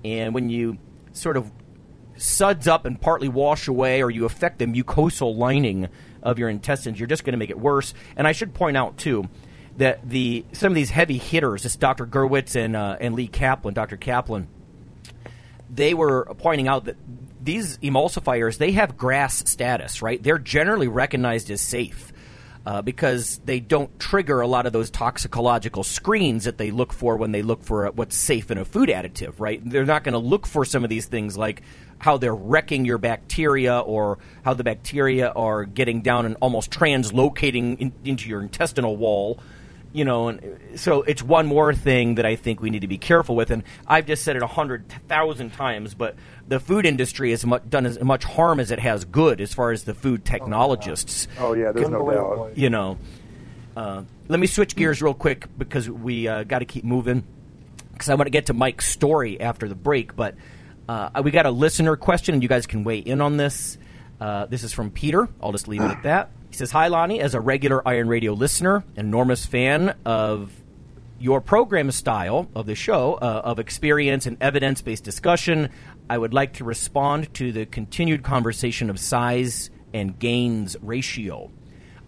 and 0.03 0.33
when 0.33 0.49
you 0.49 0.79
sort 1.13 1.38
of 1.38 1.51
suds 2.17 2.67
up 2.67 2.86
and 2.86 2.99
partly 2.99 3.30
wash 3.30 3.67
away, 3.67 4.01
or 4.01 4.10
you 4.12 4.25
affect 4.25 4.60
the 4.60 4.65
mucosal 4.65 5.36
lining 5.36 5.89
of 6.23 6.39
your 6.39 6.49
intestines, 6.49 6.99
you're 6.99 7.08
just 7.08 7.23
going 7.23 7.34
to 7.34 7.38
make 7.38 7.49
it 7.49 7.60
worse. 7.60 7.93
And 8.15 8.27
I 8.27 8.32
should 8.32 8.53
point 8.53 8.77
out 8.77 8.97
too 8.97 9.30
that 9.77 10.08
the 10.08 10.45
some 10.51 10.71
of 10.71 10.75
these 10.75 10.89
heavy 10.89 11.17
hitters, 11.17 11.63
this 11.63 11.75
Dr. 11.75 12.06
Gewirtz 12.06 12.56
and 12.56 12.75
uh, 12.75 12.97
and 12.99 13.15
Lee 13.15 13.27
Kaplan, 13.27 13.73
Dr. 13.73 13.97
Kaplan, 13.97 14.47
they 15.69 15.93
were 15.93 16.25
pointing 16.38 16.67
out 16.67 16.86
that 16.86 16.97
these 17.41 17.77
emulsifiers 17.80 18.58
they 18.58 18.71
have 18.73 18.97
GRAS 18.97 19.43
status, 19.49 20.01
right? 20.01 20.21
They're 20.21 20.39
generally 20.39 20.88
recognized 20.88 21.49
as 21.49 21.62
safe. 21.62 22.13
Uh, 22.65 22.82
because 22.82 23.39
they 23.45 23.62
don't 23.62 23.97
trigger 23.97 24.41
a 24.41 24.47
lot 24.47 24.65
of 24.65 24.73
those 24.73 24.89
toxicological 24.89 25.86
screens 25.86 26.43
that 26.43 26.58
they 26.58 26.69
look 26.69 26.91
for 26.91 27.15
when 27.15 27.32
they 27.32 27.41
look 27.41 27.63
for 27.63 27.86
a, 27.86 27.91
what's 27.93 28.17
safe 28.17 28.51
in 28.51 28.58
a 28.58 28.65
food 28.65 28.89
additive, 28.89 29.36
right? 29.39 29.62
They're 29.63 29.86
not 29.86 30.03
going 30.03 30.12
to 30.12 30.19
look 30.19 30.45
for 30.45 30.65
some 30.65 30.84
of 30.84 30.89
these 30.89 31.06
things 31.06 31.38
like 31.38 31.62
how 31.99 32.17
they're 32.17 32.36
wrecking 32.36 32.86
your 32.86 32.97
bacteria 32.97 33.79
or 33.79 34.17
how 34.43 34.53
the 34.53 34.63
bacteria 34.63 35.29
are 35.29 35.65
getting 35.65 36.01
down 36.01 36.25
and 36.25 36.36
almost 36.41 36.71
translocating 36.71 37.77
in, 37.79 37.93
into 38.03 38.29
your 38.29 38.41
intestinal 38.41 38.95
wall 38.95 39.39
you 39.93 40.05
know, 40.05 40.27
and 40.27 40.60
so 40.75 41.01
it's 41.01 41.23
one 41.23 41.47
more 41.47 41.73
thing 41.73 42.15
that 42.15 42.25
I 42.25 42.36
think 42.36 42.62
we 42.62 42.69
need 42.69 42.81
to 42.81 42.88
be 42.88 42.97
careful 42.97 43.36
with. 43.36 43.51
And 43.51 43.63
I've 43.88 44.05
just 44.05 44.23
said 44.23 44.36
it 44.36 44.43
a 44.43 44.47
hundred 44.47 44.88
thousand 45.07 45.53
times, 45.53 45.95
but 45.95 46.15
the 46.47 46.60
food 46.60 46.86
industry 46.86 47.31
has 47.31 47.45
mu- 47.45 47.60
done 47.60 47.86
as 47.86 47.99
much 48.01 48.23
harm 48.23 48.60
as 48.60 48.69
it 48.69 48.79
has 48.79 49.05
good 49.05 49.41
as 49.41 49.53
far 49.53 49.71
as 49.71 49.83
the 49.83 49.93
food 49.93 50.23
technologists. 50.23 51.27
Oh 51.39 51.53
yeah, 51.53 51.71
there's 51.71 51.89
no 51.89 52.10
doubt. 52.12 52.57
You 52.57 52.69
know, 52.69 52.97
uh, 53.75 54.03
let 54.27 54.39
me 54.39 54.45
switch 54.45 54.75
gears 54.75 55.01
real 55.01 55.13
quick 55.13 55.47
because 55.57 55.89
we 55.89 56.27
uh, 56.27 56.43
got 56.43 56.60
to 56.60 56.65
keep 56.65 56.83
moving 56.83 57.23
because 57.93 58.10
I 58.10 58.15
want 58.15 58.27
to 58.27 58.31
get 58.31 58.47
to 58.47 58.53
Mike's 58.53 58.88
story 58.88 59.41
after 59.41 59.67
the 59.67 59.75
break. 59.75 60.15
But 60.15 60.36
uh, 60.88 61.21
we 61.23 61.32
got 61.32 61.45
a 61.45 61.52
listener 61.52 61.95
question, 61.95 62.34
and 62.34 62.43
you 62.43 62.50
guys 62.50 62.65
can 62.65 62.84
weigh 62.84 63.00
in 63.00 63.21
on 63.21 63.38
this. 63.38 63.78
Uh, 64.19 64.45
this 64.45 64.63
is 64.63 64.73
from 64.73 64.89
Peter. 64.89 65.28
I'll 65.41 65.52
just 65.52 65.67
leave 65.67 65.82
it 65.82 65.91
at 65.91 66.04
that. 66.04 66.32
He 66.50 66.56
says, 66.56 66.71
Hi, 66.71 66.88
Lonnie. 66.88 67.19
As 67.19 67.36
a 67.36 67.41
regular 67.41 67.88
Iron 67.88 68.08
Radio 68.08 68.34
listener, 68.34 68.84
enormous 68.95 69.45
fan 69.45 69.95
of 70.06 70.52
your 71.19 71.41
program 71.41 71.91
style 71.91 72.47
of 72.56 72.65
the 72.65 72.76
show 72.76 73.15
uh, 73.15 73.41
of 73.43 73.60
experience 73.60 74.26
and 74.26 74.38
evidence 74.41 74.82
based 74.82 75.04
discussion, 75.04 75.69
I 76.10 76.17
would 76.17 76.34
like 76.34 76.54
to 76.54 76.63
respond 76.63 77.34
to 77.36 77.52
the 77.52 77.65
continued 77.65 78.23
conversation 78.23 78.89
of 78.89 79.00
size 79.00 79.69
and 79.93 80.17
gains 80.17 80.78
ratio. 80.82 81.52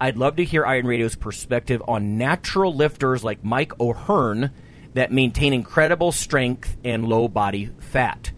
I'd 0.02 0.18
love 0.18 0.38
to 0.38 0.46
hear 0.46 0.66
Iron 0.66 0.88
Radio's 0.88 1.16
perspective 1.16 1.82
on 1.88 2.18
natural 2.18 2.74
lifters 2.74 3.24
like 3.24 3.44
Mike 3.44 3.78
O'Hearn 3.80 4.52
that 4.94 5.12
maintain 5.12 5.54
incredible 5.54 6.12
strength 6.12 6.78
and 6.86 7.06
low 7.06 7.28
body 7.28 7.70
fat. 7.80 8.32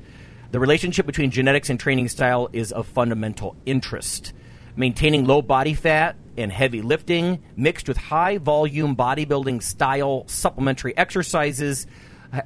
The 0.51 0.59
relationship 0.59 1.05
between 1.05 1.31
genetics 1.31 1.69
and 1.69 1.79
training 1.79 2.09
style 2.09 2.49
is 2.51 2.73
of 2.73 2.85
fundamental 2.85 3.55
interest. 3.65 4.33
Maintaining 4.75 5.25
low 5.25 5.41
body 5.41 5.73
fat 5.73 6.17
and 6.35 6.51
heavy 6.51 6.81
lifting 6.81 7.41
mixed 7.55 7.87
with 7.87 7.95
high 7.95 8.37
volume 8.37 8.95
bodybuilding 8.95 9.63
style 9.63 10.25
supplementary 10.27 10.95
exercises 10.97 11.87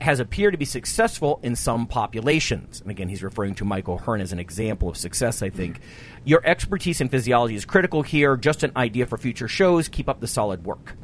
has 0.01 0.19
appeared 0.19 0.53
to 0.53 0.57
be 0.57 0.65
successful 0.65 1.39
in 1.41 1.55
some 1.55 1.87
populations. 1.87 2.81
And 2.81 2.91
again, 2.91 3.09
he's 3.09 3.23
referring 3.23 3.55
to 3.55 3.65
Mike 3.65 3.89
O'Hearn 3.89 4.21
as 4.21 4.31
an 4.31 4.39
example 4.39 4.87
of 4.89 4.97
success, 4.97 5.41
I 5.41 5.49
think. 5.49 5.79
Your 6.23 6.41
expertise 6.45 7.01
in 7.01 7.09
physiology 7.09 7.55
is 7.55 7.65
critical 7.65 8.03
here. 8.03 8.37
Just 8.37 8.63
an 8.63 8.71
idea 8.75 9.07
for 9.07 9.17
future 9.17 9.47
shows. 9.47 9.87
Keep 9.87 10.09
up 10.09 10.19
the 10.19 10.27
solid 10.27 10.63
work. 10.63 10.95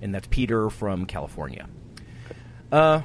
And 0.00 0.14
that's 0.14 0.26
Peter 0.28 0.70
from 0.70 1.06
California. 1.06 1.68
Uh, 2.72 3.02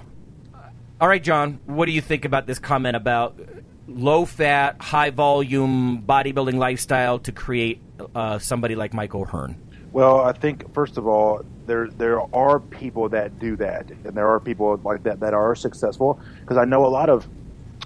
all 1.02 1.08
right, 1.08 1.24
John, 1.24 1.60
what 1.66 1.86
do 1.86 1.92
you 1.94 2.02
think 2.02 2.26
about 2.26 2.46
this 2.46 2.60
comment 2.60 2.96
about 2.96 3.40
low 3.88 4.26
fat, 4.26 4.82
high 4.82 5.12
volume 5.12 6.04
bodybuilding 6.06 6.56
lifestyle 6.56 7.20
to 7.20 7.32
create 7.32 7.82
uh, 8.14 8.38
somebody 8.40 8.76
like 8.76 8.94
Mike 8.94 9.16
O'Hearn? 9.16 9.56
Well, 9.94 10.20
I 10.20 10.34
think 10.34 10.74
first 10.74 10.98
of 10.98 11.08
all, 11.08 11.44
there 11.66 11.88
there 11.88 12.22
are 12.36 12.60
people 12.60 13.10
that 13.10 13.40
do 13.40 13.56
that, 13.56 13.90
and 13.90 14.14
there 14.14 14.28
are 14.28 14.40
people 14.40 14.80
like 14.84 15.04
that 15.04 15.22
that 15.22 15.34
are 15.34 15.56
successful. 15.56 16.20
Because 16.42 16.58
I 16.58 16.66
know 16.66 16.86
a 16.86 16.88
lot 16.88 17.10
of 17.10 17.28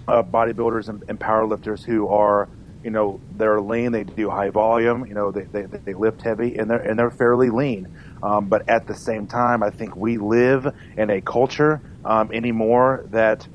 uh, 0.07 0.23
bodybuilders 0.23 0.89
and, 0.89 1.03
and 1.07 1.19
powerlifters 1.19 1.83
who 1.83 2.07
are, 2.07 2.49
you 2.83 2.89
know, 2.89 3.21
they're 3.37 3.61
lean, 3.61 3.91
they 3.91 4.03
do 4.03 4.29
high 4.29 4.49
volume, 4.49 5.05
you 5.05 5.13
know, 5.13 5.31
they, 5.31 5.43
they, 5.43 5.61
they 5.61 5.93
lift 5.93 6.21
heavy, 6.23 6.57
and 6.57 6.69
they're 6.69 6.81
and 6.81 6.97
they're 6.97 7.11
fairly 7.11 7.51
lean. 7.51 7.95
Um, 8.23 8.47
but 8.47 8.67
at 8.67 8.87
the 8.87 8.95
same 8.95 9.27
time, 9.27 9.61
I 9.61 9.69
think 9.69 9.95
we 9.95 10.17
live 10.17 10.73
in 10.97 11.09
a 11.09 11.21
culture 11.21 11.79
um, 12.05 12.31
anymore 12.31 13.05
that 13.11 13.47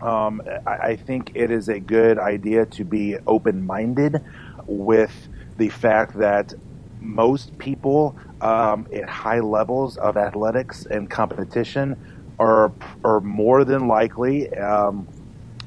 um, 0.00 0.42
I, 0.66 0.70
I 0.70 0.96
think 0.96 1.32
it 1.34 1.50
is 1.50 1.68
a 1.68 1.80
good 1.80 2.18
idea 2.18 2.66
to 2.66 2.84
be 2.84 3.16
open 3.26 3.66
minded 3.66 4.22
with 4.66 5.28
the 5.56 5.68
fact 5.68 6.18
that 6.18 6.54
most 7.00 7.56
people 7.58 8.16
um, 8.40 8.86
at 8.92 9.08
high 9.08 9.40
levels 9.40 9.96
of 9.96 10.16
athletics 10.16 10.86
and 10.86 11.08
competition 11.08 11.96
are 12.38 12.72
are 13.04 13.20
more 13.20 13.64
than 13.64 13.88
likely, 13.88 14.52
um, 14.56 15.08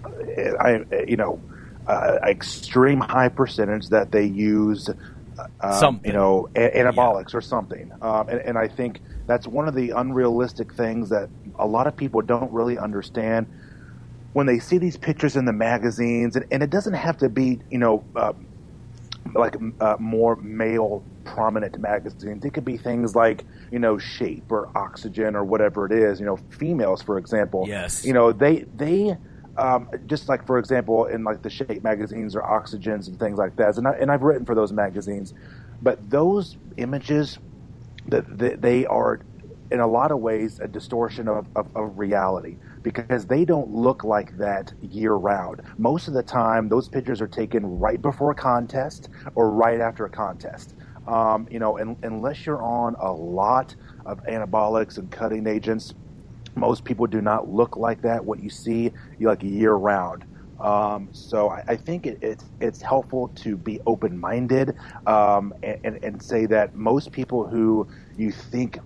I, 0.06 0.84
you 1.08 1.18
know, 1.18 1.42
uh, 1.88 2.20
extreme 2.24 3.00
high 3.00 3.30
percentage 3.30 3.90
that 3.90 4.12
they 4.12 4.26
use, 4.26 4.90
um, 5.62 6.02
you 6.06 6.14
know, 6.14 6.50
a- 6.56 6.78
anabolics 6.78 7.34
yeah. 7.34 7.38
or 7.38 7.42
something. 7.42 7.92
Um, 8.02 8.30
and, 8.30 8.40
and 8.42 8.58
I 8.58 8.68
think 8.68 9.02
that's 9.30 9.48
one 9.48 9.68
of 9.68 9.76
the 9.76 9.92
unrealistic 9.92 10.74
things 10.74 11.10
that 11.10 11.30
a 11.60 11.68
lot 11.68 11.86
of 11.86 11.96
people 11.96 12.22
don't 12.22 12.52
really 12.52 12.80
understand 12.80 13.46
when 14.34 14.48
they 14.48 14.58
see 14.58 14.80
these 14.80 14.98
pictures 14.98 15.36
in 15.36 15.46
the 15.46 15.54
magazines, 15.54 16.36
and, 16.36 16.46
and 16.50 16.64
it 16.64 16.72
doesn't 16.72 16.96
have 16.96 17.18
to 17.18 17.30
be, 17.30 17.60
you 17.70 17.78
know, 17.78 18.04
uh, 18.16 18.34
like 19.36 19.56
uh, 19.80 19.98
more 20.00 20.36
male 20.38 21.04
prominent 21.26 21.78
magazines. 21.80 22.44
It 22.44 22.56
could 22.56 22.66
be 22.66 22.78
things 22.78 23.16
like, 23.16 23.46
you 23.72 23.78
know, 23.78 24.00
Shape 24.00 24.52
or 24.52 24.76
Oxygen 24.76 25.36
or 25.36 25.44
whatever 25.44 25.86
it 25.86 25.92
is. 25.92 26.20
You 26.20 26.26
know, 26.26 26.38
females, 26.50 27.04
for 27.04 27.20
example. 27.20 27.66
Yes. 27.68 28.04
You 28.04 28.14
know, 28.14 28.32
they 28.32 28.66
they 28.76 29.16
um, 29.58 29.90
just 30.08 30.28
like 30.28 30.48
for 30.48 30.58
example 30.58 31.06
in 31.06 31.24
like 31.24 31.44
the 31.44 31.52
Shape 31.52 31.84
magazines 31.84 32.36
or 32.36 32.42
Oxygens 32.42 33.08
and 33.08 33.20
things 33.20 33.38
like 33.38 33.58
that. 33.58 33.78
And 33.78 33.88
I, 33.88 33.92
and 33.92 34.12
I've 34.12 34.24
written 34.24 34.46
for 34.46 34.56
those 34.56 34.72
magazines, 34.72 35.36
but 35.84 36.10
those 36.10 36.58
images 36.78 37.38
that, 38.12 38.62
they 38.62 38.86
are 38.86 39.22
in 39.72 39.80
a 39.80 39.88
lot 39.88 40.12
of 40.12 40.20
ways 40.20 40.60
a 40.60 40.68
distortion 40.68 41.28
of, 41.28 41.48
of, 41.56 41.68
of 41.76 41.98
reality 41.98 42.58
because 42.84 43.28
they 43.28 43.46
don't 43.46 43.70
look 43.70 44.04
like 44.04 44.38
that 44.38 44.74
year 44.82 45.14
round. 45.14 45.62
Most 45.78 46.08
of 46.08 46.14
the 46.14 46.24
time, 46.24 46.70
those 46.70 46.90
pictures 46.90 47.22
are 47.22 47.28
taken 47.28 47.66
right 47.66 48.02
before 48.02 48.32
a 48.32 48.36
contest 48.36 49.10
or 49.36 49.52
right 49.52 49.80
after 49.80 50.06
a 50.06 50.10
contest. 50.10 50.76
Um, 51.08 51.48
you 51.52 51.60
know, 51.60 51.78
and, 51.78 51.98
unless 52.04 52.46
you're 52.46 52.64
on 52.64 52.96
a 53.00 53.12
lot 53.12 53.76
of 54.06 54.20
anabolics 54.30 54.98
and 54.98 55.12
cutting 55.12 55.48
agents, 55.48 55.94
most 56.56 56.84
people 56.84 57.08
do 57.08 57.22
not 57.22 57.50
look 57.50 57.78
like 57.78 58.02
that. 58.02 58.26
What 58.26 58.40
you 58.40 58.50
see, 58.50 58.92
you 59.18 59.28
like 59.28 59.44
year 59.44 59.74
round. 59.74 60.26
Um, 60.60 61.10
so 61.14 61.50
I, 61.50 61.64
I 61.70 61.76
think 61.78 62.06
it, 62.06 62.18
it's 62.22 62.46
it's 62.60 62.82
helpful 62.82 63.30
to 63.36 63.56
be 63.56 63.80
open 63.86 64.18
minded 64.20 64.76
um, 65.08 65.54
and, 65.64 65.78
and, 65.86 66.00
and, 66.04 66.22
say 66.22 66.46
that 66.48 66.76
most 66.76 67.14
people 67.14 67.48
who 67.48 67.88
you 68.18 68.32
think 68.32 68.78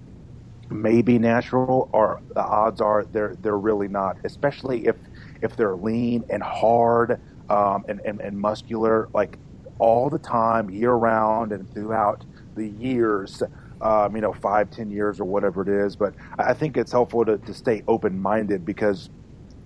may 0.70 1.02
be 1.02 1.18
natural, 1.18 1.90
or 1.92 2.22
the 2.36 2.44
odds 2.44 2.80
are 2.80 3.06
they're 3.06 3.36
they're 3.42 3.58
really 3.58 3.88
not. 3.88 4.18
Especially 4.24 4.86
if 4.86 4.96
if 5.42 5.56
they're 5.56 5.76
lean 5.76 6.24
and 6.30 6.44
hard 6.44 7.20
um, 7.50 7.86
and, 7.88 8.00
and 8.06 8.22
and 8.22 8.38
muscular, 8.38 9.10
like 9.14 9.40
all 9.80 10.10
the 10.10 10.20
time, 10.20 10.70
year 10.70 10.94
round, 10.94 11.52
and 11.52 11.72
throughout 11.74 12.24
the 12.56 12.68
years. 12.68 13.42
Um, 13.82 14.16
you 14.16 14.22
know, 14.22 14.32
five, 14.32 14.70
ten 14.70 14.90
years, 14.90 15.20
or 15.20 15.26
whatever 15.26 15.62
it 15.62 15.68
is. 15.68 15.98
But 15.98 16.14
I 16.38 16.54
think 16.54 16.78
it's 16.78 16.94
helpful 16.94 17.26
to, 17.26 17.38
to 17.40 17.54
stay 17.54 17.84
open 17.86 18.18
minded 18.18 18.64
because 18.64 19.10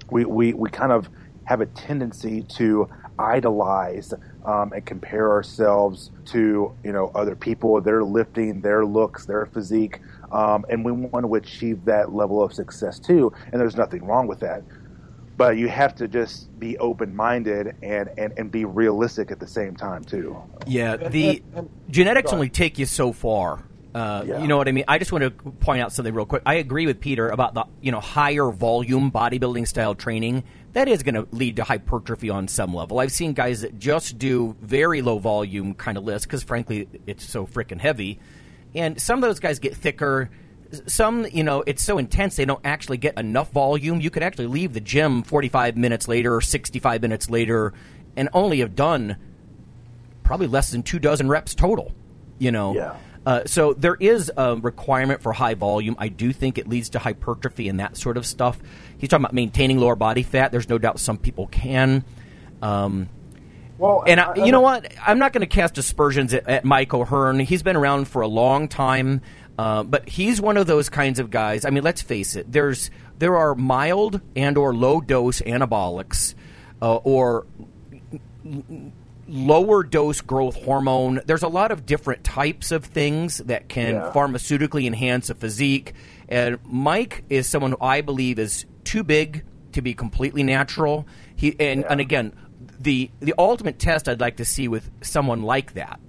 we, 0.10 0.26
we, 0.26 0.54
we 0.54 0.72
kind 0.72 0.92
of 0.92 1.08
have 1.48 1.62
a 1.62 1.66
tendency 1.68 2.44
to 2.44 2.90
idolize 3.18 4.14
um, 4.46 4.74
and 4.74 4.86
compare 4.86 5.32
ourselves 5.32 6.12
to 6.26 6.72
you 6.84 6.92
know 6.92 7.12
other 7.16 7.36
people, 7.36 7.80
their 7.82 8.04
lifting, 8.04 8.62
their 8.62 8.86
looks, 8.86 9.26
their 9.26 9.46
physique, 9.48 10.02
um, 10.32 10.66
and 10.70 10.84
we 10.84 10.92
want 10.92 11.26
to 11.26 11.36
achieve 11.36 11.86
that 11.86 12.14
level 12.14 12.44
of 12.44 12.54
success 12.54 13.00
too. 13.00 13.32
And 13.52 13.60
there's 13.60 13.76
nothing 13.76 14.06
wrong 14.06 14.28
with 14.28 14.42
that. 14.42 14.64
But 15.38 15.58
you 15.58 15.70
have 15.70 15.96
to 15.96 16.08
just 16.08 16.60
be 16.60 16.78
open 16.80 17.16
minded 17.16 17.76
and, 17.84 18.10
and, 18.18 18.34
and 18.38 18.52
be 18.52 18.66
realistic 18.66 19.30
at 19.30 19.40
the 19.40 19.48
same 19.48 19.76
time 19.76 20.04
too. 20.04 20.36
Yeah, 20.66 20.98
the 20.98 21.44
genetics 21.90 22.34
only 22.34 22.50
take 22.50 22.80
you 22.80 22.88
so 22.88 23.14
far. 23.14 23.64
Uh, 23.94 24.24
yeah. 24.28 24.42
You 24.42 24.48
know 24.48 24.58
what 24.58 24.68
I 24.68 24.72
mean? 24.72 24.84
I 24.88 25.00
just 25.00 25.12
want 25.12 25.24
to 25.24 25.32
point 25.32 25.82
out 25.82 25.92
something 25.92 26.14
real 26.14 26.26
quick. 26.26 26.44
I 26.46 26.56
agree 26.56 26.86
with 26.86 27.00
Peter 27.00 27.30
about 27.30 27.54
the 27.54 27.66
you 27.82 27.92
know 27.92 28.00
higher 28.00 28.52
volume 28.52 29.12
bodybuilding 29.12 29.68
style 29.68 29.96
training. 29.96 30.44
That 30.78 30.88
is 30.88 31.02
going 31.02 31.16
to 31.16 31.28
lead 31.32 31.56
to 31.56 31.64
hypertrophy 31.64 32.30
on 32.30 32.48
some 32.48 32.72
level. 32.72 33.00
I've 33.00 33.12
seen 33.12 33.34
guys 33.34 33.62
that 33.62 33.80
just 33.80 34.20
do 34.20 34.56
very 34.62 35.02
low 35.02 35.18
volume 35.18 35.74
kind 35.74 35.98
of 35.98 36.04
lifts 36.04 36.28
because 36.28 36.44
frankly 36.44 36.88
it's 37.08 37.28
so 37.28 37.48
freaking 37.48 37.80
heavy 37.80 38.20
and 38.76 39.02
some 39.02 39.18
of 39.18 39.28
those 39.28 39.40
guys 39.40 39.58
get 39.58 39.76
thicker. 39.76 40.30
Some, 40.86 41.26
you 41.32 41.44
know, 41.44 41.64
it's 41.66 41.82
so 41.82 41.98
intense 41.98 42.36
they 42.36 42.46
don't 42.46 42.64
actually 42.64 42.98
get 42.98 43.18
enough 43.18 43.50
volume. 43.50 44.02
You 44.02 44.12
could 44.12 44.22
actually 44.22 44.46
leave 44.46 44.74
the 44.74 44.80
gym 44.80 45.24
45 45.24 45.78
minutes 45.78 46.08
later 46.08 46.36
or 46.36 46.42
65 46.42 47.02
minutes 47.02 47.28
later 47.28 47.74
and 48.16 48.30
only 48.32 48.60
have 48.60 48.76
done 48.76 49.18
probably 50.22 50.46
less 50.46 50.70
than 50.70 50.84
two 50.84 51.00
dozen 51.00 51.28
reps 51.28 51.56
total, 51.56 51.92
you 52.38 52.52
know. 52.52 52.76
Yeah. 52.76 52.98
Uh, 53.26 53.44
so 53.46 53.74
there 53.74 53.96
is 53.96 54.32
a 54.38 54.56
requirement 54.56 55.22
for 55.22 55.34
high 55.34 55.56
volume. 55.56 55.96
I 56.00 56.08
do 56.08 56.32
think 56.32 56.58
it 56.58 56.70
leads 56.70 56.92
to 56.92 57.00
hypertrophy 57.00 57.68
and 57.68 57.80
that 57.80 57.98
sort 57.98 58.16
of 58.16 58.28
stuff. 58.28 58.60
He's 58.98 59.10
talking 59.10 59.26
about 59.26 59.34
maintaining 59.34 59.78
lower 59.78 59.96
body 59.96 60.24
fat. 60.24 60.52
There's 60.52 60.70
no 60.70 60.78
doubt 60.78 61.00
some 61.00 61.18
people 61.18 61.48
can. 61.48 62.04
Um, 62.62 63.10
well, 63.78 64.04
and 64.08 64.20
I, 64.20 64.32
I, 64.32 64.46
you 64.46 64.52
know 64.52 64.62
what? 64.62 64.92
I'm 65.06 65.20
not 65.20 65.34
going 65.34 65.42
to 65.42 65.48
cast 65.48 65.78
aspersions 65.78 66.34
at, 66.34 66.48
at 66.48 66.66
Mike 66.66 66.94
O'Hearn. 66.94 67.40
He's 67.40 67.64
been 67.64 67.76
around 67.76 68.08
for 68.08 68.22
a 68.22 68.28
long 68.28 68.68
time, 68.68 69.22
uh, 69.58 69.84
but 69.84 70.10
he's 70.10 70.42
one 70.42 70.58
of 70.58 70.66
those 70.66 70.90
kinds 70.90 71.20
of 71.20 71.30
guys. 71.30 71.64
I 71.66 71.70
mean, 71.70 71.84
let's 71.84 72.02
face 72.02 72.36
it. 72.36 72.52
There's 72.52 72.90
there 73.20 73.36
are 73.36 73.56
mild 73.56 74.22
and 74.36 74.58
or 74.58 74.74
low 74.74 75.02
dose 75.02 75.42
anabolics, 75.42 76.34
uh, 76.82 76.96
or 76.98 77.46
lower 79.28 79.84
dose 79.84 80.22
growth 80.22 80.56
hormone. 80.64 81.22
There's 81.26 81.44
a 81.44 81.48
lot 81.48 81.72
of 81.72 81.86
different 81.86 82.24
types 82.24 82.72
of 82.72 82.86
things 82.86 83.38
that 83.40 83.70
can 83.70 83.96
yeah. 83.96 84.12
pharmaceutically 84.14 84.86
enhance 84.88 85.30
a 85.30 85.36
physique. 85.36 85.94
And 86.30 86.60
Mike 86.66 87.24
is 87.30 87.48
someone 87.48 87.72
who 87.72 87.78
I 87.82 88.02
believe 88.02 88.40
is 88.40 88.66
too 88.88 89.04
big 89.04 89.44
to 89.74 89.82
be 89.82 89.94
completely 89.94 90.44
natural. 90.44 91.06
He 91.36 91.56
and, 91.60 91.82
yeah. 91.82 91.88
and 91.90 92.00
again 92.00 92.34
the 92.80 93.12
the 93.20 93.34
ultimate 93.38 93.80
test 93.80 94.08
I'd 94.08 94.22
like 94.22 94.38
to 94.38 94.46
see 94.46 94.68
with 94.68 94.90
someone 95.02 95.44
like 95.44 95.74
that 95.74 96.00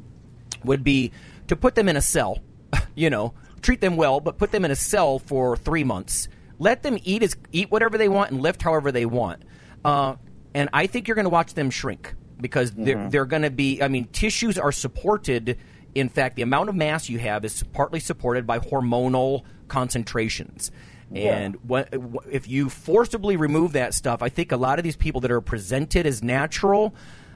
would 0.64 0.84
be 0.84 1.12
to 1.48 1.56
put 1.56 1.74
them 1.74 1.88
in 1.88 1.96
a 1.96 2.00
cell, 2.00 2.38
you 2.94 3.10
know, 3.10 3.34
treat 3.62 3.80
them 3.80 3.96
well, 3.96 4.20
but 4.20 4.38
put 4.38 4.52
them 4.52 4.64
in 4.64 4.70
a 4.70 4.76
cell 4.76 5.18
for 5.18 5.56
three 5.56 5.84
months. 5.84 6.28
Let 6.58 6.82
them 6.82 6.98
eat 7.02 7.22
as 7.22 7.36
eat 7.52 7.70
whatever 7.70 7.98
they 7.98 8.08
want 8.08 8.30
and 8.30 8.40
lift 8.40 8.62
however 8.62 8.92
they 8.92 9.06
want. 9.06 9.42
Uh, 9.84 10.16
and 10.54 10.68
I 10.72 10.86
think 10.86 11.08
you're 11.08 11.14
going 11.14 11.24
to 11.24 11.30
watch 11.30 11.54
them 11.54 11.70
shrink 11.70 12.14
because 12.40 12.72
they're 12.72 12.96
mm-hmm. 12.96 13.10
they're 13.10 13.26
going 13.26 13.42
to 13.42 13.50
be. 13.50 13.82
I 13.82 13.88
mean, 13.88 14.06
tissues 14.12 14.56
are 14.58 14.72
supported 14.72 15.58
in 15.94 16.08
fact, 16.08 16.36
the 16.36 16.42
amount 16.42 16.68
of 16.68 16.74
mass 16.74 17.08
you 17.08 17.18
have 17.18 17.44
is 17.44 17.62
partly 17.72 18.00
supported 18.00 18.46
by 18.46 18.58
hormonal 18.58 19.42
concentrations. 19.68 20.70
And 21.14 21.56
what, 21.62 21.94
if 22.30 22.48
you 22.48 22.68
forcibly 22.68 23.36
remove 23.36 23.72
that 23.72 23.94
stuff, 23.94 24.22
I 24.22 24.28
think 24.28 24.52
a 24.52 24.56
lot 24.56 24.78
of 24.78 24.84
these 24.84 24.96
people 24.96 25.22
that 25.22 25.30
are 25.30 25.40
presented 25.40 26.06
as 26.06 26.22
natural, 26.22 26.94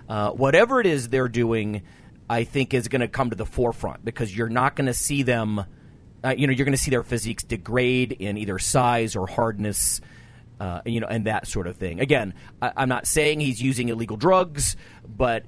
uh, 0.08 0.30
whatever 0.30 0.80
it 0.80 0.86
is 0.86 1.08
they're 1.08 1.28
doing, 1.28 1.82
I 2.28 2.44
think 2.44 2.74
is 2.74 2.88
going 2.88 3.00
to 3.00 3.08
come 3.08 3.30
to 3.30 3.36
the 3.36 3.46
forefront 3.46 4.04
because 4.04 4.36
you're 4.36 4.48
not 4.48 4.76
going 4.76 4.86
to 4.86 4.94
see 4.94 5.22
them. 5.22 5.64
Uh, 6.24 6.34
you 6.36 6.46
know, 6.46 6.52
you're 6.52 6.64
going 6.64 6.76
to 6.76 6.82
see 6.82 6.90
their 6.90 7.02
physiques 7.02 7.42
degrade 7.42 8.12
in 8.12 8.36
either 8.36 8.58
size 8.58 9.16
or 9.16 9.26
hardness. 9.26 10.00
Uh, 10.60 10.80
you 10.86 11.00
know, 11.00 11.08
and 11.08 11.26
that 11.26 11.48
sort 11.48 11.66
of 11.66 11.76
thing. 11.76 11.98
Again, 11.98 12.34
I, 12.60 12.72
I'm 12.76 12.88
not 12.88 13.06
saying 13.06 13.40
he's 13.40 13.60
using 13.60 13.88
illegal 13.88 14.16
drugs, 14.16 14.76
but 15.04 15.44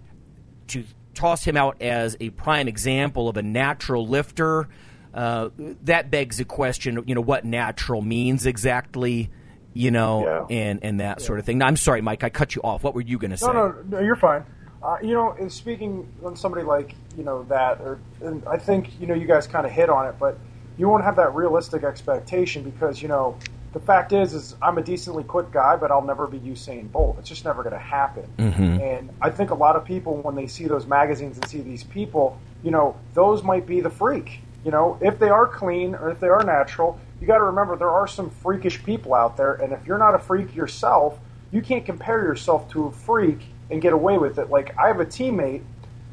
to 0.69 0.83
toss 1.15 1.45
him 1.45 1.57
out 1.57 1.81
as 1.81 2.17
a 2.19 2.31
prime 2.31 2.67
example 2.67 3.29
of 3.29 3.37
a 3.37 3.43
natural 3.43 4.09
lifter, 4.09 4.69
uh, 5.15 5.51
that 5.85 6.11
begs 6.11 6.39
the 6.39 6.45
question, 6.45 7.03
you 7.07 7.15
know, 7.15 7.21
what 7.21 7.45
natural 7.45 8.03
means 8.03 8.47
exactly, 8.47 9.31
you 9.73 9.91
know, 9.91 10.47
Yeah. 10.51 10.57
and, 10.57 10.81
and 10.83 11.01
that 11.01 11.23
sort 11.23 11.39
of 11.39 11.45
thing. 11.47 11.59
Now, 11.59 11.67
I'm 11.67 11.77
sorry, 11.77 12.01
Mike, 12.03 12.25
I 12.25 12.31
cut 12.31 12.55
you 12.55 12.63
off. 12.63 12.83
What 12.83 12.95
were 12.95 13.01
you 13.01 13.19
going 13.19 13.31
to 13.31 13.37
say? 13.37 13.47
No, 13.47 13.53
no, 13.53 13.75
no, 13.89 14.01
you're 14.01 14.17
fine. 14.17 14.45
Uh, 14.83 14.99
you 15.03 15.15
know, 15.15 15.33
in 15.33 15.49
speaking 15.49 16.07
on 16.25 16.37
somebody 16.37 16.63
like 16.65 16.95
you 17.17 17.25
know 17.25 17.45
that, 17.45 17.81
or 17.81 17.99
and 18.21 18.47
I 18.47 18.59
think 18.59 19.01
you 19.01 19.07
know 19.07 19.15
you 19.15 19.27
guys 19.27 19.47
kind 19.47 19.65
of 19.65 19.73
hit 19.73 19.89
on 19.89 20.07
it, 20.07 20.17
but 20.19 20.39
you 20.77 20.89
won't 20.89 21.05
have 21.05 21.17
that 21.17 21.35
realistic 21.35 21.85
expectation 21.85 22.63
because 22.65 23.01
you 23.01 23.09
know 23.09 23.39
the 23.73 23.81
fact 23.81 24.13
is 24.13 24.35
is 24.35 24.55
I'm 24.61 24.77
a 24.77 24.83
decently 24.83 25.25
quick 25.25 25.51
guy, 25.51 25.77
but 25.77 25.91
I'll 25.91 26.03
never 26.05 26.27
be 26.27 26.39
Usain 26.39 26.93
Bolt. 26.93 27.17
It's 27.19 27.31
just 27.31 27.47
never 27.47 27.63
going 27.63 27.73
to 27.73 27.79
happen. 27.79 28.29
And 28.39 29.09
I 29.23 29.31
think 29.31 29.51
a 29.51 29.55
lot 29.55 29.75
of 29.75 29.87
people 29.87 30.17
when 30.19 30.35
they 30.35 30.47
see 30.49 30.67
those 30.67 30.87
magazines 30.87 31.39
and 31.39 31.49
see 31.49 31.63
these 31.63 31.83
people, 31.85 32.39
you 32.63 32.71
know, 32.71 32.95
those 33.15 33.43
might 33.43 33.67
be 33.67 33.81
the 33.81 33.91
freak. 33.91 34.43
You 34.65 34.71
know, 34.71 34.99
if 35.01 35.19
they 35.19 35.29
are 35.29 35.47
clean 35.47 35.95
or 35.95 36.11
if 36.11 36.21
they 36.21 36.29
are 36.29 36.43
natural, 36.43 36.99
you 37.21 37.27
got 37.27 37.39
to 37.39 37.45
remember 37.45 37.77
there 37.77 37.91
are 37.91 38.07
some 38.09 38.31
freakish 38.31 38.83
people 38.83 39.15
out 39.15 39.37
there, 39.37 39.55
and 39.55 39.73
if 39.73 39.87
you're 39.87 39.99
not 39.99 40.15
a 40.15 40.19
freak 40.19 40.55
yourself, 40.55 41.19
you 41.53 41.61
can't 41.63 41.85
compare 41.85 42.23
yourself 42.23 42.69
to 42.71 42.87
a 42.87 42.91
freak 42.91 43.41
and 43.71 43.81
get 43.83 43.93
away 43.93 44.19
with 44.19 44.39
it. 44.39 44.51
Like 44.51 44.77
I 44.79 44.89
have 44.89 45.01
a 45.01 45.07
teammate, 45.07 45.63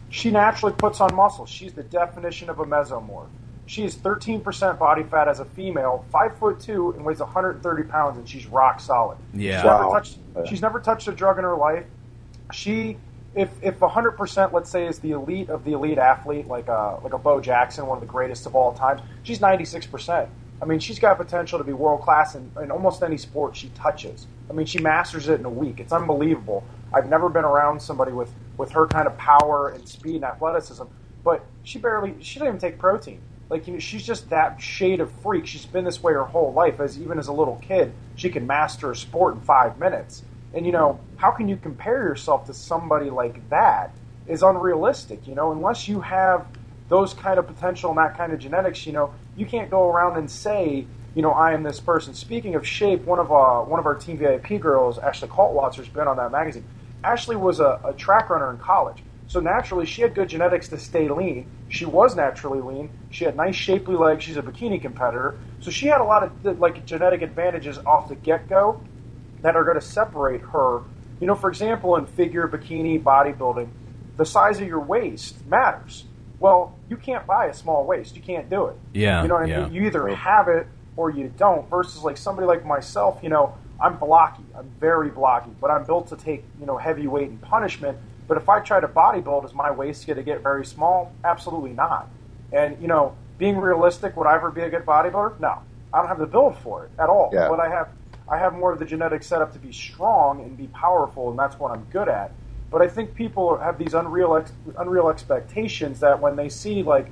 she 0.10 0.30
naturally 0.32 0.74
puts 0.76 1.00
on 1.00 1.16
muscle. 1.16 1.46
She's 1.46 1.74
the 1.74 1.84
definition 1.84 2.50
of 2.50 2.60
a 2.60 2.66
mesomorph. 2.66 3.28
She 3.66 3.86
is 3.86 3.96
13% 3.96 4.78
body 4.78 5.04
fat 5.04 5.30
as 5.30 5.40
a 5.40 5.46
female, 5.46 6.04
five 6.12 6.38
foot 6.38 6.60
two, 6.60 6.92
and 6.92 7.06
weighs 7.06 7.20
130 7.20 7.84
pounds, 7.84 8.18
and 8.18 8.28
she's 8.28 8.46
rock 8.48 8.82
solid. 8.82 9.18
Yeah. 9.34 9.56
She's 9.58 9.64
never 9.64 9.88
Wow. 9.88 9.94
touched. 9.94 10.18
She's 10.46 10.62
never 10.62 10.80
touched 10.82 11.08
a 11.08 11.14
drug 11.14 11.38
in 11.38 11.46
her 11.46 11.56
life. 11.56 11.86
She, 12.52 12.98
if 13.36 13.50
if 13.62 13.80
100%, 13.80 14.52
let's 14.52 14.70
say, 14.70 14.86
is 14.86 15.00
the 15.00 15.12
elite 15.12 15.50
of 15.50 15.64
the 15.64 15.74
elite 15.74 15.98
athlete, 15.98 16.48
like 16.48 16.68
a 16.68 17.00
like 17.04 17.14
a 17.14 17.18
Bo 17.18 17.40
Jackson, 17.40 17.88
one 17.88 17.98
of 17.98 18.02
the 18.02 18.12
greatest 18.12 18.46
of 18.46 18.56
all 18.56 18.74
time, 18.74 19.02
she's 19.24 19.40
96%. 19.40 20.28
I 20.62 20.66
mean, 20.66 20.80
she's 20.80 21.00
got 21.00 21.18
potential 21.18 21.58
to 21.58 21.64
be 21.64 21.74
world 21.74 22.02
class 22.02 22.36
in, 22.36 22.52
in 22.62 22.70
almost 22.70 23.02
any 23.02 23.18
sport 23.18 23.56
she 23.56 23.70
touches. 23.70 24.28
I 24.50 24.54
mean, 24.54 24.68
she 24.68 24.80
masters 24.80 25.28
it 25.28 25.40
in 25.40 25.46
a 25.46 25.50
week. 25.50 25.80
It's 25.80 25.92
unbelievable. 25.92 26.64
I've 26.94 27.10
never 27.10 27.30
been 27.30 27.46
around 27.46 27.82
somebody 27.82 28.12
with, 28.12 28.32
with 28.58 28.72
her 28.72 28.86
kind 28.86 29.08
of 29.08 29.18
power 29.18 29.70
and 29.70 29.88
speed 29.88 30.16
and 30.16 30.26
athleticism, 30.26 30.84
but 31.24 31.44
she 31.64 31.80
barely, 31.80 32.16
she 32.22 32.38
doesn't 32.38 32.48
even 32.48 32.60
take 32.60 32.78
protein. 32.78 33.22
Like, 33.50 33.66
you 33.66 33.74
know, 33.74 33.80
she's 33.80 34.06
just 34.06 34.30
that 34.30 34.62
shade 34.62 35.02
of 35.02 35.12
freak. 35.12 35.48
She's 35.48 35.66
been 35.66 35.84
this 35.84 36.04
way 36.04 36.14
her 36.14 36.26
whole 36.26 36.54
life. 36.54 36.80
As 36.80 37.00
even 37.00 37.18
as 37.18 37.28
a 37.28 37.34
little 37.34 37.58
kid, 37.62 37.92
she 38.16 38.30
can 38.30 38.46
master 38.46 38.92
a 38.92 38.96
sport 38.96 39.36
in 39.36 39.42
five 39.42 39.80
minutes. 39.80 40.24
And 40.54 40.66
you 40.66 40.72
know, 40.72 41.00
how 41.18 41.32
can 41.32 41.48
you 41.48 41.58
compare 41.58 42.04
yourself 42.04 42.46
to 42.48 42.54
somebody 42.54 43.10
like 43.10 43.50
that? 43.50 43.92
Is 44.28 44.44
unrealistic. 44.44 45.28
You 45.28 45.36
know, 45.36 45.52
unless 45.52 45.88
you 45.88 46.02
have 46.02 46.46
those 46.90 47.14
kind 47.14 47.40
of 47.40 47.48
potential 47.48 47.90
and 47.90 47.98
that 47.98 48.18
kind 48.18 48.34
of 48.34 48.40
genetics, 48.40 48.86
you 48.86 48.94
know, 48.94 49.14
you 49.36 49.46
can't 49.46 49.70
go 49.70 49.90
around 49.90 50.18
and 50.18 50.30
say, 50.30 50.86
you 51.16 51.22
know, 51.22 51.32
I 51.32 51.54
am 51.54 51.64
this 51.64 51.80
person. 51.80 52.14
Speaking 52.14 52.56
of 52.56 52.66
shape, 52.68 53.06
one 53.06 53.20
of 53.20 53.32
uh, 53.32 53.62
one 53.62 53.80
of 53.80 53.86
our 53.86 53.96
team 53.96 54.18
VIP 54.18 54.62
girls, 54.62 54.98
Ashley 55.00 55.28
Kaltwasser's 55.28 55.88
been 55.90 56.08
on 56.08 56.18
that 56.18 56.32
magazine. 56.32 56.66
Ashley 57.04 57.36
was 57.36 57.60
a, 57.60 57.80
a 57.84 57.94
track 57.94 58.30
runner 58.30 58.52
in 58.52 58.58
college, 58.58 59.04
so 59.28 59.40
naturally 59.40 59.86
she 59.86 60.02
had 60.02 60.14
good 60.14 60.30
genetics 60.30 60.68
to 60.70 60.78
stay 60.78 61.10
lean. 61.10 61.48
She 61.70 61.86
was 61.86 62.16
naturally 62.16 62.62
lean. 62.62 62.90
She 63.10 63.26
had 63.26 63.36
nice 63.36 63.56
shapely 63.56 63.96
legs. 63.96 64.24
She's 64.24 64.38
a 64.38 64.42
bikini 64.42 64.82
competitor, 64.82 65.40
so 65.60 65.72
she 65.72 65.88
had 65.88 66.00
a 66.00 66.04
lot 66.04 66.24
of 66.24 66.60
like 66.60 66.86
genetic 66.86 67.22
advantages 67.22 67.80
off 67.80 68.08
the 68.08 68.16
get 68.16 68.48
go 68.48 68.82
that 69.42 69.56
are 69.56 69.64
going 69.64 69.80
to 69.80 69.86
separate 69.86 70.42
her. 70.42 70.82
You 71.20 71.28
know, 71.28 71.36
for 71.36 71.50
example, 71.50 71.96
in 71.98 72.06
figure, 72.06 72.48
bikini, 72.48 73.02
bodybuilding, 73.02 73.70
the 74.18 74.26
size 74.26 74.60
of 74.60 74.68
your 74.68 74.80
waist 74.80 75.46
matters. 75.48 76.06
Well, 76.40 76.76
you 76.90 76.98
can't 76.98 77.26
buy 77.28 77.46
a 77.46 77.54
small 77.54 77.86
waist. 77.86 78.16
You 78.16 78.22
can't 78.22 78.50
do 78.50 78.66
it. 78.68 78.76
Yeah, 78.94 79.22
You 79.22 79.28
know 79.28 79.36
what 79.36 79.44
I 79.44 79.48
yeah. 79.48 79.64
mean? 79.64 79.74
You 79.74 79.84
either 79.84 80.08
have 80.08 80.48
it 80.48 80.68
or 80.98 81.12
you 81.12 81.32
don't. 81.38 81.70
Versus 81.70 82.02
like 82.04 82.18
somebody 82.18 82.48
like 82.48 82.66
myself, 82.66 83.20
you 83.22 83.30
know, 83.30 83.56
I'm 83.80 83.98
blocky. 83.98 84.44
I'm 84.56 84.70
very 84.80 85.10
blocky, 85.10 85.52
but 85.60 85.72
I'm 85.72 85.86
built 85.86 86.08
to 86.10 86.16
take 86.16 86.44
you 86.60 86.66
know 86.66 86.78
heavy 86.78 87.08
weight 87.08 87.30
and 87.30 87.42
punishment. 87.42 87.98
But 88.28 88.38
if 88.38 88.48
I 88.50 88.60
try 88.60 88.80
to 88.80 88.88
bodybuild, 88.88 89.46
is 89.46 89.54
my 89.54 89.72
waist 89.72 90.08
going 90.08 90.18
to 90.18 90.24
get 90.24 90.42
very 90.42 90.66
small? 90.66 91.12
Absolutely 91.24 91.74
not. 91.74 92.08
And 92.54 92.82
you 92.82 92.88
know, 92.88 93.16
being 93.38 93.58
realistic, 93.58 94.16
would 94.18 94.28
I 94.28 94.36
ever 94.36 94.52
be 94.52 94.62
a 94.62 94.70
good 94.70 94.86
bodybuilder? 94.86 95.40
No, 95.40 95.60
I 95.94 96.00
don't 96.00 96.08
have 96.08 96.20
the 96.20 96.28
build 96.28 96.58
for 96.60 96.86
it 96.86 96.92
at 97.00 97.10
all. 97.10 97.32
Yeah. 97.34 97.50
But 97.50 97.60
I 97.60 97.70
have, 97.70 97.90
I 98.32 98.38
have 98.38 98.54
more 98.54 98.72
of 98.72 98.80
the 98.80 98.86
genetic 98.86 99.24
setup 99.24 99.52
to 99.54 99.60
be 99.60 99.74
strong 99.74 100.42
and 100.42 100.58
be 100.58 100.68
powerful, 100.68 101.30
and 101.30 101.38
that's 101.38 101.60
what 101.60 101.72
I'm 101.72 101.84
good 101.92 102.08
at. 102.08 102.32
But 102.72 102.82
I 102.82 102.88
think 102.88 103.14
people 103.14 103.58
have 103.58 103.78
these 103.78 103.94
unreal, 103.94 104.38
ex- 104.38 104.54
unreal 104.78 105.10
expectations 105.10 106.00
that 106.00 106.22
when 106.22 106.38
they 106.38 106.48
see 106.48 106.82
like, 106.82 107.08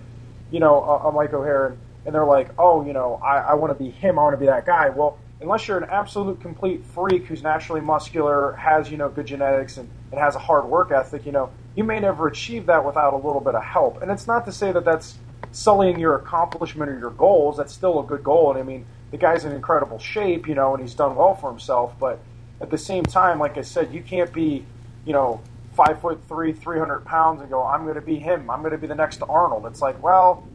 you 0.49 0.61
know, 0.61 0.81
a, 0.81 1.09
a 1.09 1.11
Mike 1.11 1.33
O'Hearn, 1.33 1.77
and 2.05 2.15
they're 2.15 2.25
like, 2.25 2.51
oh, 2.57 2.85
you 2.85 2.93
know, 2.93 3.19
I, 3.21 3.39
I 3.39 3.53
want 3.55 3.77
to 3.77 3.83
be 3.83 3.89
him, 3.89 4.17
I 4.17 4.23
want 4.23 4.33
to 4.33 4.39
be 4.39 4.45
that 4.45 4.65
guy. 4.65 4.87
Well, 4.87 5.17
unless 5.41 5.67
you're 5.67 5.77
an 5.77 5.89
absolute 5.89 6.39
complete 6.39 6.85
freak 6.85 7.25
who's 7.25 7.43
naturally 7.43 7.81
muscular, 7.81 8.53
has 8.53 8.89
you 8.89 8.95
know 8.95 9.09
good 9.09 9.27
genetics, 9.27 9.75
and, 9.75 9.89
and 10.11 10.21
has 10.21 10.35
a 10.35 10.39
hard 10.39 10.65
work 10.65 10.91
ethic, 10.91 11.25
you 11.25 11.33
know, 11.33 11.51
you 11.75 11.83
may 11.83 11.99
never 11.99 12.27
achieve 12.27 12.65
that 12.67 12.85
without 12.85 13.13
a 13.13 13.17
little 13.17 13.41
bit 13.41 13.55
of 13.55 13.63
help. 13.63 14.01
And 14.01 14.09
it's 14.09 14.25
not 14.25 14.45
to 14.45 14.53
say 14.53 14.71
that 14.71 14.85
that's 14.85 15.17
sullying 15.51 15.99
your 15.99 16.15
accomplishment 16.15 16.89
or 16.89 16.97
your 16.97 17.11
goals. 17.11 17.57
That's 17.57 17.73
still 17.73 17.99
a 17.99 18.03
good 18.03 18.23
goal. 18.23 18.51
And 18.51 18.59
I 18.59 18.63
mean, 18.63 18.85
the 19.11 19.17
guy's 19.17 19.45
in 19.45 19.51
incredible 19.51 19.99
shape, 19.99 20.47
you 20.47 20.55
know, 20.55 20.73
and 20.73 20.81
he's 20.81 20.93
done 20.93 21.15
well 21.15 21.35
for 21.35 21.49
himself. 21.49 21.93
But 21.99 22.19
at 22.61 22.69
the 22.69 22.77
same 22.77 23.03
time, 23.03 23.39
like 23.39 23.57
I 23.57 23.61
said, 23.61 23.93
you 23.93 24.01
can't 24.01 24.31
be, 24.31 24.65
you 25.05 25.13
know, 25.13 25.41
five 25.73 26.01
foot 26.01 26.21
three, 26.27 26.53
three 26.53 26.77
hundred 26.77 27.05
pounds, 27.05 27.41
and 27.41 27.49
go, 27.49 27.63
I'm 27.63 27.83
going 27.83 27.95
to 27.95 28.01
be 28.01 28.19
him. 28.19 28.49
I'm 28.49 28.59
going 28.59 28.71
to 28.71 28.77
be 28.77 28.87
the 28.87 28.95
next 28.95 29.21
Arnold. 29.27 29.65
It's 29.65 29.81
like, 29.81 30.01
well, 30.03 30.47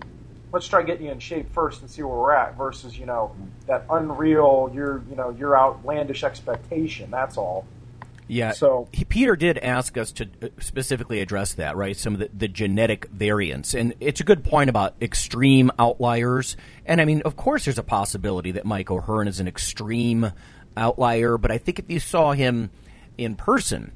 let's 0.52 0.68
try 0.68 0.82
getting 0.82 1.06
you 1.06 1.12
in 1.12 1.18
shape 1.18 1.52
first 1.52 1.80
and 1.80 1.90
see 1.90 2.02
where 2.02 2.16
we're 2.16 2.34
at. 2.34 2.56
Versus, 2.56 2.98
you 2.98 3.06
know, 3.06 3.34
that 3.66 3.86
unreal, 3.90 4.70
you're, 4.74 5.02
you 5.08 5.16
know, 5.16 5.30
your 5.30 5.56
outlandish 5.56 6.24
expectation. 6.24 7.10
That's 7.10 7.36
all. 7.36 7.66
Yeah. 8.26 8.52
So- 8.52 8.88
he, 8.92 9.04
Peter 9.04 9.36
did 9.36 9.58
ask 9.58 9.98
us 9.98 10.12
to 10.12 10.28
uh, 10.42 10.48
specifically 10.60 11.20
address 11.20 11.54
that, 11.54 11.76
right? 11.76 11.96
Some 11.96 12.14
of 12.14 12.20
the, 12.20 12.30
the 12.32 12.48
genetic 12.48 13.08
variants, 13.10 13.74
and 13.74 13.94
it's 14.00 14.20
a 14.20 14.24
good 14.24 14.44
point 14.44 14.70
about 14.70 14.94
extreme 15.00 15.70
outliers. 15.78 16.56
And 16.86 17.00
I 17.00 17.04
mean, 17.04 17.22
of 17.22 17.36
course, 17.36 17.64
there's 17.64 17.78
a 17.78 17.82
possibility 17.82 18.52
that 18.52 18.64
Mike 18.64 18.90
O'Hearn 18.90 19.28
is 19.28 19.40
an 19.40 19.48
extreme 19.48 20.32
outlier, 20.76 21.38
but 21.38 21.50
I 21.50 21.58
think 21.58 21.78
if 21.78 21.90
you 21.90 22.00
saw 22.00 22.32
him 22.32 22.70
in 23.18 23.36
person, 23.36 23.92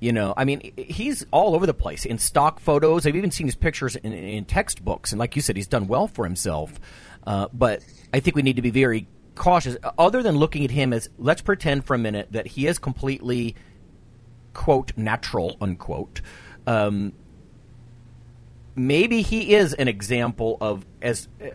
you 0.00 0.12
know, 0.12 0.34
I 0.36 0.44
mean, 0.44 0.72
he's 0.76 1.26
all 1.30 1.54
over 1.54 1.66
the 1.66 1.74
place 1.74 2.04
in 2.04 2.18
stock 2.18 2.60
photos. 2.60 3.06
I've 3.06 3.16
even 3.16 3.30
seen 3.30 3.46
his 3.46 3.56
pictures 3.56 3.96
in, 3.96 4.12
in 4.12 4.44
textbooks, 4.44 5.12
and 5.12 5.18
like 5.18 5.34
you 5.36 5.42
said, 5.42 5.56
he's 5.56 5.66
done 5.66 5.88
well 5.88 6.06
for 6.06 6.24
himself. 6.24 6.78
Uh, 7.26 7.48
but 7.52 7.82
I 8.12 8.20
think 8.20 8.36
we 8.36 8.42
need 8.42 8.56
to 8.56 8.62
be 8.62 8.70
very 8.70 9.06
cautious. 9.34 9.76
Other 9.98 10.22
than 10.22 10.36
looking 10.36 10.64
at 10.64 10.70
him 10.70 10.92
as, 10.92 11.08
let's 11.18 11.42
pretend 11.42 11.84
for 11.84 11.94
a 11.94 11.98
minute 11.98 12.28
that 12.32 12.46
he 12.46 12.66
is 12.66 12.78
completely 12.78 13.56
quote 14.58 14.92
natural 14.96 15.56
unquote 15.60 16.20
um, 16.66 17.12
maybe 18.74 19.22
he 19.22 19.54
is 19.54 19.72
an 19.72 19.86
example 19.86 20.58
of 20.60 20.84
as 21.00 21.28
uh, 21.40 21.50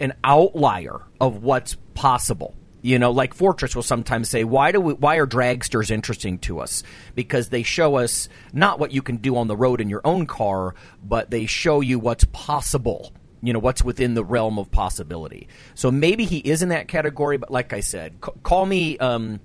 an 0.00 0.14
outlier 0.24 1.02
of 1.20 1.42
what's 1.42 1.76
possible. 1.92 2.54
You 2.80 2.98
know 2.98 3.10
like 3.10 3.36
Fortney 3.36 3.74
will 3.74 3.82
sometimes 3.82 4.30
say 4.30 4.42
why 4.42 4.72
do 4.72 4.80
we 4.80 4.94
why 4.94 5.16
are 5.16 5.26
dragsters 5.26 5.90
interesting 5.90 6.38
to 6.40 6.60
us? 6.60 6.82
Because 7.14 7.50
they 7.50 7.62
show 7.62 7.96
us 7.96 8.30
not 8.54 8.78
what 8.78 8.90
you 8.90 9.02
can 9.02 9.18
do 9.18 9.36
on 9.36 9.48
the 9.48 9.56
road 9.56 9.82
in 9.82 9.90
your 9.90 10.02
own 10.04 10.26
car 10.26 10.74
but 11.04 11.30
they 11.30 11.44
show 11.44 11.82
you 11.82 11.98
what's 11.98 12.24
possible 12.32 13.12
you 13.42 13.52
know 13.52 13.58
what's 13.58 13.84
within 13.84 14.14
the 14.14 14.24
realm 14.24 14.58
of 14.58 14.70
possibility. 14.70 15.46
So 15.74 15.90
maybe 15.90 16.24
he 16.24 16.38
is 16.38 16.62
in 16.62 16.70
that 16.70 16.88
category 16.88 17.36
but 17.36 17.50
like 17.50 17.74
i 17.74 17.80
said 17.80 18.14
c- 18.24 18.32
call 18.42 18.64
me 18.64 18.96
um, 18.98 19.40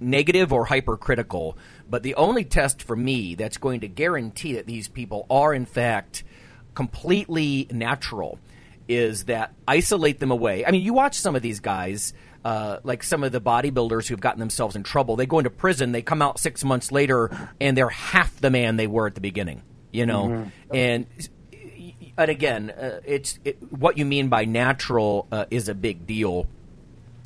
negative 0.00 0.52
or 0.52 0.64
hypercritical, 0.64 1.56
but 1.88 2.02
the 2.02 2.14
only 2.14 2.44
test 2.44 2.82
for 2.82 2.96
me 2.96 3.34
that's 3.34 3.56
going 3.56 3.80
to 3.80 3.88
guarantee 3.88 4.54
that 4.54 4.66
these 4.66 4.88
people 4.88 5.26
are 5.30 5.54
in 5.54 5.66
fact 5.66 6.24
completely 6.74 7.66
natural 7.70 8.38
is 8.88 9.24
that 9.24 9.52
isolate 9.66 10.20
them 10.20 10.30
away. 10.30 10.64
I 10.64 10.70
mean, 10.70 10.82
you 10.82 10.92
watch 10.92 11.18
some 11.18 11.34
of 11.34 11.42
these 11.42 11.60
guys, 11.60 12.12
uh, 12.44 12.78
like 12.84 13.02
some 13.02 13.24
of 13.24 13.32
the 13.32 13.40
bodybuilders 13.40 14.06
who've 14.06 14.20
gotten 14.20 14.38
themselves 14.38 14.76
in 14.76 14.82
trouble. 14.82 15.16
They 15.16 15.26
go 15.26 15.38
into 15.38 15.50
prison, 15.50 15.92
they 15.92 16.02
come 16.02 16.22
out 16.22 16.38
six 16.38 16.62
months 16.64 16.92
later, 16.92 17.30
and 17.60 17.76
they're 17.76 17.88
half 17.88 18.40
the 18.40 18.50
man 18.50 18.76
they 18.76 18.86
were 18.86 19.06
at 19.06 19.14
the 19.14 19.20
beginning. 19.20 19.62
You 19.90 20.04
know, 20.04 20.50
and 20.74 21.06
and 22.18 22.30
again, 22.30 22.70
uh, 22.70 23.00
it's 23.04 23.38
it, 23.44 23.56
what 23.72 23.96
you 23.96 24.04
mean 24.04 24.28
by 24.28 24.44
natural 24.44 25.26
uh, 25.32 25.46
is 25.50 25.68
a 25.68 25.74
big 25.74 26.06
deal. 26.06 26.46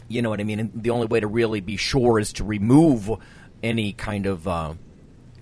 You 0.08 0.22
know 0.22 0.30
what 0.30 0.40
I 0.40 0.44
mean? 0.44 0.60
And 0.60 0.70
the 0.74 0.90
only 0.90 1.06
way 1.06 1.20
to 1.20 1.26
really 1.26 1.60
be 1.60 1.76
sure 1.76 2.18
is 2.18 2.32
to 2.34 2.44
remove 2.44 3.10
any 3.62 3.92
kind 3.92 4.26
of 4.26 4.46
uh, 4.46 4.74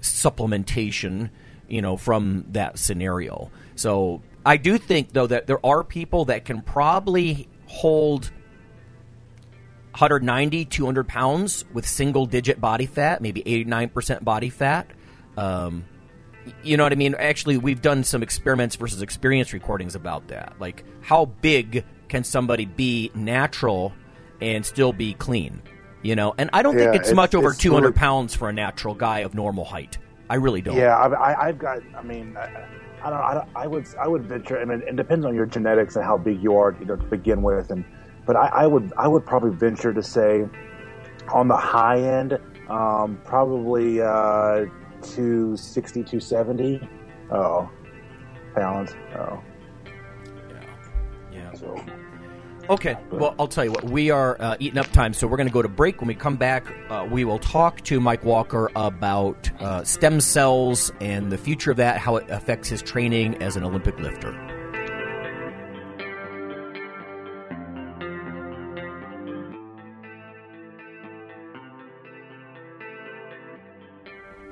supplementation, 0.00 1.31
you 1.68 1.83
know, 1.83 1.96
from 1.96 2.44
that 2.50 2.78
scenario. 2.78 3.50
So 3.76 4.22
I 4.44 4.57
do 4.57 4.78
think, 4.78 5.12
though, 5.12 5.26
that 5.26 5.46
there 5.46 5.64
are 5.64 5.85
people 5.85 6.26
that 6.26 6.44
can 6.44 6.62
probably 6.62 7.48
hold 7.66 8.31
190, 9.92 10.64
200 10.64 11.09
pounds 11.09 11.64
with 11.72 11.87
single 11.87 12.26
digit 12.26 12.61
body 12.61 12.87
fat, 12.87 13.20
maybe 13.20 13.42
89% 13.42 14.22
body 14.24 14.50
fat. 14.50 14.88
Um, 15.37 15.85
you 16.62 16.76
know 16.76 16.85
what 16.85 16.92
I 16.92 16.96
mean? 16.96 17.14
Actually, 17.18 17.59
we've 17.59 17.83
done 17.83 18.04
some 18.04 18.22
experiments 18.22 18.76
versus 18.76 19.02
experience 19.02 19.52
recordings 19.52 19.94
about 19.94 20.28
that. 20.28 20.54
Like, 20.59 20.85
how 21.00 21.26
big 21.26 21.85
can 22.09 22.24
somebody 22.24 22.64
be 22.64 23.11
natural 23.14 23.92
and 24.40 24.64
still 24.64 24.92
be 24.92 25.14
clean? 25.14 25.62
You 26.02 26.14
know, 26.16 26.34
and 26.38 26.48
I 26.52 26.62
don't 26.62 26.74
Yeah, 26.78 26.84
think 26.84 26.96
it's, 26.96 27.08
it's- 27.08 27.16
much 27.16 27.34
over 27.34 27.48
it's 27.50 27.58
200 27.58 27.87
really- 27.88 27.92
pounds 27.94 28.34
for 28.34 28.48
a 28.48 28.52
natural 28.52 28.94
guy 28.94 29.20
of 29.20 29.34
normal 29.34 29.64
height. 29.64 29.98
I 30.30 30.34
really 30.37 30.61
don't. 30.61 30.76
Yeah, 30.76 30.96
I, 30.96 31.06
I, 31.32 31.48
I've 31.48 31.58
got. 31.58 31.78
I 31.96 32.02
mean, 32.02 32.37
I, 32.37 32.66
I 33.02 33.11
don't. 33.11 33.20
I, 33.20 33.34
don't, 33.34 33.48
I 33.56 33.66
would. 33.66 33.87
I 33.98 34.06
would 34.06 34.24
venture. 34.26 34.61
I 34.61 34.64
mean, 34.66 34.82
it 34.87 34.94
depends 34.94 35.24
on 35.24 35.34
your 35.34 35.46
genetics 35.46 35.96
and 35.96 36.04
how 36.04 36.18
big 36.18 36.42
you 36.42 36.54
are, 36.56 36.76
you 36.78 36.84
know, 36.87 36.96
to 36.96 37.02
begin 37.04 37.42
with. 37.42 37.70
And 37.70 37.82
but 38.26 38.37
I, 38.37 38.48
I 38.48 38.66
would. 38.66 38.92
I 38.98 39.08
would 39.08 39.24
probably 39.24 39.50
venture 39.56 39.92
to 39.94 40.02
say, 40.02 40.46
on 41.32 41.48
the 41.48 41.56
high 41.56 41.98
end, 42.00 42.38
um, 42.68 43.18
probably 43.24 44.02
uh, 44.02 44.66
260, 45.02 46.02
270. 46.04 46.88
Oh, 47.30 47.70
pounds. 48.54 48.94
Oh, 49.16 49.40
Yeah. 50.50 50.61
Yeah. 51.32 51.52
so 51.54 51.74
Okay. 52.70 52.98
Well, 53.11 53.35
I'll 53.38 53.48
tell 53.48 53.64
you 53.64 53.72
what. 53.72 53.85
We 53.85 54.11
are 54.11 54.37
uh, 54.38 54.57
eating 54.59 54.78
up 54.78 54.90
time, 54.92 55.14
so 55.14 55.26
we're 55.26 55.38
going 55.38 55.48
to 55.48 55.52
go 55.52 55.62
to 55.62 55.70
break. 55.70 56.02
When 56.02 56.09
we 56.09 56.14
come 56.14 56.37
back, 56.37 56.66
uh, 56.90 57.09
we 57.11 57.24
will 57.24 57.38
talk 57.38 57.81
to 57.85 57.98
Mike 57.98 58.24
Walker 58.24 58.70
about 58.76 59.50
uh, 59.62 59.85
stem 59.85 60.20
cells 60.20 60.92
and 61.00 61.33
the 61.33 61.38
future 61.38 61.70
of 61.70 61.78
that, 61.78 61.96
how 61.96 62.16
it 62.16 62.28
affects 62.28 62.68
his 62.68 62.83
training 62.83 63.42
as 63.42 63.57
an 63.57 63.64
Olympic 63.64 63.98
lifter. 63.98 64.33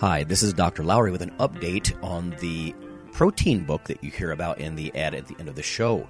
Hi, 0.01 0.25
this 0.25 0.43
is 0.43 0.55
Dr. 0.55 0.85
Lowery 0.85 1.11
with 1.11 1.23
an 1.23 1.33
update 1.39 2.03
on 2.03 2.31
the 2.41 2.75
protein 3.13 3.65
book 3.65 3.85
that 3.85 4.03
you 4.03 4.11
hear 4.11 4.31
about 4.31 4.59
in 4.59 4.77
the 4.77 4.95
ad 4.95 5.15
at 5.15 5.27
the 5.27 5.37
end 5.39 5.49
of 5.51 5.55
the 5.55 5.63
show. 5.63 6.07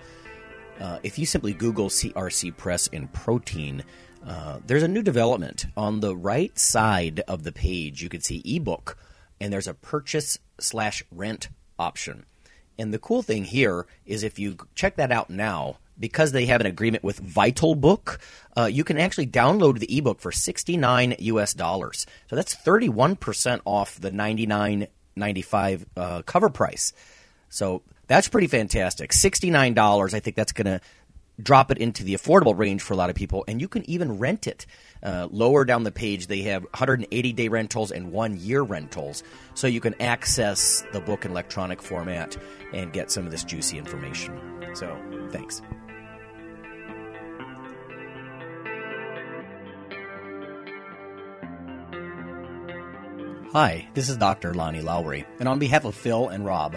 Uh, 0.81 0.99
if 1.03 1.19
you 1.19 1.27
simply 1.27 1.53
Google 1.53 1.89
CRC 1.89 2.57
Press 2.57 2.89
and 2.93 3.13
protein, 3.13 3.85
uh, 4.27 4.59
there's 4.67 4.83
a 4.83 4.89
new 4.89 5.03
development. 5.03 5.67
On 5.77 6.01
the 6.01 6.17
right 6.17 6.57
side 6.59 7.21
of 7.21 7.45
the 7.45 7.53
page, 7.53 8.03
you 8.03 8.09
can 8.09 8.21
see 8.21 8.43
ebook, 8.45 8.99
and 9.41 9.53
there's 9.53 9.69
a 9.69 9.75
purchase 9.75 10.39
slash 10.59 11.03
rent 11.11 11.49
option. 11.79 12.27
And 12.79 12.93
the 12.93 12.99
cool 12.99 13.23
thing 13.23 13.45
here 13.45 13.87
is 14.05 14.23
if 14.23 14.39
you 14.39 14.57
check 14.75 14.97
that 14.97 15.13
out 15.13 15.31
now, 15.31 15.79
because 15.99 16.33
they 16.33 16.47
have 16.47 16.61
an 16.61 16.67
agreement 16.67 17.03
with 17.03 17.23
VitalBook, 17.23 18.19
uh, 18.57 18.67
you 18.67 18.85
can 18.85 18.99
actually 18.99 19.27
download 19.27 19.79
the 19.79 19.97
ebook 19.97 20.21
for 20.21 20.31
69 20.31 21.17
US 21.19 21.55
dollars. 21.55 22.07
So 22.29 22.37
that's 22.37 22.55
31% 22.55 23.61
off 23.65 23.99
the 23.99 24.11
99.95 24.11 25.85
uh, 25.97 26.23
cover 26.23 26.51
price. 26.51 26.93
So 27.57 27.81
that's 28.07 28.29
pretty 28.29 28.49
fantastic. 28.49 29.13
$69, 29.13 30.13
I 30.13 30.21
think 30.21 30.37
that's 30.37 30.53
going 30.53 30.67
to 30.67 30.81
drop 31.41 31.71
it 31.71 31.79
into 31.79 32.05
the 32.05 32.15
affordable 32.15 32.57
range 32.57 32.83
for 32.83 32.93
a 32.93 32.97
lot 32.97 33.09
of 33.09 33.17
people, 33.17 33.45
and 33.49 33.63
you 33.63 33.69
can 33.69 33.89
even 33.89 34.19
rent 34.19 34.47
it. 34.47 34.67
Uh, 35.03 35.27
lower 35.31 35.65
down 35.65 35.83
the 35.83 35.91
page, 35.91 36.27
they 36.27 36.43
have 36.43 36.65
180 36.65 37.33
day 37.33 37.49
rentals 37.49 37.91
and 37.93 38.13
one 38.13 38.39
year 38.39 38.61
rentals, 38.61 39.23
so 39.55 39.67
you 39.67 39.81
can 39.81 39.95
access 40.03 40.85
the 40.93 41.01
book 41.01 41.25
in 41.25 41.31
electronic 41.31 41.81
format 41.81 42.37
and 42.75 42.93
get 42.93 43.11
some 43.11 43.25
of 43.25 43.31
this 43.31 43.45
juicy 43.45 43.79
information. 43.79 44.39
So, 44.75 44.95
thanks. 45.31 45.63
Hi, 53.53 53.89
this 53.95 54.11
is 54.11 54.19
Dr. 54.19 54.53
Lonnie 54.53 54.83
Lowery, 54.83 55.25
and 55.41 55.49
on 55.49 55.59
behalf 55.59 55.87
of 55.87 55.95
Phil 55.95 56.29
and 56.29 56.45
Rob, 56.45 56.77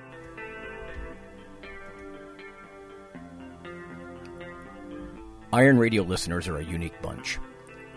Iron 5.53 5.77
Radio 5.77 6.03
listeners 6.03 6.47
are 6.47 6.59
a 6.59 6.63
unique 6.63 7.01
bunch. 7.01 7.37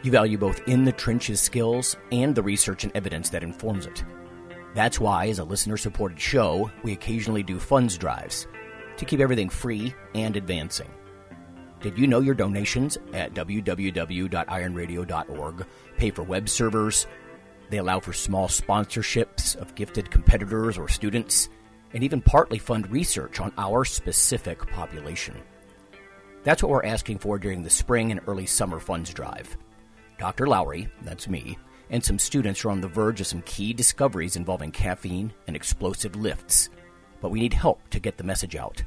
You 0.02 0.10
value 0.10 0.36
both 0.36 0.66
in 0.66 0.84
the 0.84 0.90
trenches 0.90 1.40
skills 1.40 1.96
and 2.10 2.34
the 2.34 2.42
research 2.42 2.82
and 2.82 2.90
evidence 2.96 3.30
that 3.30 3.44
informs 3.44 3.86
it. 3.86 4.02
That's 4.74 4.98
why, 4.98 5.28
as 5.28 5.38
a 5.38 5.44
listener 5.44 5.76
supported 5.76 6.18
show, 6.18 6.68
we 6.82 6.94
occasionally 6.94 7.44
do 7.44 7.60
funds 7.60 7.96
drives 7.96 8.48
to 8.96 9.04
keep 9.04 9.20
everything 9.20 9.48
free 9.48 9.94
and 10.16 10.36
advancing. 10.36 10.90
Did 11.80 11.96
you 11.96 12.08
know 12.08 12.18
your 12.18 12.34
donations 12.34 12.98
at 13.12 13.34
www.ironradio.org 13.34 15.66
pay 15.96 16.10
for 16.10 16.24
web 16.24 16.48
servers? 16.48 17.06
They 17.70 17.78
allow 17.78 18.00
for 18.00 18.12
small 18.12 18.48
sponsorships 18.48 19.54
of 19.54 19.76
gifted 19.76 20.10
competitors 20.10 20.76
or 20.76 20.88
students, 20.88 21.50
and 21.92 22.02
even 22.02 22.20
partly 22.20 22.58
fund 22.58 22.90
research 22.90 23.38
on 23.38 23.52
our 23.56 23.84
specific 23.84 24.66
population. 24.72 25.40
That's 26.44 26.62
what 26.62 26.70
we're 26.70 26.84
asking 26.84 27.18
for 27.18 27.38
during 27.38 27.62
the 27.62 27.70
spring 27.70 28.10
and 28.10 28.20
early 28.26 28.46
summer 28.46 28.78
funds 28.78 29.12
drive. 29.12 29.56
Dr. 30.18 30.46
Lowery, 30.46 30.88
that's 31.02 31.26
me, 31.26 31.58
and 31.90 32.04
some 32.04 32.18
students 32.18 32.64
are 32.64 32.70
on 32.70 32.80
the 32.80 32.88
verge 32.88 33.20
of 33.20 33.26
some 33.26 33.42
key 33.42 33.72
discoveries 33.72 34.36
involving 34.36 34.70
caffeine 34.70 35.32
and 35.46 35.56
explosive 35.56 36.16
lifts, 36.16 36.68
but 37.20 37.30
we 37.30 37.40
need 37.40 37.54
help 37.54 37.88
to 37.88 37.98
get 37.98 38.18
the 38.18 38.24
message 38.24 38.56
out. 38.56 38.82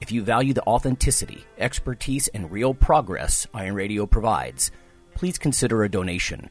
If 0.00 0.10
you 0.10 0.22
value 0.22 0.52
the 0.52 0.66
authenticity, 0.66 1.44
expertise, 1.58 2.26
and 2.28 2.50
real 2.50 2.74
progress 2.74 3.46
Iron 3.54 3.74
Radio 3.74 4.06
provides, 4.06 4.72
please 5.14 5.38
consider 5.38 5.84
a 5.84 5.90
donation. 5.90 6.50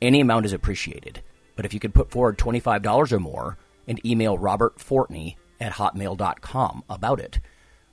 Any 0.00 0.20
amount 0.20 0.46
is 0.46 0.52
appreciated, 0.52 1.22
but 1.56 1.66
if 1.66 1.74
you 1.74 1.80
could 1.80 1.92
put 1.92 2.10
forward 2.10 2.38
$25 2.38 3.12
or 3.12 3.20
more 3.20 3.58
and 3.88 4.04
email 4.06 4.38
Robert 4.38 4.78
Fortney 4.78 5.36
at 5.60 5.72
hotmail.com 5.72 6.84
about 6.88 7.20
it, 7.20 7.40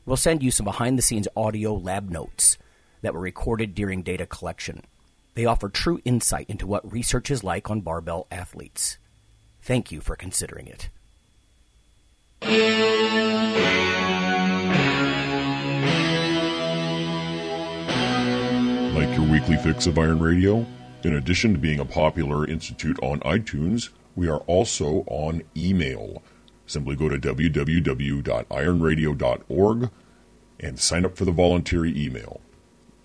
we'll 0.05 0.17
send 0.17 0.43
you 0.43 0.51
some 0.51 0.65
behind 0.65 0.97
the 0.97 1.01
scenes 1.01 1.27
audio 1.35 1.73
lab 1.73 2.09
notes 2.09 2.57
that 3.01 3.13
were 3.13 3.19
recorded 3.19 3.75
during 3.75 4.01
data 4.01 4.25
collection. 4.25 4.81
They 5.35 5.45
offer 5.45 5.69
true 5.69 5.99
insight 6.05 6.49
into 6.49 6.67
what 6.67 6.91
research 6.91 7.31
is 7.31 7.43
like 7.43 7.69
on 7.69 7.81
barbell 7.81 8.27
athletes. 8.31 8.97
Thank 9.61 9.91
you 9.91 10.01
for 10.01 10.15
considering 10.15 10.67
it. 10.67 10.89
Like 18.93 19.17
your 19.17 19.27
weekly 19.31 19.57
fix 19.57 19.87
of 19.87 19.97
Iron 19.97 20.19
Radio? 20.19 20.65
In 21.03 21.15
addition 21.15 21.53
to 21.53 21.59
being 21.59 21.79
a 21.79 21.85
popular 21.85 22.47
institute 22.47 22.97
on 23.01 23.19
iTunes, 23.21 23.89
we 24.15 24.29
are 24.29 24.39
also 24.41 25.03
on 25.07 25.41
email. 25.57 26.21
Simply 26.65 26.95
go 26.95 27.09
to 27.09 27.17
www.ironradio.org 27.17 29.89
and 30.59 30.79
sign 30.79 31.05
up 31.05 31.17
for 31.17 31.25
the 31.25 31.31
voluntary 31.31 31.91
email. 32.01 32.39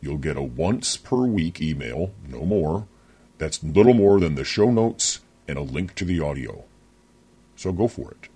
You'll 0.00 0.18
get 0.18 0.36
a 0.36 0.42
once 0.42 0.96
per 0.96 1.26
week 1.26 1.60
email, 1.60 2.12
no 2.26 2.44
more. 2.44 2.86
That's 3.38 3.62
little 3.62 3.94
more 3.94 4.20
than 4.20 4.36
the 4.36 4.44
show 4.44 4.70
notes 4.70 5.20
and 5.46 5.58
a 5.58 5.62
link 5.62 5.94
to 5.96 6.04
the 6.04 6.20
audio. 6.20 6.64
So 7.56 7.72
go 7.72 7.88
for 7.88 8.12
it. 8.12 8.28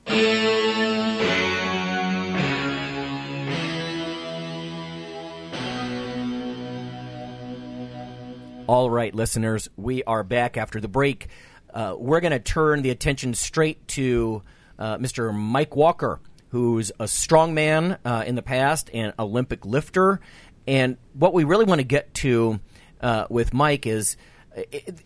All 8.67 8.91
right, 8.91 9.15
listeners, 9.15 9.69
we 9.77 10.03
are 10.05 10.25
back 10.25 10.57
after 10.57 10.81
the 10.81 10.89
break. 10.89 11.29
Uh, 11.75 11.95
we're 11.99 12.21
going 12.21 12.33
to 12.33 12.39
turn 12.39 12.83
the 12.83 12.91
attention 12.91 13.35
straight 13.35 13.87
to 13.89 14.43
uh, 14.79 14.99
Mr. 14.99 15.35
Mike 15.35 15.77
Walker, 15.77 16.21
who's 16.51 16.91
a 17.01 17.05
strongman 17.05 17.99
uh, 18.05 18.25
in 18.27 18.35
the 18.35 18.43
past 18.43 18.91
and 18.93 19.13
Olympic 19.19 19.65
lifter. 19.65 20.21
And 20.67 20.97
what 21.15 21.35
we 21.35 21.45
really 21.45 21.65
want 21.65 21.81
to 21.81 21.87
get 21.87 22.13
to 22.15 22.61
uh, 23.01 23.27
with 23.31 23.53
Mike 23.53 23.87
is, 23.87 24.17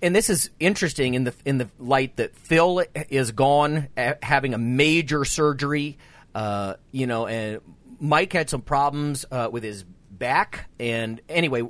and 0.02 0.14
this 0.14 0.28
is 0.28 0.50
interesting 0.58 1.14
in 1.14 1.24
the 1.24 1.34
in 1.44 1.58
the 1.58 1.68
light 1.78 2.16
that 2.16 2.34
Phil 2.34 2.82
is 3.08 3.30
gone, 3.30 3.88
having 4.22 4.54
a 4.54 4.58
major 4.58 5.24
surgery. 5.24 5.98
Uh, 6.34 6.74
you 6.90 7.06
know, 7.06 7.26
and 7.26 7.60
Mike 7.98 8.32
had 8.32 8.50
some 8.50 8.60
problems 8.60 9.24
uh, 9.30 9.48
with 9.50 9.62
his 9.62 9.84
back. 10.10 10.68
And 10.78 11.20
anyway, 11.28 11.62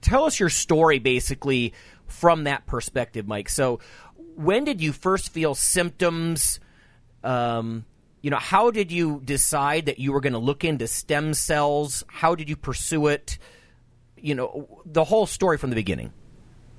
tell 0.00 0.24
us 0.24 0.38
your 0.38 0.48
story 0.48 0.98
basically 0.98 1.74
from 2.06 2.44
that 2.44 2.66
perspective, 2.66 3.26
Mike. 3.26 3.48
So, 3.48 3.80
when 4.36 4.64
did 4.64 4.80
you 4.80 4.92
first 4.92 5.32
feel 5.32 5.54
symptoms? 5.54 6.60
Um, 7.22 7.84
you 8.22 8.30
know, 8.30 8.38
how 8.38 8.70
did 8.70 8.92
you 8.92 9.20
decide 9.24 9.86
that 9.86 9.98
you 9.98 10.12
were 10.12 10.20
going 10.20 10.34
to 10.34 10.38
look 10.38 10.64
into 10.64 10.86
stem 10.86 11.34
cells? 11.34 12.04
How 12.06 12.34
did 12.34 12.48
you 12.48 12.56
pursue 12.56 13.06
it? 13.06 13.38
You 14.16 14.34
know, 14.34 14.82
the 14.84 15.04
whole 15.04 15.26
story 15.26 15.56
from 15.56 15.70
the 15.70 15.76
beginning. 15.76 16.12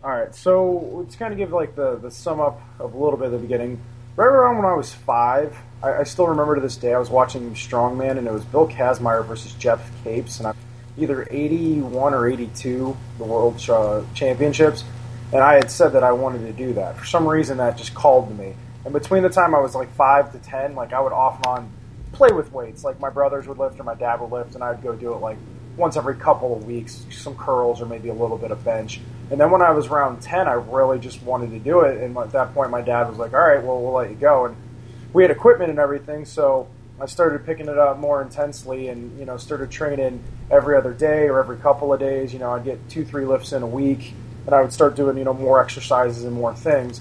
All 0.04 0.12
right, 0.12 0.34
so 0.34 0.94
let's 0.94 1.16
kind 1.16 1.32
of 1.32 1.38
give 1.38 1.52
like 1.52 1.76
the, 1.76 1.96
the 1.98 2.10
sum 2.12 2.40
up 2.40 2.62
of 2.80 2.94
a 2.94 2.98
little 2.98 3.18
bit 3.18 3.28
of 3.28 3.34
the 3.34 3.38
beginning. 3.40 3.82
Right 4.16 4.26
around 4.26 4.58
when 4.58 4.66
I 4.66 4.74
was 4.74 4.94
five, 4.94 5.56
I, 5.82 5.94
I 5.94 6.04
still 6.04 6.28
remember 6.28 6.56
to 6.56 6.62
this 6.62 6.76
day, 6.76 6.94
I 6.94 7.00
was 7.00 7.10
watching 7.10 7.54
Strongman, 7.54 8.18
and 8.18 8.28
it 8.28 8.34
was 8.34 8.44
Bill 8.44 8.68
Kazmaier 8.68 9.26
versus 9.26 9.54
Geoff 9.54 9.90
Capes, 10.04 10.40
and 10.40 10.48
I 10.48 10.54
either 10.98 11.28
81 11.30 12.14
or 12.14 12.28
82, 12.28 12.98
the 13.18 13.24
World 13.24 13.64
uh, 13.70 14.04
Championships, 14.14 14.84
and 15.32 15.42
I 15.42 15.54
had 15.54 15.72
said 15.72 15.90
that 15.90 16.04
I 16.04 16.12
wanted 16.12 16.46
to 16.46 16.54
do 16.54 16.74
that. 16.74 16.98
For 16.98 17.06
some 17.06 17.28
reason, 17.28 17.58
that 17.58 17.78
just 17.78 17.94
called 17.94 18.30
to 18.30 18.36
me. 18.36 18.54
And 18.84 18.94
between 18.94 19.24
the 19.24 19.30
time 19.30 19.54
I 19.54 19.60
was 19.60 19.76
like 19.76 19.94
5 19.94 20.32
to 20.32 20.40
10, 20.40 20.76
like 20.76 20.94
I 20.94 21.00
would 21.00 21.14
off 21.14 21.38
and 21.38 21.46
on 21.46 21.72
play 22.14 22.32
with 22.32 22.52
weights. 22.52 22.84
Like 22.84 23.00
my 23.00 23.10
brothers 23.10 23.48
would 23.48 23.58
lift 23.58 23.80
or 23.80 23.84
my 23.84 23.96
dad 23.96 24.20
would 24.22 24.32
lift, 24.32 24.56
and 24.56 24.64
I'd 24.64 24.84
go 24.84 24.96
do 24.96 25.14
it 25.14 25.18
like 25.18 25.38
once 25.78 25.98
every 25.98 26.16
couple 26.16 26.56
of 26.56 26.66
weeks, 26.66 27.06
some 27.12 27.36
curls 27.36 27.82
or 27.82 27.86
maybe 27.86 28.10
a 28.10 28.14
little 28.14 28.38
bit 28.38 28.52
of 28.52 28.64
bench. 28.64 29.00
And 29.30 29.40
then 29.40 29.50
when 29.50 29.62
I 29.62 29.72
was 29.72 29.88
around 29.88 30.22
10, 30.22 30.48
I 30.48 30.54
really 30.54 31.00
just 31.00 31.24
wanted 31.24 31.52
to 31.52 31.60
do 31.60 31.82
it. 31.82 32.02
And 32.02 32.18
at 32.18 32.32
that 32.34 32.54
point, 32.54 32.70
my 32.70 32.82
dad 32.82 33.08
was 33.08 33.18
like, 33.18 33.34
all 33.34 33.40
right, 33.40 33.64
well, 33.64 33.82
we'll 33.82 33.94
let 33.94 34.10
you 34.10 34.16
go. 34.16 34.46
And 34.46 34.56
we 35.14 35.24
had 35.24 35.32
equipment 35.32 35.70
and 35.70 35.80
everything, 35.80 36.26
so 36.26 36.68
I 37.00 37.06
started 37.06 37.46
picking 37.46 37.68
it 37.68 37.78
up 37.78 37.98
more 37.98 38.22
intensely 38.22 38.90
and, 38.90 39.18
you 39.18 39.26
know, 39.26 39.38
started 39.38 39.72
training 39.72 40.22
every 40.50 40.76
other 40.76 40.94
day 40.94 41.28
or 41.28 41.40
every 41.40 41.58
couple 41.58 41.94
of 41.94 42.00
days. 42.00 42.34
You 42.34 42.40
know, 42.40 42.52
I'd 42.52 42.66
get 42.66 42.90
two, 42.90 43.06
three 43.06 43.26
lifts 43.26 43.54
in 43.54 43.64
a 43.64 43.68
week, 43.68 44.14
and 44.46 44.54
I 44.54 44.62
would 44.62 44.74
start 44.74 44.96
doing, 44.96 45.18
you 45.18 45.24
know, 45.24 45.34
more 45.34 45.64
exercises 45.64 46.26
and 46.26 46.34
more 46.34 46.54
things. 46.54 47.00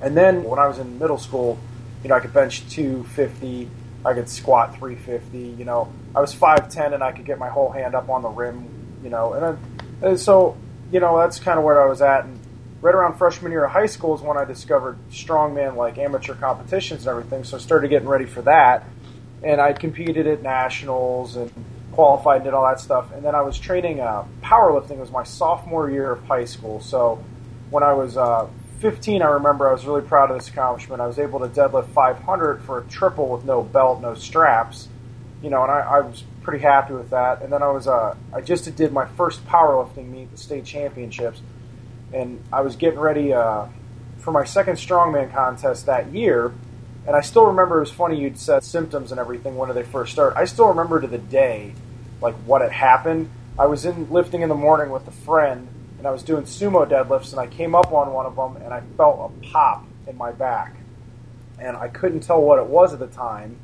And 0.00 0.16
then 0.16 0.44
when 0.44 0.58
I 0.58 0.66
was 0.66 0.78
in 0.78 0.98
middle 0.98 1.18
school, 1.18 1.58
you 2.02 2.08
know, 2.08 2.14
I 2.14 2.20
could 2.20 2.32
bench 2.32 2.68
250, 2.70 3.68
I 4.04 4.14
could 4.14 4.28
squat 4.28 4.76
350, 4.78 5.38
you 5.38 5.64
know, 5.64 5.92
I 6.14 6.20
was 6.20 6.34
5'10 6.34 6.94
and 6.94 7.02
I 7.02 7.12
could 7.12 7.24
get 7.24 7.38
my 7.38 7.48
whole 7.48 7.70
hand 7.70 7.94
up 7.94 8.08
on 8.08 8.22
the 8.22 8.28
rim, 8.28 8.68
you 9.02 9.10
know, 9.10 9.32
and 9.32 9.58
and 10.00 10.18
so, 10.18 10.56
you 10.92 11.00
know, 11.00 11.18
that's 11.18 11.40
kind 11.40 11.58
of 11.58 11.64
where 11.64 11.82
I 11.82 11.88
was 11.88 12.00
at. 12.00 12.24
And 12.24 12.38
right 12.80 12.94
around 12.94 13.18
freshman 13.18 13.50
year 13.50 13.64
of 13.64 13.72
high 13.72 13.86
school 13.86 14.14
is 14.14 14.20
when 14.20 14.36
I 14.36 14.44
discovered 14.44 14.96
strongman, 15.10 15.76
like 15.76 15.98
amateur 15.98 16.34
competitions 16.34 17.06
and 17.06 17.10
everything. 17.10 17.44
So 17.44 17.56
I 17.56 17.60
started 17.60 17.88
getting 17.88 18.08
ready 18.08 18.26
for 18.26 18.42
that. 18.42 18.86
And 19.42 19.60
I 19.60 19.72
competed 19.72 20.26
at 20.26 20.42
nationals 20.42 21.36
and 21.36 21.52
qualified 21.92 22.36
and 22.36 22.44
did 22.44 22.54
all 22.54 22.64
that 22.66 22.80
stuff. 22.80 23.12
And 23.12 23.24
then 23.24 23.34
I 23.34 23.42
was 23.42 23.58
training 23.58 24.00
uh, 24.00 24.24
powerlifting. 24.42 24.92
It 24.92 24.98
was 24.98 25.10
my 25.10 25.24
sophomore 25.24 25.90
year 25.90 26.12
of 26.12 26.24
high 26.24 26.44
school. 26.44 26.80
So 26.80 27.22
when 27.70 27.82
I 27.82 27.92
was 27.92 28.16
uh, 28.16 28.48
15, 28.80 29.22
I 29.22 29.26
remember 29.26 29.68
I 29.68 29.72
was 29.72 29.84
really 29.86 30.02
proud 30.02 30.30
of 30.30 30.38
this 30.38 30.48
accomplishment. 30.48 31.00
I 31.00 31.06
was 31.06 31.18
able 31.18 31.40
to 31.40 31.48
deadlift 31.48 31.88
500 31.88 32.62
for 32.62 32.78
a 32.78 32.84
triple 32.84 33.28
with 33.28 33.44
no 33.44 33.62
belt, 33.62 34.00
no 34.00 34.14
straps. 34.14 34.88
You 35.42 35.50
know, 35.50 35.62
and 35.62 35.70
I, 35.70 35.80
I 35.80 36.00
was 36.00 36.24
pretty 36.42 36.62
happy 36.62 36.94
with 36.94 37.10
that. 37.10 37.42
And 37.42 37.52
then 37.52 37.62
I 37.62 37.70
was, 37.70 37.86
uh, 37.88 38.16
I 38.32 38.40
just 38.40 38.74
did 38.76 38.92
my 38.92 39.06
first 39.06 39.44
powerlifting 39.46 40.08
meet, 40.10 40.30
the 40.30 40.38
state 40.38 40.64
championships, 40.64 41.40
and 42.12 42.42
I 42.52 42.62
was 42.62 42.76
getting 42.76 42.98
ready 42.98 43.32
uh, 43.32 43.66
for 44.18 44.32
my 44.32 44.44
second 44.44 44.76
strongman 44.76 45.32
contest 45.32 45.86
that 45.86 46.12
year. 46.12 46.52
And 47.06 47.16
I 47.16 47.20
still 47.20 47.46
remember 47.46 47.78
it 47.78 47.80
was 47.80 47.90
funny 47.90 48.20
you'd 48.20 48.38
said 48.38 48.64
symptoms 48.64 49.12
and 49.12 49.20
everything 49.20 49.56
when 49.56 49.68
did 49.68 49.76
they 49.76 49.88
first 49.88 50.12
start. 50.12 50.34
I 50.36 50.44
still 50.44 50.68
remember 50.68 51.00
to 51.00 51.06
the 51.06 51.18
day, 51.18 51.72
like 52.20 52.34
what 52.46 52.60
had 52.60 52.72
happened. 52.72 53.30
I 53.58 53.66
was 53.66 53.84
in 53.84 54.10
lifting 54.10 54.42
in 54.42 54.48
the 54.48 54.54
morning 54.54 54.90
with 54.90 55.06
a 55.08 55.12
friend, 55.12 55.68
and 55.98 56.06
I 56.06 56.10
was 56.10 56.22
doing 56.22 56.44
sumo 56.44 56.88
deadlifts, 56.88 57.32
and 57.32 57.40
I 57.40 57.46
came 57.46 57.74
up 57.74 57.92
on 57.92 58.12
one 58.12 58.26
of 58.26 58.36
them, 58.36 58.56
and 58.62 58.72
I 58.72 58.82
felt 58.96 59.32
a 59.32 59.46
pop 59.46 59.84
in 60.06 60.16
my 60.16 60.32
back, 60.32 60.74
and 61.58 61.76
I 61.76 61.88
couldn't 61.88 62.20
tell 62.20 62.40
what 62.40 62.58
it 62.58 62.66
was 62.66 62.92
at 62.92 63.00
the 63.00 63.08
time. 63.08 63.56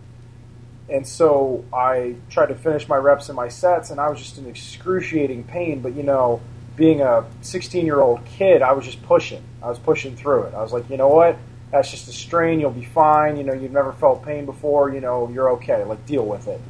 And 0.88 1.06
so 1.06 1.64
I 1.72 2.16
tried 2.28 2.46
to 2.46 2.54
finish 2.54 2.88
my 2.88 2.96
reps 2.96 3.28
and 3.28 3.36
my 3.36 3.48
sets, 3.48 3.90
and 3.90 4.00
I 4.00 4.08
was 4.10 4.18
just 4.18 4.36
in 4.36 4.46
excruciating 4.46 5.44
pain. 5.44 5.80
But 5.80 5.94
you 5.94 6.02
know, 6.02 6.42
being 6.76 7.00
a 7.00 7.24
16 7.40 7.86
year 7.86 8.00
old 8.00 8.24
kid, 8.24 8.62
I 8.62 8.72
was 8.72 8.84
just 8.84 9.02
pushing. 9.02 9.42
I 9.62 9.68
was 9.68 9.78
pushing 9.78 10.16
through 10.16 10.44
it. 10.44 10.54
I 10.54 10.62
was 10.62 10.72
like, 10.72 10.90
you 10.90 10.96
know 10.96 11.08
what? 11.08 11.38
That's 11.70 11.90
just 11.90 12.08
a 12.08 12.12
strain. 12.12 12.60
You'll 12.60 12.70
be 12.70 12.84
fine. 12.84 13.36
You 13.36 13.44
know, 13.44 13.52
you've 13.52 13.72
never 13.72 13.92
felt 13.92 14.24
pain 14.24 14.44
before. 14.44 14.92
You 14.92 15.00
know, 15.00 15.30
you're 15.32 15.50
okay. 15.52 15.84
Like, 15.84 16.04
deal 16.06 16.24
with 16.24 16.46
it. 16.48 16.60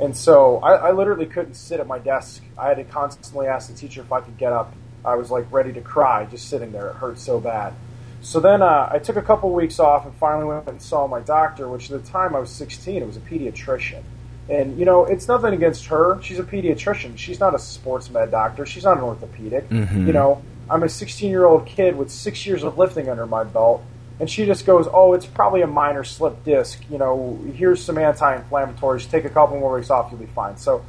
And 0.00 0.16
so 0.16 0.58
I, 0.58 0.74
I 0.74 0.92
literally 0.92 1.26
couldn't 1.26 1.54
sit 1.54 1.80
at 1.80 1.86
my 1.86 1.98
desk. 1.98 2.44
I 2.56 2.68
had 2.68 2.76
to 2.76 2.84
constantly 2.84 3.46
ask 3.46 3.68
the 3.68 3.76
teacher 3.76 4.00
if 4.00 4.12
I 4.12 4.20
could 4.20 4.38
get 4.38 4.52
up. 4.52 4.74
I 5.04 5.14
was 5.16 5.30
like 5.30 5.50
ready 5.50 5.72
to 5.72 5.80
cry 5.80 6.24
just 6.26 6.48
sitting 6.48 6.72
there. 6.72 6.88
It 6.88 6.96
hurt 6.96 7.18
so 7.18 7.40
bad. 7.40 7.74
So 8.20 8.40
then 8.40 8.62
uh, 8.62 8.88
I 8.90 8.98
took 8.98 9.16
a 9.16 9.22
couple 9.22 9.52
weeks 9.52 9.78
off 9.78 10.04
and 10.04 10.14
finally 10.16 10.44
went 10.46 10.66
and 10.68 10.82
saw 10.82 11.06
my 11.06 11.20
doctor, 11.20 11.68
which 11.68 11.90
at 11.90 12.02
the 12.02 12.10
time 12.10 12.34
I 12.34 12.40
was 12.40 12.50
16. 12.50 13.00
It 13.02 13.06
was 13.06 13.16
a 13.16 13.20
pediatrician. 13.20 14.02
And, 14.48 14.78
you 14.78 14.84
know, 14.84 15.04
it's 15.04 15.28
nothing 15.28 15.54
against 15.54 15.86
her. 15.86 16.18
She's 16.22 16.38
a 16.38 16.42
pediatrician. 16.42 17.16
She's 17.16 17.38
not 17.38 17.54
a 17.54 17.58
sports 17.58 18.10
med 18.10 18.30
doctor. 18.30 18.66
She's 18.66 18.84
not 18.84 18.96
an 18.96 19.04
orthopedic. 19.04 19.68
Mhm. 19.68 20.06
You 20.06 20.12
know, 20.12 20.42
I'm 20.70 20.82
a 20.82 20.88
16 20.88 21.30
year 21.30 21.44
old 21.44 21.66
kid 21.66 21.96
with 21.96 22.10
six 22.10 22.44
years 22.46 22.64
of 22.64 22.76
lifting 22.78 23.08
under 23.08 23.26
my 23.26 23.44
belt. 23.44 23.82
And 24.20 24.28
she 24.28 24.46
just 24.46 24.66
goes, 24.66 24.88
Oh, 24.92 25.12
it's 25.12 25.26
probably 25.26 25.62
a 25.62 25.66
minor 25.68 26.02
slip 26.02 26.42
disc. 26.44 26.82
You 26.90 26.98
know, 26.98 27.38
here's 27.54 27.84
some 27.84 27.98
anti 27.98 28.36
inflammatories. 28.36 29.08
Take 29.08 29.26
a 29.26 29.30
couple 29.30 29.60
more 29.60 29.74
weeks 29.76 29.90
off. 29.90 30.10
You'll 30.10 30.18
be 30.20 30.26
fine. 30.26 30.56
So 30.56 30.82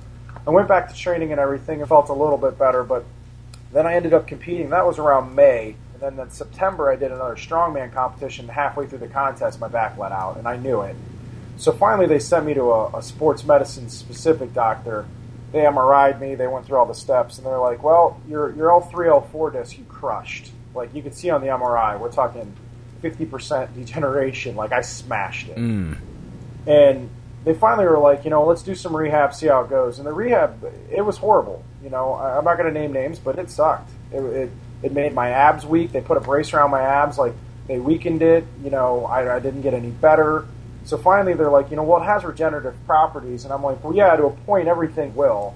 I 0.47 0.49
went 0.49 0.67
back 0.67 0.89
to 0.89 0.95
training 0.95 1.31
and 1.31 1.39
everything 1.39 1.79
and 1.81 1.87
felt 1.87 2.09
a 2.09 2.13
little 2.13 2.37
bit 2.37 2.57
better. 2.57 2.83
But 2.83 3.05
then 3.71 3.85
I 3.85 3.95
ended 3.95 4.13
up 4.13 4.27
competing. 4.27 4.69
That 4.69 4.85
was 4.85 4.99
around 4.99 5.35
May. 5.35 5.75
And 5.93 6.01
then 6.01 6.25
in 6.25 6.31
September, 6.31 6.91
I 6.91 6.95
did 6.95 7.11
another 7.11 7.35
strongman 7.35 7.93
competition. 7.93 8.47
Halfway 8.47 8.87
through 8.87 8.99
the 8.99 9.07
contest, 9.07 9.59
my 9.59 9.67
back 9.67 9.97
let 9.97 10.11
out, 10.11 10.37
and 10.37 10.47
I 10.47 10.57
knew 10.57 10.81
it. 10.81 10.95
So 11.57 11.73
finally, 11.73 12.07
they 12.07 12.19
sent 12.19 12.45
me 12.45 12.53
to 12.53 12.71
a, 12.71 12.97
a 12.97 13.03
sports 13.03 13.43
medicine 13.43 13.89
specific 13.89 14.53
doctor. 14.53 15.05
They 15.51 15.59
MRI'd 15.59 16.21
me. 16.21 16.35
They 16.35 16.47
went 16.47 16.65
through 16.65 16.77
all 16.77 16.85
the 16.85 16.93
steps, 16.93 17.37
and 17.37 17.45
they're 17.45 17.59
like, 17.59 17.83
"Well, 17.83 18.19
your 18.27 18.55
your 18.55 18.69
L3 18.69 19.31
L4 19.31 19.53
disc 19.53 19.77
you 19.77 19.83
crushed. 19.85 20.51
Like 20.73 20.93
you 20.95 21.01
can 21.01 21.11
see 21.11 21.29
on 21.29 21.41
the 21.41 21.47
MRI, 21.47 21.99
we're 21.99 22.11
talking 22.11 22.53
50% 23.01 23.75
degeneration. 23.75 24.55
Like 24.55 24.71
I 24.71 24.81
smashed 24.81 25.49
it." 25.49 25.57
Mm. 25.57 25.97
And 26.65 27.09
they 27.45 27.53
finally 27.53 27.85
were 27.87 27.99
like, 27.99 28.23
you 28.25 28.29
know, 28.29 28.45
let's 28.45 28.61
do 28.63 28.75
some 28.75 28.95
rehab, 28.95 29.33
see 29.33 29.47
how 29.47 29.61
it 29.61 29.69
goes. 29.69 29.97
And 29.97 30.07
the 30.07 30.13
rehab, 30.13 30.63
it 30.91 31.01
was 31.03 31.17
horrible. 31.17 31.63
You 31.83 31.89
know, 31.89 32.13
I- 32.13 32.37
I'm 32.37 32.43
not 32.43 32.57
going 32.57 32.71
to 32.73 32.77
name 32.79 32.91
names, 32.91 33.19
but 33.19 33.39
it 33.39 33.49
sucked. 33.49 33.89
It, 34.11 34.21
it 34.21 34.51
it 34.81 34.93
made 34.93 35.13
my 35.13 35.29
abs 35.31 35.65
weak. 35.65 35.91
They 35.91 35.99
put 36.01 36.15
a 36.15 36.21
brace 36.21 36.53
around 36.53 36.71
my 36.71 36.81
abs, 36.81 37.17
like 37.17 37.33
they 37.67 37.79
weakened 37.79 38.21
it. 38.21 38.45
You 38.63 38.69
know, 38.69 39.05
I, 39.05 39.35
I 39.35 39.39
didn't 39.39 39.61
get 39.61 39.73
any 39.73 39.89
better. 39.89 40.45
So 40.85 40.97
finally, 40.97 41.33
they're 41.33 41.49
like, 41.49 41.69
you 41.69 41.75
know, 41.75 41.83
well, 41.83 42.01
it 42.01 42.05
has 42.05 42.23
regenerative 42.23 42.75
properties, 42.85 43.43
and 43.43 43.53
I'm 43.53 43.61
like, 43.61 43.83
well, 43.83 43.93
yeah, 43.93 44.15
to 44.15 44.25
a 44.25 44.31
point, 44.31 44.67
everything 44.69 45.13
will. 45.15 45.53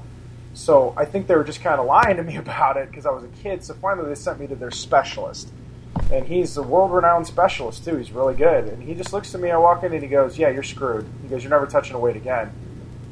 So 0.53 0.93
I 0.97 1.05
think 1.05 1.27
they 1.27 1.36
were 1.36 1.43
just 1.45 1.61
kind 1.61 1.79
of 1.79 1.86
lying 1.86 2.17
to 2.17 2.23
me 2.23 2.36
about 2.45 2.77
it 2.77 2.89
because 2.89 3.05
I 3.05 3.11
was 3.11 3.23
a 3.23 3.29
kid. 3.41 3.63
So 3.63 3.73
finally, 3.75 4.07
they 4.09 4.15
sent 4.15 4.39
me 4.39 4.47
to 4.47 4.55
their 4.55 4.71
specialist, 4.71 5.49
and 6.11 6.25
he's 6.25 6.57
a 6.57 6.63
world-renowned 6.63 7.27
specialist 7.27 7.85
too. 7.85 7.97
He's 7.97 8.11
really 8.11 8.35
good, 8.35 8.65
and 8.65 8.81
he 8.81 8.93
just 8.93 9.13
looks 9.13 9.33
at 9.33 9.41
me. 9.41 9.51
I 9.51 9.57
walk 9.57 9.83
in, 9.83 9.93
and 9.93 10.01
he 10.01 10.09
goes, 10.09 10.37
"Yeah, 10.37 10.49
you're 10.49 10.63
screwed." 10.63 11.07
He 11.21 11.27
goes, 11.27 11.43
"You're 11.43 11.51
never 11.51 11.67
touching 11.67 11.95
a 11.95 11.99
weight 11.99 12.15
again." 12.15 12.51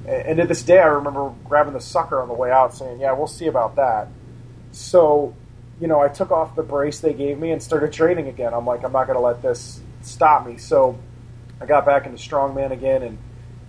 And, 0.07 0.21
and 0.27 0.37
to 0.39 0.47
this 0.47 0.63
day, 0.63 0.79
I 0.79 0.87
remember 0.87 1.31
grabbing 1.45 1.73
the 1.73 1.81
sucker 1.81 2.21
on 2.21 2.27
the 2.27 2.33
way 2.33 2.51
out, 2.51 2.73
saying, 2.73 2.99
"Yeah, 2.99 3.13
we'll 3.13 3.27
see 3.27 3.47
about 3.47 3.75
that." 3.75 4.07
So, 4.71 5.35
you 5.79 5.87
know, 5.87 5.99
I 5.99 6.07
took 6.07 6.31
off 6.31 6.55
the 6.55 6.63
brace 6.63 6.99
they 6.99 7.13
gave 7.13 7.39
me 7.39 7.51
and 7.51 7.61
started 7.61 7.91
training 7.91 8.27
again. 8.27 8.53
I'm 8.53 8.65
like, 8.65 8.83
I'm 8.83 8.93
not 8.93 9.07
going 9.07 9.17
to 9.17 9.23
let 9.23 9.41
this 9.41 9.81
stop 10.01 10.47
me. 10.47 10.57
So, 10.57 10.97
I 11.59 11.65
got 11.65 11.85
back 11.85 12.05
into 12.05 12.17
strongman 12.17 12.71
again 12.71 13.03
and 13.03 13.17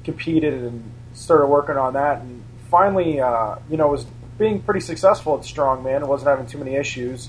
competed 0.04 0.54
and 0.54 0.92
started 1.12 1.46
working 1.46 1.76
on 1.76 1.94
that. 1.94 2.20
And 2.20 2.42
finally, 2.70 3.20
uh, 3.20 3.56
you 3.68 3.76
know, 3.76 3.88
was 3.88 4.06
being 4.38 4.62
pretty 4.62 4.80
successful 4.80 5.36
at 5.36 5.42
strongman. 5.42 6.06
wasn't 6.06 6.30
having 6.30 6.46
too 6.46 6.58
many 6.58 6.74
issues. 6.76 7.28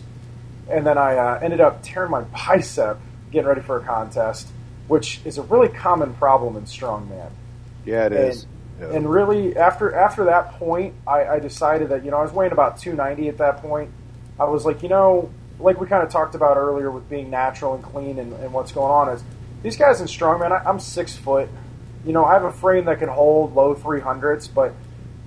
And 0.70 0.86
then 0.86 0.98
I 0.98 1.18
uh, 1.18 1.40
ended 1.42 1.62
up 1.62 1.82
tearing 1.84 2.12
my 2.12 2.22
bicep 2.22 3.00
getting 3.32 3.48
ready 3.48 3.62
for 3.62 3.78
a 3.78 3.84
contest, 3.84 4.48
which 4.88 5.20
is 5.26 5.38
a 5.38 5.42
really 5.44 5.70
common 5.70 6.14
problem 6.14 6.56
in 6.56 6.64
strongman. 6.64 7.32
Yeah, 7.86 8.06
it 8.06 8.14
is. 8.14 8.44
And, 8.44 8.52
yeah. 8.80 8.98
and 8.98 9.12
really, 9.12 9.58
after 9.58 9.94
after 9.94 10.26
that 10.26 10.54
point, 10.54 10.94
I, 11.06 11.26
I 11.26 11.40
decided 11.40 11.90
that 11.90 12.06
you 12.06 12.12
know 12.12 12.18
I 12.18 12.24
was 12.24 12.32
weighing 12.32 12.54
about 12.54 12.78
290 12.78 13.30
at 13.30 13.38
that 13.40 13.58
point. 13.58 13.92
I 14.40 14.46
was 14.46 14.66
like, 14.66 14.82
you 14.82 14.90
know, 14.90 15.30
like 15.60 15.80
we 15.80 15.88
kind 15.88 16.04
of 16.04 16.12
talked 16.12 16.36
about 16.36 16.58
earlier 16.58 16.92
with 16.92 17.10
being 17.10 17.30
natural 17.30 17.76
and 17.76 17.84
clean 17.84 18.20
and, 18.20 18.34
and 18.34 18.54
what's 18.54 18.72
going 18.72 18.92
on 18.92 19.10
is 19.10 19.24
these 19.62 19.78
guys 19.78 20.02
in 20.02 20.08
strongman. 20.08 20.52
I, 20.52 20.68
I'm 20.68 20.80
six 20.80 21.16
foot. 21.16 21.50
You 22.06 22.14
know, 22.14 22.26
I 22.26 22.34
have 22.34 22.44
a 22.44 22.52
frame 22.52 22.86
that 22.86 23.00
can 23.00 23.10
hold 23.10 23.56
low 23.56 23.76
300s, 23.76 24.54
but 24.54 24.74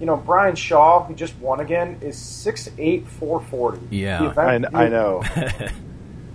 you 0.01 0.07
know, 0.07 0.17
Brian 0.17 0.55
Shaw, 0.55 1.05
who 1.05 1.15
just 1.15 1.37
won 1.39 1.61
again, 1.61 1.99
is 2.03 2.19
six 2.19 2.69
eight 2.79 3.07
four 3.07 3.41
forty. 3.41 3.81
Yeah, 3.91 4.31
event, 4.31 4.67
I, 4.73 4.85
I 4.85 4.89
know. 4.89 5.23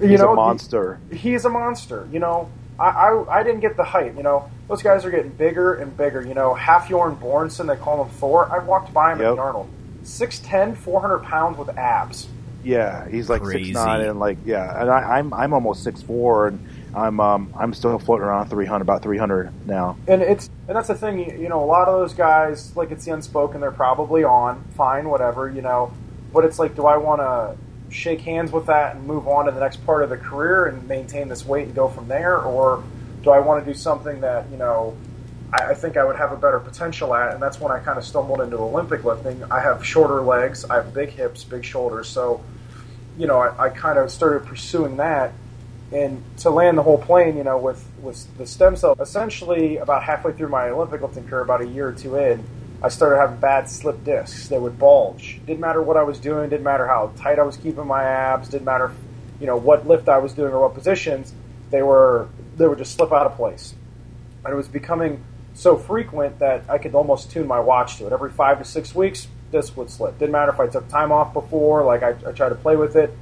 you 0.02 0.08
He's 0.08 0.20
know, 0.20 0.34
a 0.34 0.36
monster. 0.36 1.00
He, 1.12 1.18
he's 1.18 1.46
a 1.46 1.50
monster. 1.50 2.08
You 2.12 2.20
know, 2.20 2.50
I, 2.80 2.90
I, 2.90 3.40
I 3.40 3.44
didn't 3.44 3.62
get 3.62 3.78
the 3.78 3.84
hype. 3.84 4.16
You 4.16 4.24
know, 4.24 4.50
those 4.68 4.82
guys 4.82 5.06
are 5.06 5.12
getting 5.12 5.32
bigger 5.32 5.76
and 5.76 5.96
bigger. 5.96 6.26
You 6.26 6.34
know, 6.34 6.56
Hafthor 6.60 7.18
Bjornsson, 7.20 7.68
they 7.68 7.82
call 7.82 8.04
him 8.04 8.10
Thor. 8.16 8.52
I 8.52 8.60
walked 8.60 8.94
by 8.94 9.14
him 9.14 9.20
yep. 9.20 9.34
at 9.34 9.40
Arnold. 9.40 9.70
6'10", 10.04 10.76
400 10.76 11.20
pounds 11.20 11.58
with 11.58 11.70
abs. 11.78 12.28
Yeah, 12.64 13.08
he's 13.10 13.30
like 13.30 13.46
six 13.46 13.70
nine 13.70 14.02
and 14.02 14.20
like 14.20 14.38
yeah, 14.46 14.82
and 14.82 14.90
I, 14.90 15.18
I'm 15.18 15.34
I'm 15.34 15.54
almost 15.54 15.84
six 15.84 16.02
four 16.04 16.48
and 16.48 16.64
I'm 16.94 17.20
um, 17.20 17.54
I'm 17.58 17.74
still 17.74 17.98
floating 18.00 18.26
around 18.26 18.50
300, 18.50 18.82
about 18.82 19.02
300 19.02 19.68
now. 19.68 19.98
And 20.08 20.22
it's 20.22 20.50
and 20.68 20.76
that's 20.76 20.88
the 20.88 20.96
thing, 20.96 21.42
you 21.42 21.50
know, 21.50 21.64
a 21.64 21.66
lot 21.66 21.88
of 21.88 22.00
those 22.00 22.14
guys, 22.14 22.76
like 22.76 22.92
it's 22.92 23.06
the 23.06 23.12
unspoken, 23.12 23.62
they're 23.62 23.72
probably 23.72 24.24
on, 24.24 24.64
fine, 24.76 25.10
whatever, 25.10 25.50
you 25.50 25.62
know. 25.62 25.94
But 26.34 26.46
it's 26.46 26.60
like, 26.60 26.76
do 26.76 26.86
I 26.86 26.98
want 26.98 27.20
to 27.22 27.58
shake 27.94 28.22
hands 28.22 28.52
with 28.52 28.68
that 28.68 28.96
and 28.96 29.06
move 29.06 29.28
on 29.28 29.46
to 29.46 29.52
the 29.52 29.60
next 29.60 29.86
part 29.86 30.04
of 30.04 30.10
the 30.10 30.18
career 30.18 30.66
and 30.66 30.88
maintain 30.88 31.28
this 31.28 31.46
weight 31.46 31.68
and 31.68 31.76
go 31.76 31.88
from 31.88 32.08
there, 32.08 32.40
or 32.40 32.84
do 33.24 33.32
I 33.32 33.40
want 33.40 33.64
to 33.66 33.72
do 33.72 33.78
something 33.78 34.22
that 34.22 34.50
you 34.50 34.58
know 34.58 34.96
I, 35.54 35.72
I 35.72 35.74
think 35.74 35.98
I 35.98 36.04
would 36.04 36.18
have 36.18 36.32
a 36.32 36.38
better 36.38 36.60
potential 36.60 37.14
at? 37.16 37.34
And 37.34 37.42
that's 37.42 37.60
when 37.60 37.72
I 37.72 37.80
kind 37.80 37.98
of 37.98 38.06
stumbled 38.06 38.42
into 38.42 38.58
Olympic 38.58 39.04
lifting. 39.04 39.44
I 39.50 39.62
have 39.62 39.86
shorter 39.86 40.22
legs, 40.22 40.66
I 40.66 40.76
have 40.76 40.94
big 40.94 41.10
hips, 41.10 41.44
big 41.44 41.64
shoulders, 41.64 42.08
so 42.08 42.44
you 43.18 43.28
know 43.28 43.40
I, 43.40 43.66
I 43.66 43.70
kind 43.70 43.98
of 43.98 44.12
started 44.12 44.46
pursuing 44.46 44.98
that 44.98 45.34
and 45.92 46.24
to 46.38 46.50
land 46.50 46.78
the 46.78 46.84
whole 46.84 46.98
plane, 46.98 47.38
you 47.38 47.44
know, 47.44 47.58
with, 47.58 47.86
with 48.02 48.38
the 48.38 48.48
stem 48.48 48.76
cell, 48.76 48.96
essentially 49.00 49.78
about 49.78 50.04
halfway 50.04 50.32
through 50.32 50.50
my 50.50 50.70
Olympic 50.70 51.02
lifting 51.02 51.28
career, 51.28 51.42
about 51.42 51.62
a 51.62 51.68
year 51.68 51.90
or 51.90 51.94
two 51.94 52.16
in, 52.16 52.44
I 52.84 52.90
started 52.90 53.18
having 53.18 53.38
bad 53.40 53.70
slip 53.70 54.04
discs. 54.04 54.48
They 54.48 54.58
would 54.58 54.80
bulge. 54.80 55.40
Didn't 55.46 55.60
matter 55.60 55.82
what 55.82 55.98
I 55.98 56.04
was 56.04 56.20
doing. 56.20 56.50
Didn't 56.50 56.64
matter 56.64 56.88
how 56.88 57.12
tight 57.18 57.38
I 57.38 57.44
was 57.44 57.58
keeping 57.58 57.86
my 57.86 58.04
abs. 58.04 58.50
Didn't 58.50 58.66
matter, 58.66 58.92
you 59.40 59.46
know, 59.46 59.58
what 59.58 59.88
lift 59.88 60.10
I 60.10 60.18
was 60.18 60.34
doing 60.34 60.52
or 60.52 60.62
what 60.62 60.74
positions. 60.74 61.34
They 61.70 61.84
were 61.84 62.28
they 62.58 62.68
would 62.68 62.80
just 62.80 62.96
slip 62.96 63.12
out 63.12 63.26
of 63.26 63.36
place, 63.36 63.76
and 64.44 64.52
it 64.52 64.56
was 64.56 64.68
becoming 64.68 65.24
so 65.54 65.78
frequent 65.78 66.40
that 66.40 66.64
I 66.70 66.78
could 66.80 66.96
almost 66.96 67.32
tune 67.32 67.48
my 67.48 67.60
watch 67.60 67.98
to 67.98 68.08
it. 68.08 68.14
Every 68.14 68.32
five 68.32 68.58
to 68.58 68.66
six 68.66 68.96
weeks, 68.96 69.28
disc 69.52 69.78
would 69.78 69.90
slip. 69.90 70.18
Didn't 70.18 70.32
matter 70.32 70.52
if 70.52 70.60
I 70.60 70.68
took 70.68 70.88
time 70.90 71.12
off 71.12 71.34
before. 71.34 71.84
Like 71.84 72.04
I, 72.04 72.10
I 72.28 72.32
tried 72.32 72.50
to 72.50 72.56
play 72.56 72.76
with 72.76 72.96
it. 72.96 73.16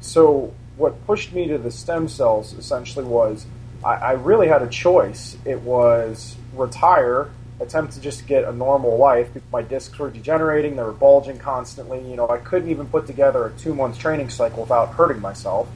So 0.00 0.52
what 0.76 1.06
pushed 1.06 1.32
me 1.32 1.48
to 1.48 1.58
the 1.58 1.70
stem 1.70 2.08
cells 2.08 2.52
essentially 2.54 3.04
was 3.04 3.46
I, 3.84 3.94
I 3.94 4.12
really 4.12 4.48
had 4.48 4.62
a 4.62 4.68
choice. 4.68 5.36
It 5.44 5.60
was 5.60 6.36
retire, 6.54 7.30
attempt 7.60 7.94
to 7.94 8.00
just 8.00 8.26
get 8.26 8.44
a 8.44 8.52
normal 8.52 8.96
life. 8.98 9.28
My 9.52 9.62
discs 9.62 9.98
were 9.98 10.10
degenerating; 10.10 10.76
they 10.76 10.82
were 10.82 10.92
bulging 10.92 11.38
constantly. 11.38 11.98
You 12.08 12.16
know, 12.16 12.28
I 12.28 12.38
couldn't 12.38 12.70
even 12.70 12.86
put 12.86 13.06
together 13.06 13.46
a 13.46 13.50
two-month 13.58 13.98
training 13.98 14.30
cycle 14.30 14.62
without 14.62 14.94
hurting 14.94 15.20
myself. 15.20 15.68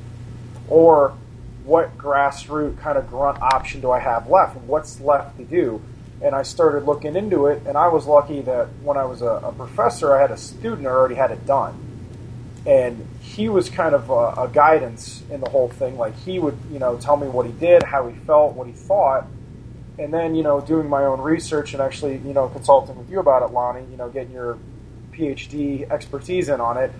Or 0.68 1.14
what 1.64 1.96
grassroots 1.98 2.78
kind 2.78 2.96
of 2.96 3.08
grunt 3.08 3.40
option 3.42 3.80
do 3.80 3.90
I 3.90 4.00
have 4.00 4.28
left? 4.28 4.56
What's 4.56 5.00
left 5.00 5.36
to 5.38 5.44
do? 5.44 5.82
And 6.22 6.34
I 6.34 6.42
started 6.42 6.84
looking 6.84 7.16
into 7.16 7.46
it, 7.46 7.62
and 7.66 7.78
I 7.78 7.88
was 7.88 8.06
lucky 8.06 8.42
that 8.42 8.68
when 8.82 8.98
I 8.98 9.04
was 9.04 9.22
a, 9.22 9.40
a 9.42 9.52
professor, 9.52 10.14
I 10.14 10.20
had 10.20 10.30
a 10.30 10.36
student 10.36 10.82
who 10.82 10.88
already 10.88 11.14
had 11.14 11.30
it 11.30 11.46
done 11.46 11.89
and 12.66 13.06
he 13.20 13.48
was 13.48 13.70
kind 13.70 13.94
of 13.94 14.10
a, 14.10 14.42
a, 14.42 14.50
guidance 14.52 15.22
in 15.30 15.40
the 15.40 15.48
whole 15.48 15.68
thing. 15.68 15.96
Like 15.96 16.16
he 16.18 16.38
would, 16.38 16.58
you 16.70 16.78
know, 16.78 16.98
tell 16.98 17.16
me 17.16 17.26
what 17.26 17.46
he 17.46 17.52
did, 17.52 17.82
how 17.82 18.06
he 18.08 18.14
felt, 18.20 18.54
what 18.54 18.66
he 18.66 18.72
thought, 18.72 19.26
and 19.98 20.12
then 20.12 20.34
you 20.34 20.42
know, 20.42 20.60
doing 20.60 20.88
my 20.88 21.04
own 21.04 21.20
research 21.20 21.72
and 21.72 21.82
actually, 21.82 22.18
you 22.18 22.34
know, 22.34 22.48
consulting 22.48 22.96
with 22.96 23.10
you 23.10 23.20
about 23.20 23.42
it, 23.42 23.52
Lonnie. 23.52 23.84
You 23.90 23.96
know, 23.96 24.08
getting 24.08 24.32
your 24.32 24.58
PhD 25.12 25.90
expertise 25.90 26.48
in 26.48 26.60
on 26.60 26.76
it. 26.76 26.92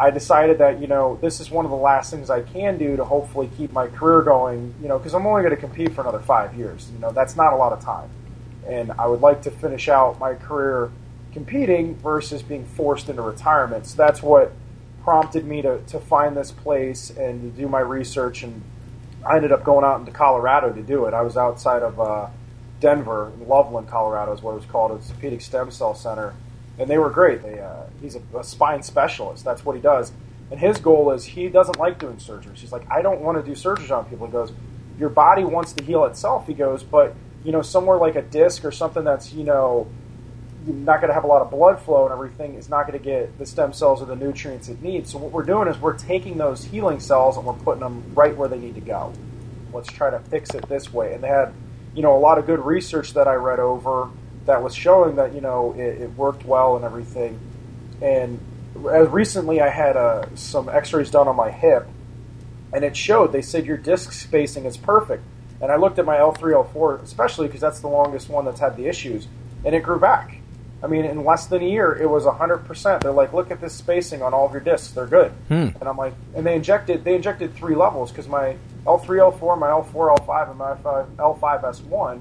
I 0.00 0.10
decided 0.10 0.58
that 0.58 0.80
you 0.80 0.86
know 0.86 1.18
this 1.20 1.40
is 1.40 1.50
one 1.50 1.64
of 1.64 1.70
the 1.70 1.76
last 1.76 2.10
things 2.10 2.30
I 2.30 2.42
can 2.42 2.78
do 2.78 2.96
to 2.96 3.04
hopefully 3.04 3.50
keep 3.56 3.72
my 3.72 3.88
career 3.88 4.22
going. 4.22 4.74
You 4.82 4.88
know, 4.88 4.98
because 4.98 5.14
I'm 5.14 5.26
only 5.26 5.42
going 5.42 5.54
to 5.54 5.60
compete 5.60 5.94
for 5.94 6.02
another 6.02 6.20
five 6.20 6.54
years. 6.54 6.90
You 6.92 6.98
know, 6.98 7.10
that's 7.10 7.34
not 7.34 7.52
a 7.52 7.56
lot 7.56 7.72
of 7.72 7.80
time, 7.80 8.10
and 8.66 8.92
I 8.92 9.06
would 9.06 9.20
like 9.20 9.42
to 9.42 9.50
finish 9.50 9.88
out 9.88 10.18
my 10.18 10.34
career 10.34 10.90
competing 11.32 11.96
versus 11.96 12.42
being 12.42 12.64
forced 12.64 13.08
into 13.08 13.22
retirement. 13.22 13.86
So 13.86 13.96
that's 13.96 14.22
what 14.22 14.52
prompted 15.08 15.46
me 15.46 15.62
to, 15.62 15.80
to 15.86 15.98
find 15.98 16.36
this 16.36 16.50
place 16.50 17.08
and 17.08 17.40
to 17.40 17.48
do 17.58 17.66
my 17.66 17.80
research. 17.80 18.42
And 18.42 18.62
I 19.24 19.36
ended 19.36 19.52
up 19.52 19.64
going 19.64 19.82
out 19.82 19.98
into 20.00 20.12
Colorado 20.12 20.70
to 20.70 20.82
do 20.82 21.06
it. 21.06 21.14
I 21.14 21.22
was 21.22 21.34
outside 21.34 21.82
of 21.82 21.98
uh, 21.98 22.26
Denver, 22.78 23.32
Loveland, 23.40 23.88
Colorado 23.88 24.34
is 24.34 24.42
what 24.42 24.52
it 24.52 24.56
was 24.56 24.66
called. 24.66 24.92
It's 24.92 25.08
Orthopedic 25.08 25.40
Stem 25.40 25.70
Cell 25.70 25.94
Center. 25.94 26.34
And 26.78 26.90
they 26.90 26.98
were 26.98 27.08
great. 27.08 27.42
They, 27.42 27.58
uh, 27.58 27.84
he's 28.02 28.16
a, 28.16 28.38
a 28.38 28.44
spine 28.44 28.82
specialist. 28.82 29.46
That's 29.46 29.64
what 29.64 29.76
he 29.76 29.80
does. 29.80 30.12
And 30.50 30.60
his 30.60 30.76
goal 30.76 31.10
is 31.12 31.24
he 31.24 31.48
doesn't 31.48 31.78
like 31.78 31.98
doing 31.98 32.16
surgeries. 32.16 32.58
He's 32.58 32.72
like, 32.72 32.86
I 32.90 33.00
don't 33.00 33.22
want 33.22 33.42
to 33.42 33.50
do 33.50 33.58
surgeries 33.58 33.90
on 33.90 34.04
people. 34.10 34.26
He 34.26 34.32
goes, 34.32 34.52
Your 34.98 35.08
body 35.08 35.42
wants 35.42 35.72
to 35.72 35.84
heal 35.84 36.04
itself. 36.04 36.46
He 36.46 36.52
goes, 36.52 36.82
But, 36.82 37.14
you 37.44 37.52
know, 37.52 37.62
somewhere 37.62 37.96
like 37.96 38.16
a 38.16 38.22
disc 38.22 38.62
or 38.62 38.72
something 38.72 39.04
that's, 39.04 39.32
you 39.32 39.44
know, 39.44 39.88
you're 40.68 40.76
not 40.76 41.00
going 41.00 41.08
to 41.08 41.14
have 41.14 41.24
a 41.24 41.26
lot 41.26 41.40
of 41.40 41.50
blood 41.50 41.80
flow 41.80 42.04
and 42.04 42.12
everything 42.12 42.54
is 42.54 42.68
not 42.68 42.86
going 42.86 42.98
to 42.98 43.04
get 43.04 43.38
the 43.38 43.46
stem 43.46 43.72
cells 43.72 44.02
or 44.02 44.04
the 44.04 44.14
nutrients 44.14 44.68
it 44.68 44.82
needs. 44.82 45.10
So 45.10 45.18
what 45.18 45.32
we're 45.32 45.44
doing 45.44 45.66
is 45.66 45.78
we're 45.78 45.96
taking 45.96 46.36
those 46.36 46.62
healing 46.62 47.00
cells 47.00 47.38
and 47.38 47.46
we're 47.46 47.54
putting 47.54 47.80
them 47.80 48.02
right 48.14 48.36
where 48.36 48.48
they 48.48 48.58
need 48.58 48.74
to 48.74 48.82
go. 48.82 49.14
Let's 49.72 49.90
try 49.90 50.10
to 50.10 50.18
fix 50.18 50.50
it 50.50 50.68
this 50.68 50.92
way. 50.92 51.14
And 51.14 51.24
they 51.24 51.28
had, 51.28 51.54
you 51.94 52.02
know, 52.02 52.14
a 52.14 52.20
lot 52.20 52.36
of 52.36 52.44
good 52.44 52.60
research 52.60 53.14
that 53.14 53.26
I 53.26 53.34
read 53.34 53.60
over 53.60 54.10
that 54.44 54.62
was 54.62 54.74
showing 54.74 55.16
that 55.16 55.34
you 55.34 55.40
know 55.40 55.74
it, 55.74 56.02
it 56.02 56.10
worked 56.14 56.44
well 56.44 56.76
and 56.76 56.84
everything. 56.84 57.38
And 58.02 58.38
as 58.90 59.08
recently, 59.08 59.60
I 59.60 59.68
had 59.68 59.96
uh, 59.96 60.26
some 60.34 60.68
X-rays 60.68 61.10
done 61.10 61.28
on 61.28 61.36
my 61.36 61.50
hip, 61.50 61.86
and 62.72 62.84
it 62.84 62.96
showed. 62.96 63.32
They 63.32 63.42
said 63.42 63.66
your 63.66 63.76
disc 63.76 64.12
spacing 64.12 64.64
is 64.64 64.76
perfect. 64.76 65.22
And 65.60 65.72
I 65.72 65.76
looked 65.76 65.98
at 65.98 66.06
my 66.06 66.16
L3, 66.16 66.72
L4, 66.72 67.02
especially 67.02 67.48
because 67.48 67.60
that's 67.60 67.80
the 67.80 67.88
longest 67.88 68.30
one 68.30 68.44
that's 68.44 68.60
had 68.60 68.76
the 68.76 68.86
issues, 68.86 69.26
and 69.64 69.74
it 69.74 69.82
grew 69.82 69.98
back 69.98 70.37
I 70.82 70.86
mean, 70.86 71.04
in 71.04 71.24
less 71.24 71.46
than 71.46 71.62
a 71.62 71.68
year, 71.68 71.92
it 71.94 72.08
was 72.08 72.24
hundred 72.24 72.58
percent. 72.58 73.02
They're 73.02 73.12
like, 73.12 73.32
look 73.32 73.50
at 73.50 73.60
this 73.60 73.74
spacing 73.74 74.22
on 74.22 74.32
all 74.32 74.46
of 74.46 74.52
your 74.52 74.60
discs; 74.60 74.92
they're 74.92 75.06
good. 75.06 75.32
Hmm. 75.48 75.68
And 75.80 75.84
I'm 75.84 75.96
like, 75.96 76.14
and 76.34 76.46
they 76.46 76.54
injected 76.54 77.04
they 77.04 77.16
injected 77.16 77.54
three 77.54 77.74
levels 77.74 78.10
because 78.10 78.28
my 78.28 78.56
L3, 78.84 79.38
L4, 79.38 79.58
my 79.58 79.68
L4, 79.68 80.18
L5, 80.18 80.50
and 80.50 80.58
my 80.58 80.74
L5 81.16 81.62
S1 81.62 82.20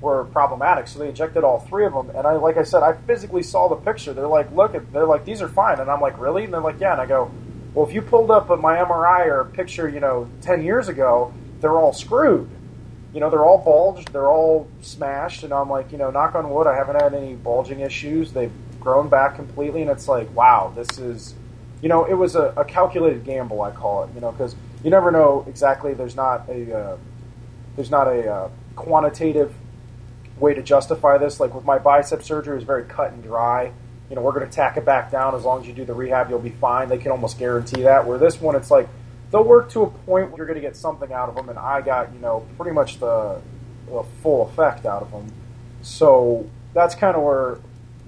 were 0.00 0.24
problematic. 0.24 0.88
So 0.88 0.98
they 0.98 1.08
injected 1.08 1.44
all 1.44 1.60
three 1.60 1.84
of 1.84 1.92
them. 1.92 2.10
And 2.16 2.26
I, 2.26 2.32
like 2.32 2.56
I 2.56 2.62
said, 2.62 2.82
I 2.82 2.94
physically 2.94 3.42
saw 3.42 3.68
the 3.68 3.76
picture. 3.76 4.14
They're 4.14 4.26
like, 4.26 4.50
look 4.52 4.74
at, 4.74 4.90
they're 4.92 5.04
like, 5.04 5.26
these 5.26 5.42
are 5.42 5.48
fine. 5.48 5.78
And 5.78 5.90
I'm 5.90 6.00
like, 6.00 6.18
really? 6.18 6.44
And 6.44 6.54
they're 6.54 6.62
like, 6.62 6.80
yeah. 6.80 6.92
And 6.92 7.02
I 7.02 7.06
go, 7.06 7.30
well, 7.74 7.86
if 7.86 7.92
you 7.94 8.00
pulled 8.00 8.30
up 8.30 8.48
my 8.48 8.76
MRI 8.76 9.26
or 9.26 9.40
a 9.40 9.46
picture, 9.46 9.88
you 9.88 10.00
know, 10.00 10.28
ten 10.40 10.64
years 10.64 10.88
ago, 10.88 11.32
they're 11.60 11.78
all 11.78 11.92
screwed 11.92 12.48
you 13.12 13.20
know, 13.20 13.30
they're 13.30 13.44
all 13.44 13.58
bulged, 13.58 14.12
they're 14.12 14.28
all 14.28 14.68
smashed, 14.82 15.42
and 15.42 15.52
I'm 15.52 15.68
like, 15.68 15.90
you 15.92 15.98
know, 15.98 16.10
knock 16.10 16.34
on 16.34 16.48
wood, 16.50 16.66
I 16.66 16.76
haven't 16.76 17.00
had 17.00 17.12
any 17.14 17.34
bulging 17.34 17.80
issues. 17.80 18.32
They've 18.32 18.52
grown 18.78 19.08
back 19.08 19.36
completely, 19.36 19.82
and 19.82 19.90
it's 19.90 20.06
like, 20.06 20.34
wow, 20.34 20.72
this 20.74 20.98
is, 20.98 21.34
you 21.82 21.88
know, 21.88 22.04
it 22.04 22.14
was 22.14 22.36
a, 22.36 22.52
a 22.56 22.64
calculated 22.64 23.24
gamble, 23.24 23.62
I 23.62 23.72
call 23.72 24.04
it, 24.04 24.10
you 24.14 24.20
know, 24.20 24.30
because 24.30 24.54
you 24.84 24.90
never 24.90 25.10
know 25.10 25.44
exactly. 25.48 25.92
There's 25.92 26.16
not 26.16 26.48
a, 26.48 26.76
uh, 26.76 26.96
there's 27.76 27.90
not 27.90 28.06
a 28.06 28.32
uh, 28.32 28.50
quantitative 28.76 29.54
way 30.38 30.54
to 30.54 30.62
justify 30.62 31.18
this. 31.18 31.40
Like 31.40 31.54
with 31.54 31.64
my 31.64 31.78
bicep 31.78 32.22
surgery, 32.22 32.54
it 32.54 32.56
was 32.56 32.64
very 32.64 32.84
cut 32.84 33.12
and 33.12 33.22
dry. 33.22 33.72
You 34.08 34.16
know, 34.16 34.22
we're 34.22 34.32
going 34.32 34.48
to 34.48 34.52
tack 34.52 34.76
it 34.76 34.84
back 34.84 35.10
down. 35.10 35.34
As 35.34 35.44
long 35.44 35.60
as 35.60 35.68
you 35.68 35.72
do 35.72 35.84
the 35.84 35.94
rehab, 35.94 36.30
you'll 36.30 36.40
be 36.40 36.50
fine. 36.50 36.88
They 36.88 36.98
can 36.98 37.12
almost 37.12 37.38
guarantee 37.38 37.82
that. 37.82 38.06
Where 38.06 38.18
this 38.18 38.40
one, 38.40 38.56
it's 38.56 38.70
like 38.70 38.88
they'll 39.30 39.44
work 39.44 39.70
to 39.70 39.82
a 39.82 39.90
point 39.90 40.30
where 40.30 40.38
you're 40.38 40.46
going 40.46 40.60
to 40.60 40.66
get 40.66 40.76
something 40.76 41.12
out 41.12 41.28
of 41.28 41.36
them, 41.36 41.48
and 41.48 41.58
I 41.58 41.80
got 41.80 42.12
you 42.12 42.20
know 42.20 42.46
pretty 42.56 42.72
much 42.72 42.98
the, 42.98 43.40
the 43.86 44.04
full 44.22 44.48
effect 44.48 44.86
out 44.86 45.02
of 45.02 45.10
them. 45.10 45.32
So 45.82 46.48
that's 46.74 46.94
kind 46.94 47.16
of 47.16 47.22
where 47.22 47.58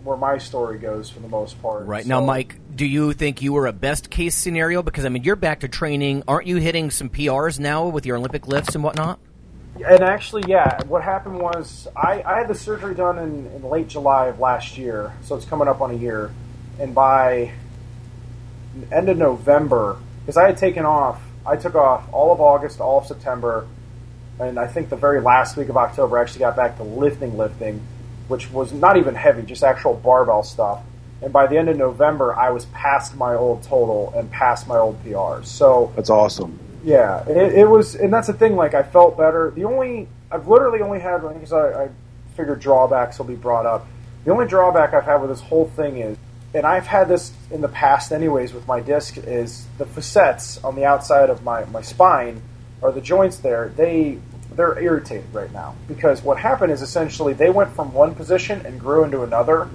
where 0.05 0.17
my 0.17 0.39
story 0.39 0.79
goes 0.79 1.11
for 1.11 1.21
the 1.21 1.29
most 1.29 1.61
part. 1.63 1.87
Right 1.87 2.03
so, 2.03 2.09
now, 2.09 2.25
Mike, 2.25 2.59
do 2.75 2.85
you 2.85 3.13
think 3.13 3.41
you 3.41 3.53
were 3.53 3.67
a 3.67 3.73
best 3.73 4.11
case 4.11 4.35
scenario? 4.35 4.83
Because 4.83 5.05
I 5.05 5.09
mean, 5.09 5.23
you're 5.23 5.37
back 5.37 5.61
to 5.61 5.69
training. 5.69 6.25
Aren't 6.27 6.47
you 6.47 6.57
hitting 6.57 6.91
some 6.91 7.09
PRs 7.09 7.59
now 7.59 7.87
with 7.87 8.05
your 8.07 8.17
Olympic 8.17 8.49
lifts 8.49 8.75
and 8.75 8.83
whatnot? 8.83 9.21
And 9.75 10.03
actually, 10.03 10.45
yeah, 10.49 10.83
what 10.85 11.03
happened 11.03 11.39
was 11.39 11.89
I, 11.97 12.23
I 12.23 12.39
had 12.39 12.49
the 12.49 12.55
surgery 12.55 12.95
done 12.95 13.19
in, 13.19 13.47
in 13.47 13.63
late 13.63 13.89
July 13.89 14.27
of 14.27 14.39
last 14.39 14.77
year, 14.77 15.15
so 15.23 15.35
it's 15.35 15.47
coming 15.47 15.67
up 15.67 15.81
on 15.81 15.93
a 15.93 15.95
year. 15.95 16.33
And 16.79 16.95
by 16.95 17.53
end 18.91 19.09
of 19.09 19.17
November, 19.17 19.99
because 20.23 20.37
I 20.37 20.47
had 20.47 20.57
taken 20.57 20.85
off. 20.85 21.21
I 21.45 21.57
took 21.57 21.75
off 21.75 22.05
all 22.13 22.33
of 22.33 22.41
August, 22.41 22.81
all 22.81 23.01
of 23.01 23.07
September, 23.07 23.67
and 24.39 24.59
I 24.59 24.67
think 24.67 24.89
the 24.91 24.97
very 24.97 25.21
last 25.21 25.57
week 25.57 25.69
of 25.69 25.77
October, 25.77 26.19
I 26.19 26.23
actually 26.23 26.41
got 26.41 26.57
back 26.57 26.77
to 26.79 26.83
lifting, 26.85 27.37
lifting, 27.37 27.81
which 28.29 28.51
was 28.51 28.73
not 28.73 28.97
even 28.97 29.15
heavy, 29.15 29.43
just 29.43 29.63
actual 29.65 29.95
barbell 29.95 30.43
stuff. 30.43 30.83
And 31.21 31.33
by 31.33 31.47
the 31.47 31.57
end 31.57 31.69
of 31.69 31.77
November, 31.77 32.35
I 32.35 32.51
was 32.51 32.65
past 32.67 33.15
my 33.17 33.35
old 33.35 33.63
total 33.63 34.13
and 34.17 34.31
past 34.31 34.67
my 34.67 34.79
old 34.79 35.03
PRs. 35.05 35.47
So 35.47 35.93
That's 35.95 36.11
awesome. 36.11 36.59
yeah, 36.83 37.25
it, 37.29 37.55
it 37.59 37.69
was, 37.69 37.95
and 37.95 38.13
that's 38.13 38.27
the 38.27 38.33
thing. 38.33 38.57
Like 38.57 38.75
I 38.75 38.83
felt 38.83 39.17
better. 39.17 39.51
The 39.51 39.65
only 39.65 40.09
I've 40.31 40.49
literally 40.49 40.81
only 40.81 40.99
had 41.01 41.21
because 41.23 41.53
I, 41.53 41.85
I 41.85 41.89
figured 42.37 42.61
drawbacks 42.61 43.19
will 43.19 43.27
be 43.27 43.35
brought 43.37 43.67
up. 43.67 43.87
The 44.25 44.33
only 44.33 44.47
drawback 44.47 44.95
I've 44.95 45.05
had 45.05 45.17
with 45.17 45.31
this 45.31 45.41
whole 45.41 45.69
thing 45.77 45.99
is, 45.99 46.17
and 46.55 46.67
I've 46.67 46.87
had 46.87 47.09
this 47.09 47.33
in 47.51 47.61
the 47.61 47.69
past 47.69 48.13
anyways 48.13 48.53
with 48.53 48.67
my 48.67 48.81
disc, 48.81 49.17
is 49.17 49.67
the 49.79 49.87
facets 49.87 50.63
on 50.63 50.77
the 50.77 50.85
outside 50.85 51.31
of 51.31 51.43
my, 51.43 51.65
my 51.67 51.83
spine 51.83 52.43
or 52.81 52.93
the 52.93 53.01
joints 53.01 53.39
there. 53.39 53.73
They 53.77 54.19
they're 54.55 54.79
irritated 54.79 55.33
right 55.33 55.51
now 55.51 55.75
because 55.89 56.23
what 56.23 56.37
happened 56.37 56.73
is 56.73 56.83
essentially 56.83 57.33
they 57.33 57.49
went 57.49 57.75
from 57.75 57.95
one 57.95 58.15
position 58.15 58.67
and 58.67 58.79
grew 58.79 59.03
into 59.05 59.23
another, 59.23 59.69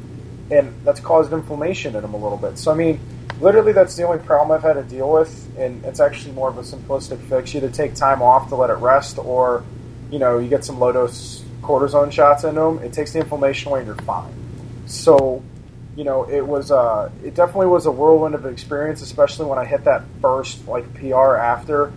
and 0.52 0.74
that's 0.84 1.00
caused 1.00 1.34
inflammation 1.34 1.96
in 1.96 2.02
them 2.04 2.14
a 2.14 2.18
little 2.18 2.38
bit. 2.38 2.60
So 2.60 2.72
I 2.72 2.76
mean, 2.76 3.00
literally 3.42 3.72
that's 3.72 3.96
the 3.96 4.04
only 4.04 4.24
problem 4.24 4.56
I've 4.56 4.64
had 4.64 4.74
to 4.74 4.84
deal 4.84 5.12
with, 5.12 5.50
and 5.58 5.84
it's 5.84 6.00
actually 6.00 6.34
more 6.34 6.50
of 6.50 6.60
a 6.60 6.62
simplistic 6.62 7.20
fix. 7.28 7.54
You 7.54 7.62
either 7.62 7.72
take 7.72 7.96
time 7.96 8.22
off 8.22 8.50
to 8.50 8.56
let 8.56 8.70
it 8.70 8.76
rest, 8.76 9.18
or 9.18 9.64
you 10.12 10.20
know 10.20 10.38
you 10.38 10.48
get 10.48 10.64
some 10.64 10.80
low 10.80 10.92
dose 10.92 11.44
cortisone 11.64 12.12
shots 12.12 12.44
into 12.44 12.62
them. 12.62 12.80
It 12.80 12.94
takes 12.94 13.14
the 13.14 13.20
inflammation 13.20 13.72
away, 13.72 13.80
and 13.80 13.88
you're 13.88 13.96
fine. 13.96 14.34
So 14.86 15.42
you 15.98 16.04
know 16.04 16.30
it 16.30 16.46
was 16.46 16.70
uh, 16.70 17.10
it 17.26 17.34
definitely 17.34 17.66
was 17.66 17.88
a 17.88 17.92
whirlwind 17.92 18.36
of 18.36 18.46
experience, 18.46 19.02
especially 19.02 19.48
when 19.48 19.58
I 19.58 19.66
hit 19.66 19.84
that 19.86 20.04
first 20.22 20.68
like 20.68 20.94
PR 20.94 21.36
after. 21.36 21.92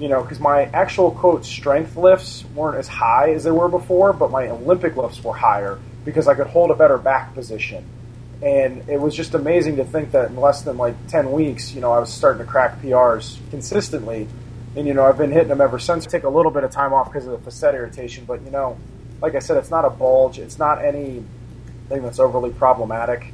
You 0.00 0.08
know, 0.08 0.22
because 0.22 0.40
my 0.40 0.64
actual 0.64 1.12
quote 1.12 1.46
strength 1.46 1.96
lifts 1.96 2.44
weren't 2.56 2.76
as 2.78 2.88
high 2.88 3.30
as 3.30 3.44
they 3.44 3.52
were 3.52 3.68
before, 3.68 4.12
but 4.12 4.32
my 4.32 4.48
Olympic 4.48 4.96
lifts 4.96 5.22
were 5.22 5.34
higher 5.34 5.78
because 6.04 6.26
I 6.26 6.34
could 6.34 6.48
hold 6.48 6.72
a 6.72 6.74
better 6.74 6.98
back 6.98 7.32
position. 7.32 7.84
And 8.42 8.88
it 8.88 9.00
was 9.00 9.14
just 9.14 9.34
amazing 9.34 9.76
to 9.76 9.84
think 9.84 10.10
that 10.10 10.30
in 10.30 10.36
less 10.36 10.62
than 10.62 10.76
like 10.76 10.96
10 11.06 11.30
weeks 11.30 11.72
you 11.72 11.80
know 11.80 11.92
i 11.92 11.98
was 11.98 12.12
starting 12.12 12.44
to 12.44 12.50
crack 12.50 12.82
prs 12.82 13.38
consistently. 13.50 14.26
And 14.74 14.88
you 14.88 14.94
know 14.94 15.04
i've 15.04 15.16
been 15.16 15.30
hitting 15.30 15.48
them 15.48 15.60
ever 15.60 15.78
since. 15.78 16.04
I 16.08 16.10
take 16.10 16.24
a 16.24 16.28
little 16.28 16.50
bit 16.50 16.64
of 16.64 16.72
time 16.72 16.92
off 16.92 17.12
because 17.12 17.26
of 17.28 17.32
the 17.32 17.38
facet 17.38 17.76
irritation 17.76 18.24
but 18.24 18.42
you 18.42 18.50
know 18.50 18.76
like 19.22 19.36
i 19.36 19.38
said 19.38 19.56
it's 19.58 19.70
not 19.70 19.84
a 19.84 19.90
bulge. 19.90 20.40
It's 20.40 20.58
not 20.58 20.84
anything 20.84 21.24
that's 21.88 22.18
overly 22.18 22.50
problematic 22.50 23.32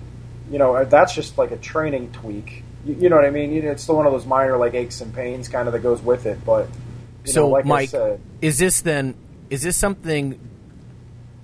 you 0.50 0.58
know 0.58 0.74
uh, 0.76 0.84
that's 0.84 1.14
just 1.14 1.38
like 1.38 1.50
a 1.50 1.56
training 1.56 2.12
tweak. 2.12 2.64
You, 2.84 2.94
you 2.94 3.08
know 3.08 3.16
what 3.16 3.24
i 3.24 3.30
mean? 3.30 3.52
You 3.52 3.62
know, 3.62 3.70
it's 3.70 3.82
still 3.82 3.96
one 3.96 4.06
of 4.06 4.12
those 4.12 4.26
minor 4.26 4.56
like 4.56 4.74
aches 4.74 5.00
and 5.00 5.14
pains 5.14 5.48
kind 5.48 5.68
of 5.68 5.72
that 5.72 5.80
goes 5.80 6.02
with 6.02 6.26
it 6.26 6.44
but 6.44 6.68
you 7.24 7.32
so 7.32 7.42
know, 7.42 7.48
like 7.48 7.64
I 7.64 7.68
mike 7.68 7.88
said, 7.90 8.20
is 8.40 8.58
this 8.58 8.80
then 8.80 9.14
is 9.50 9.62
this 9.62 9.76
something 9.76 10.38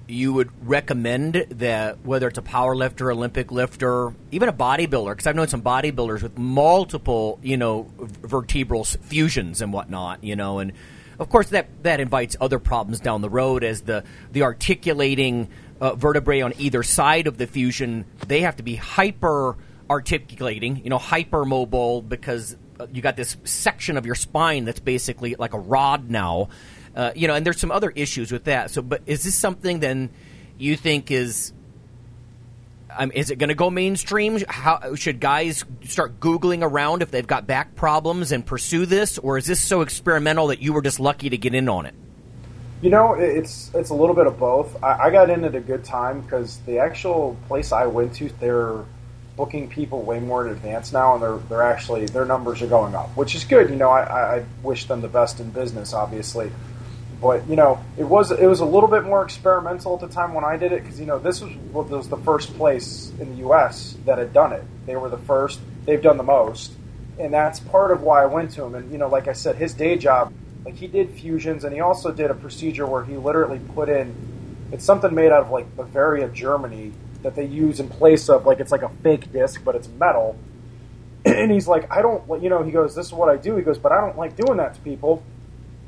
you 0.09 0.33
would 0.33 0.51
recommend 0.67 1.35
that 1.51 2.05
whether 2.05 2.29
it's 2.29 2.39
a 2.39 2.43
power 2.43 2.77
lifter, 2.77 3.11
Olympic 3.11 3.51
lifter, 3.51 4.15
even 4.31 4.49
a 4.49 4.53
bodybuilder, 4.53 5.11
because 5.11 5.27
I've 5.27 5.35
known 5.35 5.49
some 5.49 5.63
bodybuilders 5.63 6.23
with 6.23 6.39
multiple, 6.39 7.41
you 7.43 7.57
know, 7.57 7.91
vertebral 7.99 8.85
fusions 8.85 9.61
and 9.63 9.73
whatnot, 9.73 10.23
you 10.23 10.37
know, 10.37 10.61
and 10.61 10.73
of 11.19 11.29
course 11.31 11.49
that 11.49 11.69
that 11.83 11.99
invites 11.99 12.37
other 12.41 12.59
problems 12.59 13.01
down 13.01 13.21
the 13.21 13.31
road 13.31 13.65
as 13.65 13.83
the 13.83 14.05
the 14.33 14.43
articulating 14.43 15.49
uh, 15.81 15.95
vertebrae 15.95 16.41
on 16.41 16.53
either 16.59 16.83
side 16.83 17.27
of 17.27 17.39
the 17.39 17.47
fusion 17.47 18.05
they 18.27 18.41
have 18.41 18.57
to 18.57 18.63
be 18.63 18.77
hyper 18.77 19.57
articulating, 19.89 20.83
you 20.83 20.91
know, 20.91 20.99
hypermobile 20.99 22.09
because 22.09 22.57
uh, 22.81 22.87
you 22.93 23.03
got 23.03 23.17
this 23.17 23.37
section 23.45 23.97
of 23.97 24.07
your 24.07 24.15
spine 24.15 24.65
that's 24.65 24.81
basically 24.81 25.35
like 25.39 25.55
a 25.55 25.59
rod 25.59 26.11
now. 26.11 26.49
Uh, 26.95 27.13
you 27.15 27.29
know, 27.29 27.35
and 27.35 27.45
there's 27.45 27.61
some 27.61 27.71
other 27.71 27.91
issues 27.91 28.33
with 28.33 28.45
that. 28.45 28.71
So, 28.71 28.83
but 28.83 29.03
is 29.07 29.23
this 29.23 29.35
something 29.35 29.81
then 29.81 30.11
you 30.59 30.77
think 30.77 31.11
is 31.11 31.53
um, 32.99 33.13
is 33.15 33.31
it 33.31 33.37
going 33.37 33.49
to 33.49 33.55
go 33.55 33.69
mainstream? 33.69 34.43
How 34.49 34.95
should 34.95 35.21
guys 35.21 35.65
start 35.85 36.19
googling 36.21 36.63
around 36.63 37.03
if 37.03 37.11
they've 37.11 37.27
got 37.27 37.47
back 37.47 37.75
problems 37.75 38.33
and 38.33 38.45
pursue 38.45 38.87
this, 38.87 39.19
or 39.19 39.37
is 39.37 39.47
this 39.47 39.61
so 39.61 39.83
experimental 39.83 40.47
that 40.47 40.63
you 40.63 40.73
were 40.73 40.83
just 40.83 40.99
lucky 40.99 41.29
to 41.29 41.37
get 41.37 41.55
in 41.55 41.69
on 41.69 41.87
it? 41.87 41.95
You 42.87 42.93
know, 42.93 43.15
it's 43.15 43.73
it's 43.75 43.91
a 43.91 43.95
little 43.95 44.15
bit 44.15 44.29
of 44.29 44.39
both. 44.39 44.81
I, 44.81 45.07
I 45.07 45.11
got 45.11 45.29
in 45.29 45.43
at 45.43 45.57
a 45.57 45.61
good 45.61 45.85
time 45.85 46.21
because 46.21 46.59
the 46.67 46.79
actual 46.79 47.37
place 47.49 47.73
I 47.73 47.87
went 47.87 48.15
to, 48.19 48.29
they're 48.39 48.85
booking 49.37 49.69
people 49.69 50.03
way 50.03 50.21
more 50.21 50.47
in 50.47 50.53
advance 50.53 50.93
now, 50.93 51.15
and 51.15 51.21
they're 51.21 51.39
they're 51.49 51.65
actually 51.65 52.07
their 52.07 52.25
numbers 52.25 52.63
are 52.63 52.69
going 52.69 52.95
up, 52.95 53.09
which 53.17 53.35
is 53.35 53.43
good. 53.43 53.71
You 53.71 53.75
know, 53.75 53.91
I, 53.91 54.37
I 54.37 54.45
wish 54.63 54.85
them 54.85 55.01
the 55.01 55.09
best 55.09 55.41
in 55.41 55.51
business, 55.51 55.95
obviously, 55.95 56.53
but 57.21 57.45
you 57.49 57.57
know, 57.57 57.85
it 57.99 58.05
was 58.05 58.31
it 58.31 58.47
was 58.47 58.61
a 58.61 58.65
little 58.65 58.89
bit 58.89 59.03
more 59.03 59.25
experimental 59.25 59.95
at 59.95 60.09
the 60.09 60.15
time 60.15 60.33
when 60.33 60.45
I 60.45 60.57
did 60.57 60.71
it 60.71 60.85
because 60.85 61.01
you 61.01 61.07
know 61.07 61.19
this 61.19 61.41
was 61.41 61.53
was 61.73 62.09
the 62.09 62.19
first 62.19 62.55
place 62.55 63.11
in 63.19 63.31
the 63.31 63.39
U.S. 63.39 63.97
that 64.05 64.19
had 64.19 64.33
done 64.33 64.53
it. 64.53 64.63
They 64.87 64.95
were 64.95 65.09
the 65.09 65.19
first. 65.19 65.59
They've 65.87 66.01
done 66.01 66.19
the 66.19 66.23
most, 66.23 66.73
and 67.19 67.35
that's 67.35 67.59
part 67.59 67.91
of 67.91 68.03
why 68.03 68.23
I 68.23 68.27
went 68.27 68.53
to 68.53 68.63
him. 68.63 68.77
And 68.77 68.93
you 68.93 68.99
know, 68.99 69.09
like 69.09 69.27
I 69.27 69.33
said, 69.33 69.57
his 69.57 69.75
day 69.75 69.97
job, 69.97 70.33
like 70.67 70.75
he 70.75 70.87
did 70.87 71.11
fusions, 71.11 71.65
and 71.65 71.73
he 71.73 71.81
also 71.81 72.13
did 72.13 72.31
a 72.31 72.35
procedure 72.35 72.87
where 72.87 73.05
he 73.05 73.17
literally 73.17 73.61
put 73.75 73.89
in. 73.89 74.15
It's 74.71 74.85
something 74.85 75.15
made 75.15 75.33
out 75.33 75.43
of 75.43 75.51
like 75.51 75.75
Bavaria, 75.77 76.29
Germany, 76.29 76.93
that 77.23 77.35
they 77.35 77.47
use 77.47 77.81
in 77.81 77.89
place 77.89 78.29
of 78.29 78.45
like 78.45 78.61
it's 78.61 78.73
like 78.73 78.83
a 78.83 78.91
fake 79.03 79.33
disc, 79.33 79.63
but 79.65 79.75
it's 79.75 79.89
metal. 79.89 80.37
And 81.25 81.51
he's 81.51 81.67
like, 81.67 81.91
I 81.91 82.03
don't, 82.03 82.23
you 82.41 82.49
know, 82.49 82.63
he 82.63 82.71
goes, 82.71 82.95
this 82.95 83.07
is 83.07 83.13
what 83.13 83.29
I 83.29 83.37
do. 83.37 83.57
He 83.57 83.63
goes, 83.63 83.79
but 83.79 83.91
I 83.91 84.01
don't 84.01 84.17
like 84.17 84.37
doing 84.37 84.59
that 84.59 84.75
to 84.75 84.81
people 84.83 85.25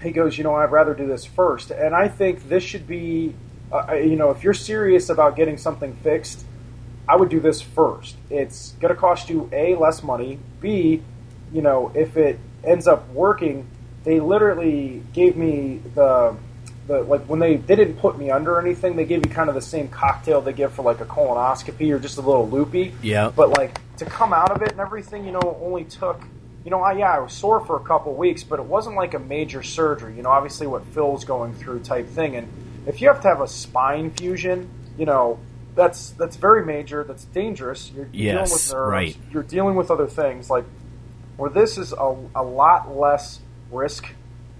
he 0.03 0.12
goes, 0.12 0.39
you 0.39 0.45
know, 0.45 0.55
I'd 0.55 0.70
rather 0.70 0.95
do 0.95 1.07
this 1.07 1.24
first. 1.24 1.70
And 1.70 1.95
I 1.95 2.09
think 2.09 2.49
this 2.49 2.62
should 2.62 2.87
be, 2.87 3.35
uh, 3.72 3.95
you 3.95 4.16
know, 4.16 4.31
if 4.31 4.45
you're 4.45 4.55
serious 4.55 5.09
about 5.09 5.37
getting 5.37 5.59
something 5.59 5.95
fixed, 5.97 6.45
I 7.09 7.16
would 7.16 7.29
do 7.29 7.41
this 7.41 7.61
first. 7.61 8.16
It's 8.31 8.72
going 8.72 8.95
to 8.95 9.01
cost 9.01 9.29
you 9.29 9.49
A, 9.53 9.74
less 9.74 10.03
money, 10.03 10.39
B, 10.61 11.03
you 11.53 11.62
know, 11.62 11.91
if 11.95 12.16
it 12.16 12.39
ends 12.62 12.87
up 12.87 13.09
working, 13.11 13.66
they 14.09 14.20
literally 14.20 15.02
gave 15.12 15.36
me 15.36 15.82
the, 15.94 16.34
the 16.86 17.02
like 17.02 17.20
when 17.28 17.40
they, 17.40 17.56
they 17.56 17.76
didn't 17.76 17.98
put 17.98 18.18
me 18.18 18.30
under 18.30 18.59
anything, 18.59 18.96
they 18.96 19.04
gave 19.04 19.18
you 19.26 19.30
kind 19.30 19.50
of 19.50 19.54
the 19.54 19.61
same 19.61 19.86
cocktail 19.88 20.40
they 20.40 20.54
give 20.54 20.72
for 20.72 20.80
like 20.80 21.02
a 21.02 21.04
colonoscopy 21.04 21.94
or 21.94 21.98
just 21.98 22.16
a 22.16 22.22
little 22.22 22.48
loopy. 22.48 22.94
Yeah. 23.02 23.30
But 23.36 23.50
like 23.50 23.78
to 23.98 24.06
come 24.06 24.32
out 24.32 24.50
of 24.50 24.62
it 24.62 24.70
and 24.70 24.80
everything, 24.80 25.26
you 25.26 25.32
know, 25.32 25.59
only 25.61 25.84
took 25.84 26.22
you 26.64 26.70
know, 26.70 26.80
I, 26.80 26.94
yeah, 26.94 27.16
I 27.16 27.18
was 27.18 27.34
sore 27.34 27.61
for 27.61 27.76
a 27.76 27.80
couple 27.84 28.14
weeks, 28.14 28.44
but 28.44 28.59
it 28.59 28.64
wasn't 28.64 28.96
like 28.96 29.12
a 29.12 29.18
major 29.18 29.62
surgery. 29.62 30.16
You 30.16 30.22
know, 30.22 30.30
obviously 30.30 30.66
what 30.66 30.86
Phil's 30.86 31.26
going 31.26 31.52
through 31.54 31.80
type 31.80 32.09
thing. 32.09 32.34
And 32.34 32.48
if 32.86 33.02
you 33.02 33.09
have 33.09 33.20
to 33.22 33.28
have 33.28 33.42
a 33.42 33.48
spine 33.48 34.11
fusion, 34.11 34.70
you 34.96 35.04
know, 35.04 35.38
that's 35.74 36.11
that's 36.12 36.36
very 36.36 36.64
major. 36.64 37.04
That's 37.04 37.24
dangerous. 37.26 37.90
You're 37.94 38.06
dealing 38.06 38.24
Yes, 38.24 38.52
with 38.54 38.72
nerves. 38.72 38.90
right. 38.90 39.16
You're 39.30 39.42
dealing 39.42 39.74
with 39.74 39.90
other 39.90 40.06
things. 40.06 40.48
Like 40.48 40.64
where 41.36 41.50
this 41.50 41.76
is 41.76 41.92
a, 41.92 42.16
a 42.34 42.42
lot 42.42 42.96
less 42.96 43.40
risk. 43.71 44.07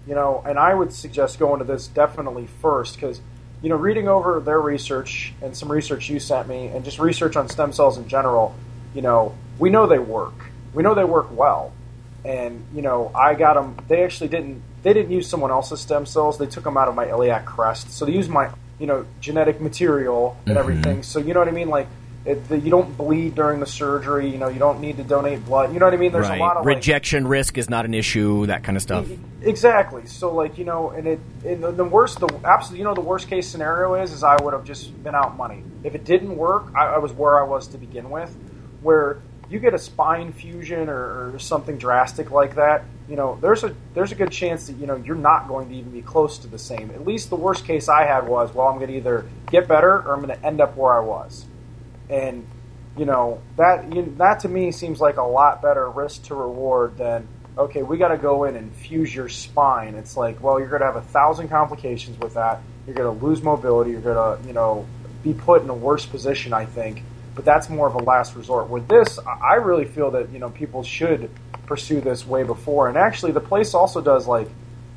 You 0.07 0.15
know, 0.15 0.43
and 0.47 0.59
I 0.59 0.73
would 0.75 0.93
suggest 0.93 1.39
going 1.39 1.59
to 1.59 1.65
this 1.65 1.87
definitely 1.87 2.47
first 2.63 2.95
because 2.95 3.21
you 3.61 3.69
know, 3.69 3.77
reading 3.77 4.09
over 4.09 4.39
their 4.41 4.61
research 4.61 5.35
and 5.43 5.57
some 5.57 5.71
research 5.71 6.09
you 6.09 6.21
sent 6.21 6.47
me, 6.49 6.69
and 6.69 6.85
just 6.85 6.99
research 7.01 7.35
on 7.37 7.49
stem 7.49 7.73
cells 7.73 7.99
in 7.99 8.07
general, 8.09 8.55
you 8.95 9.03
know, 9.03 9.35
we 9.59 9.69
know 9.69 9.87
they 9.87 9.99
work. 9.99 10.51
We 10.73 10.83
know 10.83 10.95
they 10.95 11.05
work 11.05 11.37
well 11.37 11.73
and 12.25 12.65
you 12.75 12.83
know 12.83 13.11
I 13.15 13.35
got 13.35 13.55
them. 13.55 13.77
They 13.89 14.05
actually 14.05 14.29
didn't. 14.29 14.63
They 14.83 14.93
didn't 14.93 15.11
use 15.11 15.29
someone 15.29 15.51
else's 15.51 15.81
stem 15.81 16.07
cells. 16.07 16.39
They 16.39 16.47
took 16.47 16.65
them 16.65 16.77
out 16.77 16.89
of 16.89 16.95
my 16.95 17.09
iliac 17.09 17.45
crest. 17.47 17.91
So 17.91 18.05
they 18.05 18.13
used 18.13 18.31
my 18.31 18.51
you 18.79 18.87
know 18.87 19.07
genetic 19.21 19.61
material 19.61 20.37
and 20.47 20.57
Mhm. 20.57 20.61
everything. 20.61 21.03
So 21.03 21.19
you 21.21 21.33
know 21.35 21.41
what 21.41 21.49
I 21.49 21.53
mean. 21.53 21.69
Like 21.69 21.87
it, 22.25 22.49
the, 22.49 22.59
you 22.59 22.71
don't 22.71 22.97
bleed 22.97 23.35
during 23.35 23.61
the 23.61 23.66
surgery. 23.66 24.29
You 24.29 24.39
know 24.39 24.49
you 24.49 24.59
don't 24.59 24.81
need 24.81 24.97
to 24.99 25.05
donate 25.05 25.45
blood. 25.45 25.73
You 25.73 25.79
know 25.79 25.87
what 25.87 25.95
I 25.95 25.99
mean. 25.99 26.12
There's 26.12 26.29
right. 26.29 26.39
a 26.39 26.43
lot 26.43 26.57
of 26.57 26.66
like, 26.66 26.77
Rejection 26.77 27.27
risk 27.27 27.59
is 27.59 27.71
not 27.71 27.85
an 27.85 27.95
issue. 27.95 28.47
That 28.47 28.64
kind 28.64 28.77
of 28.77 28.83
stuff. 28.83 29.09
Exactly. 29.43 30.07
So 30.07 30.35
like 30.35 30.59
you 30.59 30.64
know, 30.64 30.91
and 30.91 31.07
it 31.07 31.21
and 31.45 31.62
the, 31.62 31.73
the 31.73 31.85
worst, 31.85 32.21
the 32.21 32.41
absolute, 32.45 32.79
you 32.79 32.85
know, 32.85 32.95
the 32.95 33.01
worst 33.01 33.29
case 33.29 33.49
scenario 33.49 33.95
is 33.95 34.12
is 34.12 34.23
I 34.23 34.37
would 34.43 34.53
have 34.53 34.64
just 34.64 35.03
been 35.03 35.14
out 35.14 35.37
money. 35.37 35.62
If 35.85 35.95
it 35.95 36.05
didn't 36.05 36.37
work, 36.37 36.73
I, 36.75 36.87
I 36.87 36.99
was 36.99 37.12
where 37.12 37.39
I 37.41 37.45
was 37.45 37.69
to 37.69 37.79
begin 37.79 38.11
with. 38.11 38.35
Where 38.83 39.21
you 39.51 39.59
get 39.59 39.75
a 39.75 39.79
spine 39.79 40.33
fusion 40.33 40.89
or, 40.89 41.35
or 41.35 41.39
something 41.39 41.79
drastic 41.79 42.31
like 42.31 42.57
that, 42.57 42.85
you 43.09 43.16
know, 43.16 43.39
there's 43.41 43.64
a 43.64 43.75
there's 43.95 44.12
a 44.12 44.14
good 44.14 44.31
chance 44.31 44.66
that 44.66 44.77
you 44.77 44.87
know 44.87 44.97
you're 44.97 45.16
not 45.16 45.49
going 45.49 45.69
to 45.71 45.75
even 45.75 45.91
be 45.91 46.03
close 46.03 46.39
to 46.39 46.47
the 46.47 46.59
same. 46.59 46.91
At 46.91 47.07
least 47.07 47.31
the 47.31 47.37
worst 47.37 47.64
case 47.64 47.89
I 47.89 48.05
had 48.05 48.29
was, 48.29 48.53
well, 48.53 48.69
I'm 48.69 48.77
going 48.77 48.89
to 48.89 48.97
either 48.97 49.27
get 49.51 49.66
better 49.66 50.03
or 50.03 50.14
I'm 50.14 50.23
going 50.23 50.39
to 50.39 50.47
end 50.47 50.61
up 50.61 50.77
where 50.77 50.93
I 50.93 51.01
was, 51.01 51.47
and 52.11 52.47
you 52.97 53.05
know 53.05 53.41
that 53.57 53.93
you, 53.95 54.15
that 54.19 54.41
to 54.41 54.49
me 54.49 54.73
seems 54.73 55.01
like 55.01 55.17
a 55.17 55.23
lot 55.23 55.63
better 55.63 55.89
risk 55.91 56.25
to 56.25 56.35
reward 56.35 56.97
than 56.99 57.27
okay, 57.57 57.83
we 57.83 57.99
got 57.99 58.09
to 58.09 58.17
go 58.17 58.45
in 58.45 58.55
and 58.55 58.73
fuse 58.73 59.13
your 59.13 59.29
spine. 59.29 59.97
It's 59.97 60.17
like, 60.17 60.41
well, 60.41 60.61
you're 60.61 60.69
going 60.69 60.81
to 60.81 60.87
have 60.87 60.95
a 60.95 61.03
thousand 61.03 61.49
complications 61.49 62.17
with 62.21 62.35
that. 62.35 62.61
You're 62.87 62.95
going 62.95 63.19
to 63.19 63.25
lose 63.27 63.43
mobility. 63.43 63.91
You're 63.91 64.01
going 64.01 64.41
to, 64.41 64.47
you 64.47 64.53
know, 64.53 64.87
be 65.25 65.35
put 65.35 65.63
in 65.63 65.69
a 65.69 65.75
worse 65.75 66.07
position, 66.07 66.53
I 66.53 66.67
think. 66.67 67.03
But 67.35 67.45
that's 67.45 67.69
more 67.69 67.89
of 67.89 67.97
a 67.97 67.99
last 67.99 68.37
resort. 68.37 68.69
With 68.69 68.87
this, 68.87 69.19
I 69.19 69.33
I 69.33 69.55
really 69.55 69.87
feel 69.87 70.13
that, 70.13 70.31
you 70.31 70.39
know, 70.39 70.51
people 70.51 70.85
should 70.85 71.31
pursue 71.67 72.01
this 72.01 72.25
way 72.25 72.45
before. 72.45 72.89
And 72.89 72.97
actually, 72.97 73.33
the 73.33 73.41
place 73.41 73.75
also 73.75 74.01
does 74.01 74.29
like 74.29 74.49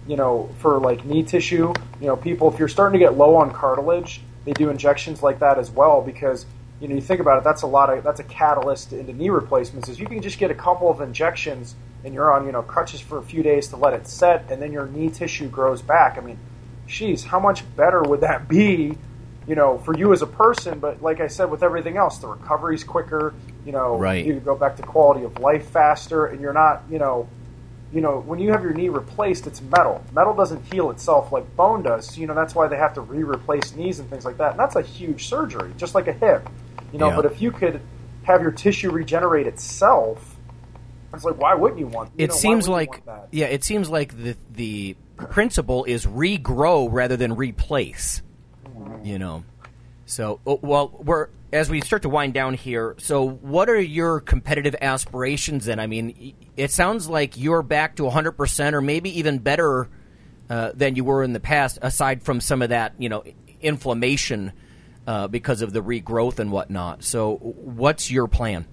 you 0.07 0.15
know, 0.15 0.49
for 0.59 0.79
like 0.79 1.05
knee 1.05 1.23
tissue, 1.23 1.73
you 1.99 2.07
know, 2.07 2.15
people 2.15 2.51
if 2.51 2.59
you're 2.59 2.67
starting 2.67 2.99
to 2.99 3.05
get 3.05 3.17
low 3.17 3.35
on 3.35 3.51
cartilage, 3.51 4.21
they 4.45 4.53
do 4.53 4.69
injections 4.69 5.21
like 5.21 5.39
that 5.39 5.59
as 5.59 5.69
well 5.69 6.01
because 6.01 6.45
you 6.81 6.87
know 6.87 6.95
you 6.95 7.01
think 7.01 7.21
about 7.21 7.37
it, 7.37 7.43
that's 7.43 7.61
a 7.61 7.67
lot 7.67 7.95
of 7.95 8.03
that's 8.03 8.19
a 8.19 8.23
catalyst 8.23 8.91
into 8.91 9.13
knee 9.13 9.29
replacements. 9.29 9.87
Is 9.87 9.99
you 9.99 10.07
can 10.07 10.21
just 10.21 10.39
get 10.39 10.49
a 10.51 10.55
couple 10.55 10.89
of 10.89 10.99
injections 10.99 11.75
and 12.03 12.13
you're 12.13 12.33
on 12.33 12.45
you 12.45 12.51
know 12.51 12.63
crutches 12.63 12.99
for 12.99 13.19
a 13.19 13.23
few 13.23 13.43
days 13.43 13.67
to 13.69 13.77
let 13.77 13.93
it 13.93 14.07
set, 14.07 14.51
and 14.51 14.61
then 14.61 14.71
your 14.71 14.87
knee 14.87 15.09
tissue 15.09 15.47
grows 15.47 15.81
back. 15.81 16.17
I 16.17 16.21
mean, 16.21 16.39
geez, 16.87 17.23
how 17.23 17.39
much 17.39 17.63
better 17.75 18.01
would 18.01 18.21
that 18.21 18.47
be? 18.47 18.97
You 19.47 19.55
know, 19.55 19.79
for 19.79 19.97
you 19.97 20.13
as 20.13 20.21
a 20.21 20.27
person, 20.27 20.79
but 20.79 21.01
like 21.01 21.19
I 21.19 21.27
said, 21.27 21.49
with 21.49 21.63
everything 21.63 21.97
else, 21.97 22.19
the 22.19 22.27
recovery's 22.27 22.83
quicker. 22.83 23.33
You 23.65 23.71
know, 23.71 23.97
right. 23.97 24.25
you 24.25 24.39
go 24.39 24.55
back 24.55 24.77
to 24.77 24.83
quality 24.83 25.23
of 25.23 25.39
life 25.39 25.69
faster, 25.69 26.25
and 26.25 26.41
you're 26.41 26.53
not, 26.53 26.83
you 26.89 26.99
know, 26.99 27.27
you 27.93 28.01
know, 28.01 28.19
when 28.19 28.39
you 28.39 28.51
have 28.51 28.63
your 28.63 28.73
knee 28.73 28.89
replaced, 28.89 29.47
it's 29.47 29.61
metal. 29.61 30.03
Metal 30.13 30.33
doesn't 30.33 30.63
heal 30.71 30.91
itself 30.91 31.31
like 31.31 31.55
bone 31.55 31.83
does. 31.83 32.13
So, 32.13 32.21
you 32.21 32.27
know, 32.27 32.33
that's 32.33 32.55
why 32.55 32.67
they 32.67 32.77
have 32.77 32.93
to 32.93 33.01
re-replace 33.01 33.75
knees 33.75 33.99
and 33.99 34.09
things 34.09 34.23
like 34.23 34.37
that. 34.37 34.51
And 34.51 34.59
that's 34.59 34.75
a 34.75 34.81
huge 34.81 35.27
surgery, 35.27 35.73
just 35.77 35.93
like 35.93 36.07
a 36.07 36.13
hip. 36.13 36.47
You 36.91 36.99
know, 36.99 37.09
Yeah. 37.09 37.15
but 37.15 37.25
if 37.25 37.41
you 37.41 37.51
could 37.51 37.81
have 38.23 38.41
your 38.41 38.51
tissue 38.51 38.91
regenerate 38.91 39.47
itself, 39.47 40.37
it's 41.13 41.25
like, 41.25 41.37
why 41.39 41.55
wouldn't 41.55 41.79
you 41.79 41.87
want? 41.87 42.11
You 42.17 42.25
it 42.25 42.29
know, 42.29 42.35
seems 42.35 42.69
like 42.69 43.05
that? 43.05 43.27
yeah, 43.31 43.47
it 43.47 43.63
seems 43.63 43.89
like 43.89 44.15
the 44.17 44.37
the 44.53 44.95
principle 45.17 45.83
is 45.83 46.05
regrow 46.05 46.87
rather 46.91 47.17
than 47.17 47.35
replace. 47.35 48.21
You 49.03 49.19
know, 49.19 49.43
so 50.05 50.39
oh, 50.45 50.59
well, 50.61 50.89
we're 51.03 51.27
as 51.53 51.69
we 51.69 51.81
start 51.81 52.03
to 52.03 52.09
wind 52.09 52.33
down 52.33 52.53
here. 52.53 52.95
So, 52.99 53.27
what 53.27 53.69
are 53.69 53.79
your 53.79 54.19
competitive 54.21 54.75
aspirations? 54.81 55.65
Then, 55.65 55.79
I 55.79 55.87
mean, 55.87 56.33
it 56.55 56.71
sounds 56.71 57.09
like 57.09 57.37
you're 57.37 57.61
back 57.63 57.95
to 57.97 58.03
100 58.05 58.33
percent, 58.33 58.75
or 58.75 58.81
maybe 58.81 59.19
even 59.19 59.39
better 59.39 59.89
uh, 60.49 60.71
than 60.73 60.95
you 60.95 61.03
were 61.03 61.23
in 61.23 61.33
the 61.33 61.39
past. 61.39 61.79
Aside 61.81 62.23
from 62.23 62.39
some 62.41 62.61
of 62.61 62.69
that, 62.69 62.93
you 62.99 63.09
know, 63.09 63.23
inflammation 63.59 64.53
uh, 65.07 65.27
because 65.27 65.61
of 65.61 65.73
the 65.73 65.81
regrowth 65.81 66.39
and 66.39 66.51
whatnot. 66.51 67.03
So, 67.03 67.37
what's 67.37 68.11
your 68.11 68.27
plan? 68.27 68.65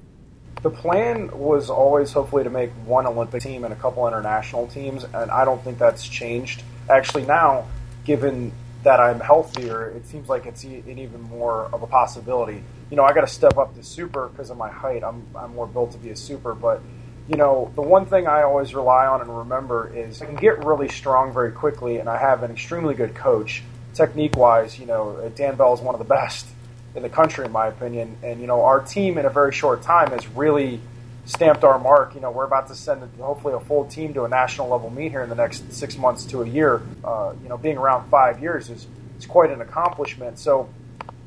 The 0.62 0.70
plan 0.70 1.30
was 1.38 1.70
always 1.70 2.12
hopefully 2.12 2.44
to 2.44 2.50
make 2.50 2.70
one 2.84 3.06
Olympic 3.06 3.42
team 3.42 3.64
and 3.64 3.72
a 3.72 3.76
couple 3.76 4.06
international 4.08 4.66
teams, 4.66 5.04
and 5.04 5.30
I 5.30 5.44
don't 5.44 5.62
think 5.62 5.78
that's 5.78 6.06
changed. 6.06 6.62
Actually, 6.90 7.26
now, 7.26 7.66
given 8.04 8.52
that 8.82 9.00
I'm 9.00 9.20
healthier, 9.20 9.90
it 9.90 10.06
seems 10.06 10.28
like 10.28 10.46
it's 10.46 10.64
an 10.64 10.98
even 10.98 11.22
more 11.22 11.66
of 11.72 11.82
a 11.82 11.86
possibility. 11.86 12.62
You 12.90 12.96
know, 12.96 13.04
I 13.04 13.12
got 13.12 13.20
to 13.20 13.32
step 13.32 13.56
up 13.56 13.74
to 13.76 13.82
super 13.82 14.28
because 14.28 14.50
of 14.50 14.56
my 14.56 14.70
height. 14.70 15.04
I'm 15.04 15.26
I'm 15.34 15.54
more 15.54 15.66
built 15.66 15.92
to 15.92 15.98
be 15.98 16.10
a 16.10 16.16
super, 16.16 16.54
but 16.54 16.82
you 17.28 17.36
know, 17.36 17.70
the 17.74 17.82
one 17.82 18.06
thing 18.06 18.26
I 18.26 18.42
always 18.42 18.74
rely 18.74 19.06
on 19.06 19.20
and 19.20 19.38
remember 19.38 19.92
is 19.94 20.22
I 20.22 20.26
can 20.26 20.36
get 20.36 20.64
really 20.64 20.88
strong 20.88 21.32
very 21.32 21.52
quickly, 21.52 21.98
and 21.98 22.08
I 22.08 22.16
have 22.16 22.42
an 22.42 22.50
extremely 22.50 22.94
good 22.94 23.14
coach. 23.14 23.62
Technique 23.94 24.36
wise, 24.36 24.78
you 24.78 24.86
know, 24.86 25.30
Dan 25.34 25.56
Bell 25.56 25.74
is 25.74 25.80
one 25.80 25.94
of 25.94 25.98
the 25.98 26.04
best 26.04 26.46
in 26.94 27.02
the 27.02 27.08
country, 27.08 27.44
in 27.44 27.52
my 27.52 27.66
opinion. 27.66 28.16
And 28.22 28.40
you 28.40 28.46
know, 28.46 28.62
our 28.62 28.80
team 28.80 29.18
in 29.18 29.26
a 29.26 29.30
very 29.30 29.52
short 29.52 29.82
time 29.82 30.10
has 30.10 30.26
really 30.28 30.80
stamped 31.24 31.64
our 31.64 31.78
mark. 31.78 32.14
You 32.14 32.20
know, 32.20 32.30
we're 32.30 32.44
about 32.44 32.68
to 32.68 32.74
send 32.74 33.02
hopefully 33.20 33.54
a 33.54 33.60
full 33.60 33.84
team 33.86 34.14
to 34.14 34.24
a 34.24 34.28
national 34.28 34.68
level 34.68 34.90
meet 34.90 35.10
here 35.10 35.22
in 35.22 35.28
the 35.28 35.34
next 35.34 35.72
six 35.72 35.96
months 35.96 36.24
to 36.26 36.42
a 36.42 36.48
year. 36.48 36.82
Uh, 37.04 37.34
you 37.42 37.48
know, 37.48 37.58
being 37.58 37.76
around 37.76 38.08
five 38.10 38.40
years 38.40 38.70
is 38.70 38.86
is 39.18 39.26
quite 39.26 39.50
an 39.50 39.60
accomplishment. 39.60 40.38
So, 40.38 40.68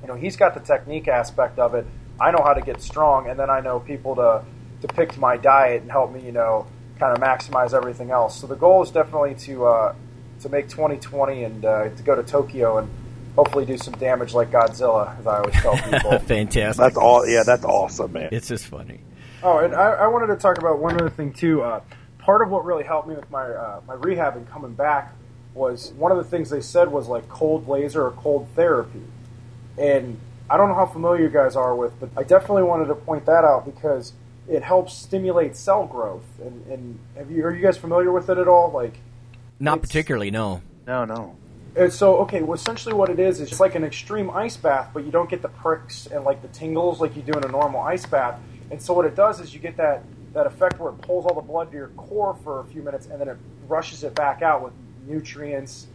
you 0.02 0.08
know, 0.08 0.16
he's 0.16 0.38
got 0.38 0.54
the 0.54 0.62
technique 0.62 1.08
aspect 1.08 1.60
of 1.60 1.76
it. 1.76 1.86
I 2.20 2.32
know 2.32 2.44
how 2.44 2.54
to 2.54 2.62
get 2.62 2.82
strong, 2.82 3.28
and 3.28 3.40
then 3.40 3.50
I 3.50 3.60
know 3.60 3.80
people 3.80 4.16
to 4.16 4.44
pick 4.96 5.18
my 5.18 5.38
diet 5.38 5.82
and 5.82 5.92
help 5.92 6.12
me, 6.12 6.22
you 6.22 6.32
know, 6.32 6.68
kind 7.00 7.16
of 7.16 7.24
maximize 7.24 7.74
everything 7.74 8.12
else. 8.12 8.40
So 8.40 8.48
the 8.48 8.56
goal 8.56 8.84
is 8.84 8.92
definitely 8.92 9.36
to 9.46 9.66
uh, 9.66 9.96
to 10.42 10.50
make 10.50 10.70
2020 10.70 11.44
and 11.44 11.66
uh, 11.66 11.90
to 11.90 12.04
go 12.04 12.16
to 12.16 12.24
Tokyo 12.24 12.78
and 12.80 12.90
hopefully 13.36 13.66
do 13.66 13.78
some 13.78 13.94
damage 13.96 14.34
like 14.34 14.52
Godzilla, 14.52 15.18
as 15.20 15.28
I 15.28 15.40
always 15.40 15.56
tell 15.56 15.78
people. 15.92 16.20
Fantastic. 16.20 16.82
That's 16.82 16.98
all. 16.98 17.28
Yeah, 17.28 17.44
that's 17.46 17.66
awesome, 17.66 18.14
man. 18.14 18.30
It's 18.32 18.48
just 18.48 18.66
funny. 18.66 19.02
Oh, 19.44 19.60
and 19.60 19.74
I, 19.74 19.94
I 19.94 20.08
wanted 20.08 20.28
to 20.28 20.36
talk 20.36 20.58
about 20.58 20.80
one 20.80 20.96
other 20.96 21.10
thing 21.10 21.34
too. 21.34 21.62
Uh, 21.62 21.82
part 22.20 22.42
of 22.42 22.50
what 22.50 22.66
really 22.66 22.84
helped 22.84 23.08
me 23.08 23.16
with 23.16 23.30
my 23.32 23.46
uh, 23.46 23.82
my 23.88 23.96
rehab 23.96 24.36
and 24.36 24.48
coming 24.50 24.74
back 24.74 25.14
was 25.54 25.92
one 25.94 26.12
of 26.12 26.18
the 26.18 26.24
things 26.24 26.50
they 26.50 26.62
said 26.62 26.92
was 26.92 27.08
like 27.08 27.28
cold 27.28 27.68
laser 27.68 28.06
or 28.06 28.12
cold 28.12 28.48
therapy, 28.56 29.04
and 29.78 30.20
I 30.50 30.58
don't 30.58 30.70
know 30.70 30.76
how 30.76 30.86
familiar 30.86 31.24
you 31.24 31.30
guys 31.30 31.56
are 31.56 31.76
with, 31.76 32.00
but 32.00 32.10
I 32.18 32.24
definitely 32.24 32.64
wanted 32.64 32.88
to 32.88 32.96
point 32.96 33.26
that 33.26 33.44
out 33.44 33.66
because 33.66 34.14
it 34.50 34.64
helps 34.64 34.94
stimulate 34.94 35.56
cell 35.56 35.86
growth. 35.86 36.26
And, 36.42 36.68
and 36.68 37.00
have 37.16 37.32
you 37.32 37.46
are 37.46 37.56
you 37.56 37.62
guys 37.62 37.78
familiar 37.78 38.12
with 38.12 38.30
it 38.30 38.38
at 38.38 38.48
all? 38.48 38.70
Like, 38.72 39.00
Not 39.62 39.78
It's- 39.78 39.88
particularly, 39.90 40.32
no. 40.32 40.62
No, 40.88 41.06
no. 41.06 41.36
and 41.76 41.94
so 41.94 42.18
okay, 42.18 42.42
well, 42.42 42.56
essentially 42.56 42.94
what 42.94 43.10
it 43.10 43.20
is 43.20 43.40
is 43.40 43.52
it's 43.52 43.60
like 43.62 43.76
an 43.76 43.84
extreme 43.86 44.30
ice 44.32 44.58
bath, 44.58 44.90
but 44.94 45.06
you 45.06 45.12
don't 45.12 45.30
get 45.30 45.42
the 45.42 45.48
pricks 45.48 46.08
and 46.08 46.26
like 46.26 46.42
the 46.42 46.48
tingles 46.50 47.00
like 47.00 47.16
you 47.16 47.22
do 47.22 47.32
in 47.34 47.44
a 47.46 47.48
normal 47.48 47.80
ice 47.80 48.06
bath. 48.06 48.40
And 48.72 48.82
so 48.82 48.94
what 48.94 49.06
it 49.06 49.16
does 49.16 49.40
is 49.40 49.54
you 49.54 49.60
get 49.60 49.78
that 49.78 50.04
that 50.34 50.48
effect 50.48 50.80
where 50.80 50.92
it 50.92 51.02
pulls 51.02 51.26
all 51.26 51.36
the 51.36 51.42
blood 51.42 51.72
to 51.72 51.78
your 51.78 51.90
core 51.90 52.34
for 52.44 52.60
a 52.62 52.66
few 52.66 52.82
minutes, 52.82 53.06
and 53.06 53.22
then 53.22 53.28
it 53.28 53.38
rushes 53.68 54.04
it 54.04 54.16
back 54.16 54.42
out 54.42 54.64
with 54.64 54.74
nutrients. 55.08 55.88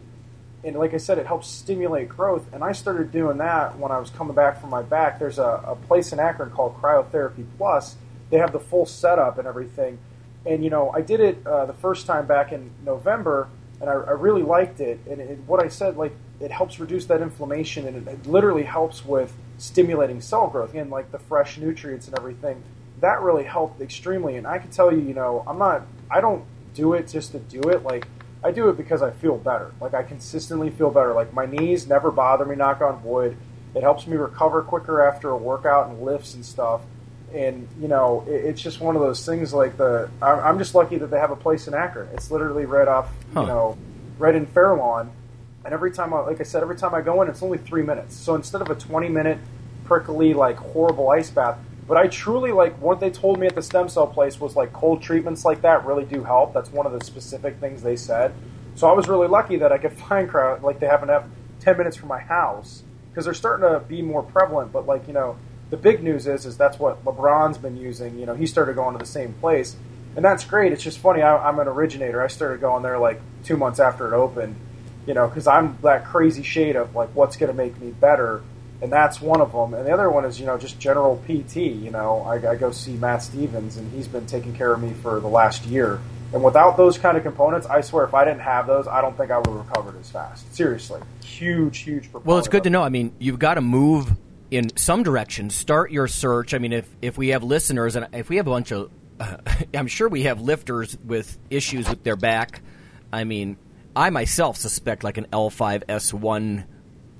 And 0.63 0.75
like 0.77 0.93
I 0.93 0.97
said, 0.97 1.17
it 1.17 1.25
helps 1.27 1.47
stimulate 1.47 2.07
growth. 2.09 2.45
And 2.53 2.63
I 2.63 2.71
started 2.71 3.11
doing 3.11 3.37
that 3.37 3.77
when 3.77 3.91
I 3.91 3.99
was 3.99 4.09
coming 4.11 4.35
back 4.35 4.59
from 4.61 4.69
my 4.71 4.81
back. 4.81 5.19
There's 5.19 5.37
a, 5.39 5.63
a 5.67 5.75
place 5.87 6.11
in 6.13 6.19
Akron 6.19 6.49
called 6.51 6.75
Cryotherapy 6.81 7.45
Plus. 7.57 7.95
They 8.29 8.37
have 8.37 8.51
the 8.51 8.59
full 8.59 8.85
setup 8.85 9.37
and 9.37 9.47
everything. 9.47 9.99
And 10.45 10.63
you 10.63 10.69
know, 10.69 10.89
I 10.91 11.01
did 11.01 11.19
it 11.19 11.45
uh, 11.45 11.65
the 11.65 11.73
first 11.73 12.05
time 12.07 12.25
back 12.27 12.51
in 12.51 12.71
November, 12.85 13.49
and 13.79 13.89
I, 13.89 13.93
I 13.93 14.11
really 14.11 14.43
liked 14.43 14.79
it. 14.79 14.99
And 15.09 15.21
it, 15.21 15.39
what 15.45 15.63
I 15.63 15.67
said, 15.67 15.97
like, 15.97 16.13
it 16.39 16.51
helps 16.51 16.79
reduce 16.79 17.05
that 17.05 17.21
inflammation, 17.21 17.87
and 17.87 18.07
it, 18.07 18.11
it 18.11 18.25
literally 18.27 18.63
helps 18.63 19.05
with 19.05 19.33
stimulating 19.57 20.21
cell 20.21 20.47
growth. 20.47 20.71
Again, 20.71 20.89
like 20.89 21.11
the 21.11 21.19
fresh 21.19 21.57
nutrients 21.57 22.07
and 22.07 22.17
everything. 22.17 22.63
That 23.01 23.21
really 23.21 23.43
helped 23.43 23.81
extremely. 23.81 24.37
And 24.37 24.47
I 24.47 24.57
can 24.57 24.71
tell 24.71 24.91
you, 24.91 24.99
you 24.99 25.13
know, 25.13 25.43
I'm 25.47 25.59
not, 25.59 25.85
I 26.09 26.21
don't 26.21 26.43
do 26.73 26.93
it 26.93 27.07
just 27.07 27.31
to 27.31 27.39
do 27.39 27.61
it. 27.69 27.83
Like, 27.83 28.07
I 28.43 28.51
do 28.51 28.69
it 28.69 28.77
because 28.77 29.01
I 29.01 29.11
feel 29.11 29.37
better. 29.37 29.71
Like, 29.81 29.93
I 29.93 30.03
consistently 30.03 30.69
feel 30.69 30.89
better. 30.89 31.13
Like, 31.13 31.33
my 31.33 31.45
knees 31.45 31.87
never 31.87 32.11
bother 32.11 32.45
me, 32.45 32.55
knock 32.55 32.81
on 32.81 33.03
wood. 33.03 33.37
It 33.75 33.83
helps 33.83 34.07
me 34.07 34.17
recover 34.17 34.61
quicker 34.61 35.01
after 35.01 35.29
a 35.29 35.37
workout 35.37 35.89
and 35.89 36.01
lifts 36.01 36.33
and 36.33 36.45
stuff 36.45 36.81
and 37.33 37.67
you 37.79 37.87
know 37.87 38.23
it, 38.27 38.45
it's 38.45 38.61
just 38.61 38.79
one 38.79 38.95
of 38.95 39.01
those 39.01 39.25
things 39.25 39.53
like 39.53 39.77
the 39.77 40.09
I'm, 40.21 40.39
I'm 40.39 40.57
just 40.57 40.73
lucky 40.75 40.97
that 40.97 41.07
they 41.11 41.19
have 41.19 41.31
a 41.31 41.35
place 41.35 41.67
in 41.67 41.73
Akron. 41.73 42.07
It's 42.13 42.31
literally 42.31 42.65
right 42.65 42.87
off 42.87 43.09
Huh. 43.33 43.41
you 43.41 43.47
know 43.47 43.77
right 44.17 44.35
in 44.35 44.45
Fairlawn. 44.45 45.11
And 45.65 45.73
every 45.73 45.91
time 45.91 46.13
I 46.13 46.19
like 46.21 46.39
I 46.39 46.43
said 46.43 46.61
every 46.61 46.77
time 46.77 46.95
I 46.95 47.01
go 47.01 47.21
in 47.21 47.29
it's 47.29 47.43
only 47.43 47.57
three 47.57 47.83
minutes. 47.83 48.15
So 48.15 48.35
instead 48.35 48.61
of 48.61 48.69
a 48.69 48.75
20 48.75 49.09
minute 49.09 49.37
prickly 49.85 50.33
like 50.33 50.57
horrible 50.57 51.09
ice 51.09 51.29
bath 51.29 51.57
but 51.87 51.95
I 51.97 52.07
truly 52.07 52.51
like 52.51 52.77
what 52.81 52.99
they 52.99 53.09
told 53.09 53.39
me 53.39 53.47
at 53.47 53.55
the 53.55 53.61
stem 53.61 53.87
cell 53.87 54.07
place 54.07 54.39
was 54.41 54.55
like 54.57 54.73
cold 54.73 55.01
treatments 55.01 55.45
like 55.45 55.61
that 55.61 55.85
really 55.85 56.03
do 56.03 56.23
help. 56.23 56.53
That's 56.53 56.69
one 56.71 56.85
of 56.85 56.91
the 56.91 57.03
specific 57.05 57.57
things 57.61 57.81
they 57.81 57.95
said. 57.95 58.33
So 58.75 58.87
I 58.87 58.91
was 58.93 59.07
really 59.07 59.27
lucky 59.27 59.55
that 59.57 59.71
I 59.71 59.77
could 59.77 59.93
find 60.07 60.29
crowd 60.29 60.63
like 60.63 60.79
they 60.79 60.87
happen 60.87 61.07
to 61.07 61.13
have 61.13 61.25
10 61.61 61.77
minutes 61.77 61.95
from 61.97 62.07
my 62.09 62.19
house 62.19 62.83
because 63.09 63.25
they're 63.25 63.33
starting 63.33 63.67
to 63.69 63.79
be 63.81 64.01
more 64.01 64.21
prevalent 64.23 64.71
but 64.71 64.85
like 64.85 65.07
you 65.07 65.13
know 65.13 65.35
the 65.69 65.77
big 65.77 66.01
news 66.01 66.27
is 66.27 66.45
is 66.45 66.57
that's 66.57 66.79
what 66.79 67.03
LeBron's 67.03 67.57
been 67.57 67.77
using. 67.77 68.17
You 68.19 68.25
know, 68.25 68.35
he 68.35 68.45
started 68.45 68.75
going 68.75 68.93
to 68.93 68.99
the 68.99 69.09
same 69.09 69.33
place, 69.33 69.75
and 70.15 70.23
that's 70.23 70.45
great. 70.45 70.71
It's 70.71 70.83
just 70.83 70.99
funny. 70.99 71.21
I, 71.21 71.47
I'm 71.47 71.59
an 71.59 71.67
originator. 71.67 72.21
I 72.21 72.27
started 72.27 72.61
going 72.61 72.83
there 72.83 72.97
like 72.99 73.19
two 73.43 73.57
months 73.57 73.79
after 73.79 74.07
it 74.07 74.15
opened. 74.15 74.55
You 75.05 75.13
know, 75.13 75.27
because 75.27 75.47
I'm 75.47 75.77
that 75.83 76.05
crazy 76.05 76.43
shade 76.43 76.75
of 76.75 76.95
like 76.95 77.09
what's 77.13 77.37
going 77.37 77.49
to 77.49 77.55
make 77.55 77.79
me 77.79 77.91
better, 77.91 78.43
and 78.81 78.91
that's 78.91 79.21
one 79.21 79.41
of 79.41 79.53
them. 79.53 79.73
And 79.73 79.85
the 79.85 79.91
other 79.91 80.09
one 80.09 80.25
is 80.25 80.39
you 80.39 80.45
know 80.45 80.57
just 80.57 80.79
general 80.79 81.21
PT. 81.27 81.57
You 81.57 81.91
know, 81.91 82.21
I, 82.21 82.51
I 82.51 82.55
go 82.55 82.71
see 82.71 82.93
Matt 82.93 83.23
Stevens, 83.23 83.77
and 83.77 83.91
he's 83.93 84.07
been 84.07 84.25
taking 84.25 84.53
care 84.53 84.73
of 84.73 84.81
me 84.81 84.93
for 84.93 85.19
the 85.19 85.27
last 85.27 85.65
year. 85.65 86.01
And 86.33 86.43
without 86.43 86.75
those 86.75 86.97
kind 86.97 87.15
of 87.15 87.23
components, 87.23 87.67
I 87.67 87.79
swear, 87.79 88.03
if 88.03 88.13
I 88.13 88.25
didn't 88.25 88.41
have 88.41 88.67
those, 88.67 88.85
I 88.85 88.99
don't 88.99 89.15
think 89.15 89.31
I 89.31 89.37
would 89.37 89.47
have 89.47 89.55
recovered 89.55 89.97
as 89.97 90.09
fast. 90.11 90.53
Seriously, 90.53 91.01
huge, 91.23 91.79
huge. 91.79 92.09
Well, 92.11 92.37
it's 92.37 92.49
good 92.49 92.63
to 92.63 92.69
know. 92.69 92.79
know. 92.79 92.85
I 92.85 92.89
mean, 92.89 93.13
you've 93.17 93.39
got 93.39 93.53
to 93.53 93.61
move 93.61 94.11
in 94.51 94.75
some 94.77 95.03
direction. 95.03 95.49
Start 95.49 95.91
your 95.91 96.07
search. 96.07 96.53
I 96.53 96.57
mean, 96.57 96.73
if 96.73 96.89
if 97.01 97.17
we 97.17 97.29
have 97.29 97.43
listeners 97.43 97.95
and 97.95 98.07
if 98.13 98.29
we 98.29 98.37
have 98.37 98.47
a 98.47 98.51
bunch 98.51 98.71
of, 98.71 98.89
uh, 99.19 99.37
I'm 99.73 99.87
sure 99.87 100.07
we 100.07 100.23
have 100.23 100.41
lifters 100.41 100.97
with 101.05 101.37
issues 101.49 101.89
with 101.89 102.03
their 102.03 102.15
back. 102.15 102.61
I 103.11 103.23
mean, 103.23 103.57
I 103.95 104.09
myself 104.09 104.57
suspect 104.57 105.03
like 105.03 105.17
an 105.17 105.27
L5S1, 105.33 106.65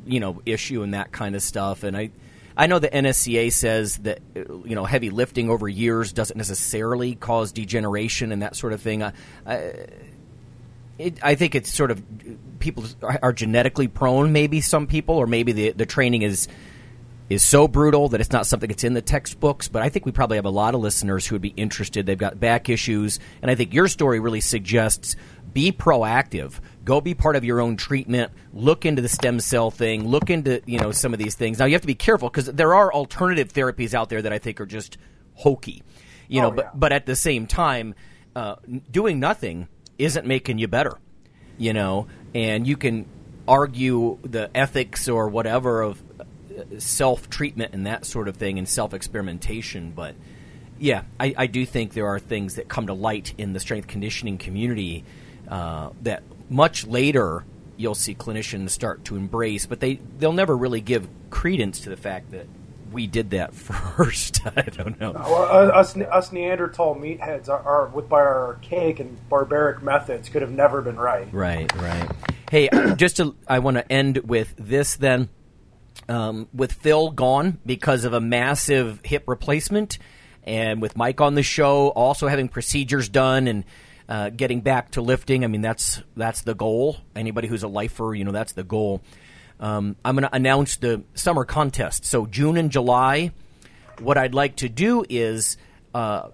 you 0.06 0.20
know, 0.20 0.42
issue 0.46 0.84
and 0.84 0.94
that 0.94 1.12
kind 1.12 1.36
of 1.36 1.42
stuff. 1.42 1.84
And 1.84 1.96
I, 1.98 2.12
I 2.56 2.68
know 2.68 2.80
the 2.80 2.90
NSCA 2.90 3.52
says 3.52 3.98
that 4.00 4.20
you 4.36 4.76
know 4.76 4.86
heavy 4.86 5.10
lifting 5.10 5.50
over 5.50 5.68
years 5.68 6.12
doesn't 6.14 6.38
necessarily 6.38 7.16
cause 7.16 7.52
degeneration 7.52 8.32
and 8.32 8.42
that 8.42 8.56
sort 8.56 8.74
of 8.74 8.82
thing. 8.82 9.04
I, 9.04 9.14
I, 9.46 9.86
it, 10.98 11.20
I 11.22 11.36
think 11.36 11.54
it's 11.56 11.72
sort 11.72 11.92
of 11.92 12.02
people 12.60 12.86
are- 13.04 13.20
are 13.22 13.34
genetically 13.34 13.88
prone. 13.88 14.32
Maybe 14.32 14.62
some 14.62 14.88
people, 14.88 15.16
or 15.16 15.28
maybe 15.28 15.52
the 15.52 15.72
the 15.72 15.86
training 15.86 16.24
is 16.24 16.48
is 17.30 17.44
so 17.44 17.68
brutal 17.68 18.10
that 18.10 18.22
it's 18.22 18.32
not 18.32 18.48
something 18.48 18.70
that's 18.70 18.84
in 18.84 18.94
the 18.94 19.02
textbooks. 19.02 19.68
But 19.68 19.82
I 19.82 19.90
think 19.90 20.06
we 20.06 20.12
probably 20.12 20.38
have 20.38 20.46
a 20.46 20.50
lot 20.50 20.76
of 20.76 20.82
listeners 20.82 21.28
who 21.28 21.36
would 21.36 21.42
be 21.42 21.50
interested. 21.50 22.06
They've 22.06 22.18
got 22.18 22.40
back 22.40 22.70
issues, 22.70 23.20
and 23.42 23.52
I 23.52 23.56
think 23.56 23.74
your 23.74 23.88
story 23.88 24.20
really 24.20 24.42
suggests 24.42 25.16
be 25.54 25.72
proactive. 25.72 26.60
Go 26.86 27.02
be 27.02 27.14
part 27.14 27.36
of 27.36 27.44
your 27.44 27.60
own 27.60 27.76
treatment. 27.78 28.32
Look 28.54 28.86
into 28.86 29.02
the 29.02 29.10
stem 29.10 29.40
cell 29.40 29.72
thing. 29.72 30.08
Look 30.08 30.30
into 30.30 30.62
you 30.66 30.80
know 30.80 30.92
some 30.92 31.14
of 31.14 31.20
these 31.20 31.36
things. 31.36 31.60
Now 31.60 31.66
you 31.66 31.74
have 31.74 31.82
to 31.82 31.88
be 31.88 31.96
careful 31.96 32.30
because 32.30 32.46
there 32.46 32.74
are 32.76 32.94
alternative 32.94 33.52
therapies 33.52 33.94
out 33.94 34.10
there 34.10 34.22
that 34.22 34.32
I 34.32 34.40
think 34.40 34.62
are 34.62 34.66
just 34.66 34.98
hokey. 35.34 35.84
You 36.30 36.42
know, 36.42 36.48
Oh, 36.48 36.52
but 36.52 36.80
but 36.80 36.92
at 36.92 37.06
the 37.06 37.16
same 37.16 37.48
time, 37.48 37.96
uh, 38.36 38.56
doing 38.92 39.20
nothing 39.20 39.68
isn't 39.98 40.26
making 40.26 40.60
you 40.60 40.68
better. 40.68 40.98
You 41.58 41.74
know, 41.74 42.08
and 42.36 42.68
you 42.68 42.78
can 42.78 43.06
argue 43.48 44.20
the 44.24 44.50
ethics 44.56 45.08
or 45.10 45.28
whatever 45.30 45.82
of 45.82 46.04
self 46.80 47.30
treatment 47.30 47.74
and 47.74 47.86
that 47.86 48.06
sort 48.06 48.28
of 48.28 48.38
thing 48.38 48.58
and 48.58 48.68
self 48.68 48.94
experimentation, 48.94 49.92
but 49.92 50.16
yeah, 50.80 51.04
I, 51.20 51.34
I 51.38 51.48
do 51.48 51.66
think 51.66 51.94
there 51.94 52.08
are 52.08 52.20
things 52.20 52.56
that 52.56 52.68
come 52.68 52.88
to 52.88 52.94
light 52.94 53.34
in 53.38 53.54
the 53.54 53.60
strength 53.60 53.88
conditioning 53.88 54.38
community 54.38 55.04
uh, 55.48 55.90
that 56.04 56.24
much 56.50 56.86
later 56.86 57.46
you'll 57.78 57.96
see 57.96 58.16
clinicians 58.16 58.72
start 58.72 59.06
to 59.06 59.16
embrace, 59.16 59.66
but 59.66 59.80
they 59.80 60.00
they'll 60.20 60.34
never 60.34 60.56
really 60.56 60.82
give 60.82 61.08
credence 61.30 61.82
to 61.82 61.90
the 61.90 61.98
fact 61.98 62.32
that 62.32 62.48
we 62.92 63.08
did 63.08 63.32
that 63.32 63.54
first. 63.54 64.42
I 64.56 64.62
don't 64.62 65.00
know. 65.00 65.12
Well, 65.14 65.44
uh, 65.44 65.72
us, 65.72 65.96
us 65.96 66.32
Neanderthal 66.32 66.96
meatheads 66.96 67.50
are, 67.50 67.62
are 67.62 67.88
with 67.88 68.10
by 68.10 68.18
our 68.18 68.48
archaic 68.48 69.00
and 69.00 69.18
barbaric 69.30 69.82
methods 69.82 70.30
could 70.30 70.42
have 70.42 70.52
never 70.52 70.82
been 70.82 70.98
right. 70.98 71.32
Right, 71.32 71.74
right. 71.78 72.10
Hey, 72.50 72.70
just 72.96 73.18
to, 73.18 73.36
I 73.48 73.60
want 73.60 73.78
to 73.78 73.92
end 73.92 74.18
with 74.20 74.54
this 74.58 74.96
then. 74.96 75.30
Um, 76.10 76.48
with 76.54 76.72
Phil 76.72 77.12
gone 77.12 77.60
because 77.66 78.06
of 78.06 78.14
a 78.14 78.22
massive 78.22 79.02
hip 79.04 79.26
replacement, 79.28 79.98
and 80.44 80.82
with 80.82 80.96
Mike 80.96 81.20
on 81.20 81.36
the 81.36 81.44
show, 81.44 81.90
also 81.90 82.28
having 82.28 82.48
procedures 82.48 83.10
done 83.10 83.48
and 83.48 83.66
uh, 84.08 84.30
getting 84.30 84.62
back 84.62 84.92
to 84.92 85.02
lifting. 85.02 85.44
I 85.44 85.48
mean, 85.48 85.62
that's 85.62 86.02
that's 86.16 86.42
the 86.42 86.56
goal. 86.56 86.98
Anybody 87.16 87.48
who's 87.48 87.64
a 87.64 87.68
lifer, 87.68 88.16
you 88.16 88.24
know, 88.24 88.32
that's 88.32 88.54
the 88.54 88.64
goal. 88.64 89.02
Um, 89.60 89.96
I'm 90.06 90.16
going 90.16 90.30
to 90.30 90.36
announce 90.36 90.78
the 90.78 91.04
summer 91.16 91.44
contest. 91.44 92.06
So 92.06 92.26
June 92.26 92.58
and 92.58 92.72
July. 92.72 93.32
What 94.00 94.16
I'd 94.18 94.36
like 94.36 94.58
to 94.58 94.70
do 94.70 95.04
is 95.10 95.58
uh, 95.96 96.30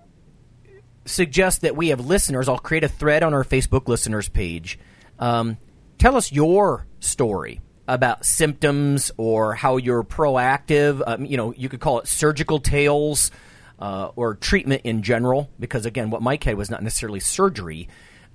suggest 1.06 1.62
that 1.62 1.76
we 1.78 1.90
have 1.90 2.06
listeners. 2.06 2.50
I'll 2.50 2.58
create 2.58 2.84
a 2.84 2.90
thread 2.90 3.24
on 3.24 3.34
our 3.34 3.46
Facebook 3.46 3.88
listeners 3.88 4.28
page. 4.28 4.78
Um, 5.18 5.58
tell 5.98 6.18
us 6.18 6.32
your 6.32 6.86
story 7.00 7.62
about 7.94 8.26
symptoms 8.26 9.12
or 9.18 9.54
how 9.54 9.78
you're 9.78 10.04
proactive. 10.04 11.02
Um, 11.06 11.26
you 11.26 11.38
know, 11.38 11.54
you 11.54 11.70
could 11.70 11.80
call 11.80 12.00
it 12.00 12.08
surgical 12.08 12.60
tales 12.60 13.30
uh, 13.78 14.10
or 14.16 14.34
treatment 14.34 14.82
in 14.84 15.04
general, 15.04 15.50
because 15.60 15.86
again, 15.86 16.10
what 16.10 16.22
Mike 16.22 16.44
had 16.44 16.56
was 16.56 16.72
not 16.72 16.82
necessarily 16.82 17.20
surgery. 17.20 17.88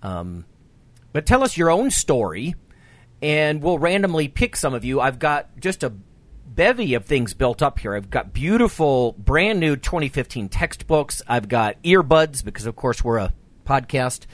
Um, 0.02 0.44
but 1.12 1.26
tell 1.26 1.42
us 1.42 1.56
your 1.56 1.70
own 1.70 1.90
story, 1.90 2.54
and 3.20 3.60
we'll 3.60 3.80
randomly 3.80 4.28
pick 4.28 4.54
some 4.54 4.74
of 4.74 4.84
you. 4.84 5.00
I've 5.00 5.18
got 5.18 5.58
just 5.58 5.82
a 5.82 5.90
bevy 5.90 6.94
of 6.94 7.04
things 7.04 7.34
built 7.34 7.60
up 7.60 7.80
here. 7.80 7.96
I've 7.96 8.10
got 8.10 8.32
beautiful, 8.32 9.12
brand 9.18 9.58
new 9.58 9.74
2015 9.74 10.48
textbooks. 10.48 11.20
I've 11.26 11.48
got 11.48 11.82
earbuds 11.82 12.44
because, 12.44 12.66
of 12.66 12.76
course, 12.76 13.02
we're 13.02 13.18
a 13.18 13.32
podcast. 13.66 14.26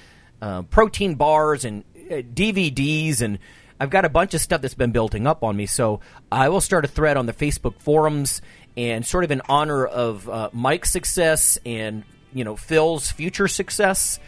Uh, 0.42 0.62
protein 0.62 1.14
bars 1.14 1.64
and 1.64 1.84
uh, 1.96 2.16
DVDs, 2.16 3.22
and 3.22 3.38
I've 3.80 3.90
got 3.90 4.04
a 4.04 4.08
bunch 4.08 4.34
of 4.34 4.40
stuff 4.40 4.60
that's 4.60 4.74
been 4.74 4.92
building 4.92 5.26
up 5.26 5.42
on 5.42 5.56
me. 5.56 5.66
So 5.66 6.00
I 6.30 6.48
will 6.48 6.60
start 6.60 6.84
a 6.84 6.88
thread 6.88 7.16
on 7.16 7.26
the 7.26 7.32
Facebook 7.32 7.80
forums, 7.80 8.40
and 8.76 9.04
sort 9.06 9.24
of 9.24 9.30
in 9.30 9.42
honor 9.48 9.86
of 9.86 10.28
uh, 10.28 10.50
Mike's 10.52 10.90
success 10.90 11.58
and 11.64 12.04
you 12.32 12.44
know 12.44 12.56
Phil's 12.56 13.10
future 13.10 13.48
success, 13.48 14.18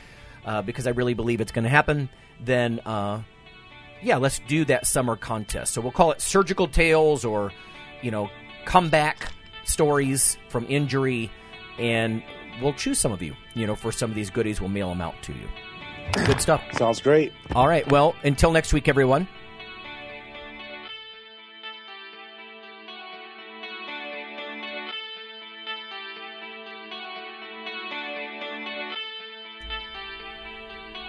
uh, 0.45 0.63
because 0.63 0.87
I 0.87 0.91
really 0.91 1.15
believe 1.15 1.41
it's 1.41 1.53
going 1.53 1.65
to 1.65 1.71
happen. 1.71 2.09
Then. 2.41 2.81
Uh, 2.85 3.23
yeah, 4.03 4.17
let's 4.17 4.41
do 4.47 4.65
that 4.67 4.87
summer 4.87 5.17
contest. 5.17 5.75
So 5.75 5.81
we'll 5.81 5.93
call 5.93 6.13
it 6.13 6.21
surgical 6.21 6.69
tales 6.69 7.25
or, 7.25 7.53
you 8.03 8.11
know, 8.11 8.31
comeback 8.65 9.33
stories 9.65 10.37
from 10.49 10.67
injury, 10.69 11.31
and 11.79 12.23
we'll 12.61 12.75
choose 12.75 13.01
some 13.01 13.13
of 13.13 13.23
you, 13.23 13.35
you 13.55 13.67
know, 13.67 13.75
for 13.75 13.93
some 13.93 14.11
of 14.11 14.15
these 14.15 14.31
goodies. 14.31 14.61
We'll 14.61 14.71
mail 14.71 14.91
them 14.91 15.01
out 15.01 15.21
to 15.23 15.33
you. 15.33 15.49
Good 16.13 16.41
stuff. 16.41 16.63
Sounds 16.73 17.01
great. 17.01 17.33
All 17.55 17.69
right. 17.69 17.89
Well, 17.91 18.15
until 18.25 18.51
next 18.51 18.73
week, 18.73 18.89
everyone. 18.89 19.29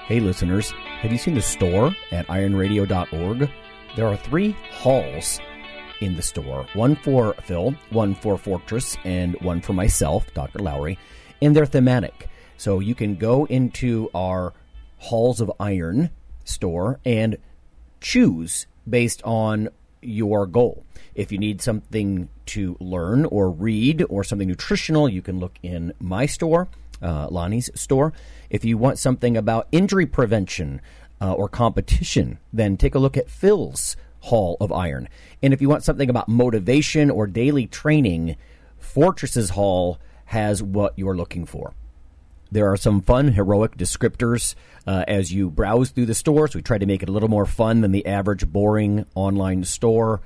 Hey, 0.08 0.22
listeners, 0.22 0.72
have 1.02 1.12
you 1.12 1.18
seen 1.18 1.34
the 1.34 1.42
store 1.42 1.94
at 2.12 2.26
ironradio.org? 2.28 3.50
There 3.98 4.08
are 4.08 4.16
three 4.16 4.56
halls 4.72 5.42
in 6.00 6.16
the 6.16 6.22
store 6.22 6.66
one 6.76 6.96
for 6.96 7.34
Phil, 7.44 7.72
one 7.90 8.16
for 8.16 8.38
Fortress, 8.38 8.96
and 9.04 9.36
one 9.42 9.60
for 9.60 9.74
myself, 9.74 10.34
Dr. 10.34 10.60
Lowery, 10.60 10.98
and 11.42 11.54
they're 11.54 11.66
thematic. 11.66 12.30
So 12.56 12.80
you 12.80 12.96
can 12.96 13.16
go 13.16 13.46
into 13.46 14.10
our 14.16 14.54
Halls 14.98 15.42
of 15.42 15.52
Iron 15.60 16.10
store 16.44 17.00
and 17.06 17.38
choose 18.02 18.68
based 18.90 19.22
on 19.24 19.70
your 20.02 20.46
goal. 20.46 20.84
If 21.16 21.32
you 21.32 21.38
need 21.38 21.62
something 21.62 22.30
to 22.48 22.78
learn 22.80 23.26
or 23.26 23.50
read 23.50 24.04
or 24.10 24.24
something 24.24 24.48
nutritional, 24.48 25.10
you 25.10 25.22
can 25.22 25.40
look 25.40 25.58
in 25.64 25.94
my 26.00 26.26
store, 26.26 26.68
uh, 27.02 27.28
Lonnie's 27.30 27.70
store. 27.76 28.14
If 28.50 28.64
you 28.64 28.78
want 28.78 29.00
something 29.00 29.36
about 29.36 29.68
injury 29.72 30.06
prevention 30.06 30.82
uh, 31.20 31.34
or 31.34 31.50
competition, 31.50 32.40
then 32.54 32.78
take 32.78 32.96
a 32.96 33.00
look 33.00 33.18
at 33.18 33.30
Phil's 33.30 33.96
Hall 34.22 34.58
of 34.60 34.72
Iron. 34.72 35.10
And 35.42 35.54
if 35.54 35.62
you 35.62 35.70
want 35.70 35.84
something 35.84 36.10
about 36.10 36.30
motivation 36.30 37.10
or 37.10 37.28
daily 37.28 37.68
training, 37.68 38.36
Fortress's 38.80 39.52
Hall 39.52 40.00
has 40.26 40.62
what 40.62 40.94
you're 40.98 41.16
looking 41.16 41.46
for. 41.46 41.74
There 42.52 42.72
are 42.72 42.78
some 42.78 43.02
fun, 43.02 43.30
heroic 43.30 43.78
descriptors 43.78 44.56
uh, 44.86 45.04
as 45.08 45.34
you 45.34 45.50
browse 45.50 45.90
through 45.90 46.06
the 46.06 46.14
stores. 46.16 46.56
We 46.56 46.62
try 46.62 46.78
to 46.78 46.86
make 46.86 47.04
it 47.04 47.10
a 47.10 47.12
little 47.12 47.30
more 47.30 47.46
fun 47.46 47.82
than 47.82 47.92
the 47.92 48.06
average 48.06 48.48
boring 48.48 49.06
online 49.16 49.64
store. 49.66 50.22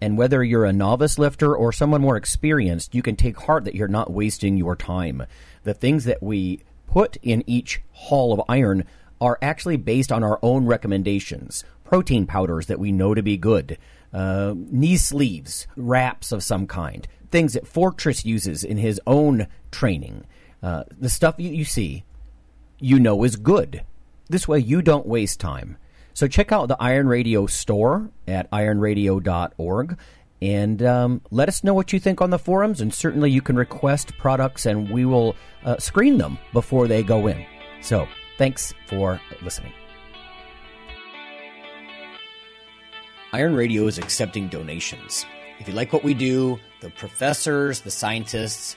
And 0.00 0.16
whether 0.16 0.42
you're 0.42 0.64
a 0.64 0.72
novice 0.72 1.18
lifter 1.18 1.54
or 1.54 1.72
someone 1.72 2.00
more 2.00 2.16
experienced, 2.16 2.94
you 2.94 3.02
can 3.02 3.16
take 3.16 3.38
heart 3.40 3.64
that 3.64 3.74
you're 3.74 3.88
not 3.88 4.12
wasting 4.12 4.56
your 4.56 4.76
time. 4.76 5.24
The 5.64 5.74
things 5.74 6.04
that 6.04 6.22
we 6.22 6.62
put 6.86 7.16
in 7.22 7.42
each 7.46 7.82
hall 7.92 8.32
of 8.32 8.42
iron 8.48 8.84
are 9.20 9.38
actually 9.42 9.76
based 9.76 10.12
on 10.12 10.22
our 10.22 10.38
own 10.42 10.66
recommendations. 10.66 11.64
Protein 11.84 12.26
powders 12.26 12.66
that 12.66 12.78
we 12.78 12.92
know 12.92 13.14
to 13.14 13.22
be 13.22 13.36
good, 13.36 13.76
uh, 14.12 14.54
knee 14.56 14.96
sleeves, 14.96 15.66
wraps 15.76 16.32
of 16.32 16.42
some 16.42 16.66
kind, 16.66 17.08
things 17.30 17.54
that 17.54 17.66
Fortress 17.66 18.24
uses 18.24 18.62
in 18.62 18.76
his 18.78 19.00
own 19.06 19.48
training. 19.70 20.24
Uh, 20.62 20.84
the 20.90 21.08
stuff 21.08 21.36
you, 21.38 21.50
you 21.50 21.64
see, 21.64 22.04
you 22.78 22.98
know 22.98 23.24
is 23.24 23.36
good. 23.36 23.84
This 24.28 24.46
way, 24.46 24.58
you 24.58 24.82
don't 24.82 25.06
waste 25.06 25.40
time. 25.40 25.76
So 26.14 26.26
check 26.26 26.52
out 26.52 26.66
the 26.66 26.76
Iron 26.80 27.06
Radio 27.06 27.46
store 27.46 28.10
at 28.26 28.50
ironradio.org 28.50 29.98
and 30.40 30.82
um, 30.82 31.20
let 31.30 31.48
us 31.48 31.64
know 31.64 31.74
what 31.74 31.92
you 31.92 31.98
think 31.98 32.20
on 32.20 32.30
the 32.30 32.38
forums. 32.38 32.80
And 32.80 32.92
certainly, 32.92 33.30
you 33.30 33.42
can 33.42 33.56
request 33.56 34.16
products, 34.18 34.66
and 34.66 34.90
we 34.90 35.04
will 35.04 35.34
uh, 35.64 35.78
screen 35.78 36.18
them 36.18 36.38
before 36.52 36.86
they 36.86 37.02
go 37.02 37.26
in. 37.26 37.44
So, 37.80 38.06
thanks 38.36 38.74
for 38.86 39.20
listening. 39.42 39.72
Iron 43.32 43.54
Radio 43.54 43.86
is 43.86 43.98
accepting 43.98 44.48
donations. 44.48 45.26
If 45.58 45.68
you 45.68 45.74
like 45.74 45.92
what 45.92 46.04
we 46.04 46.14
do, 46.14 46.58
the 46.80 46.90
professors, 46.90 47.80
the 47.80 47.90
scientists, 47.90 48.76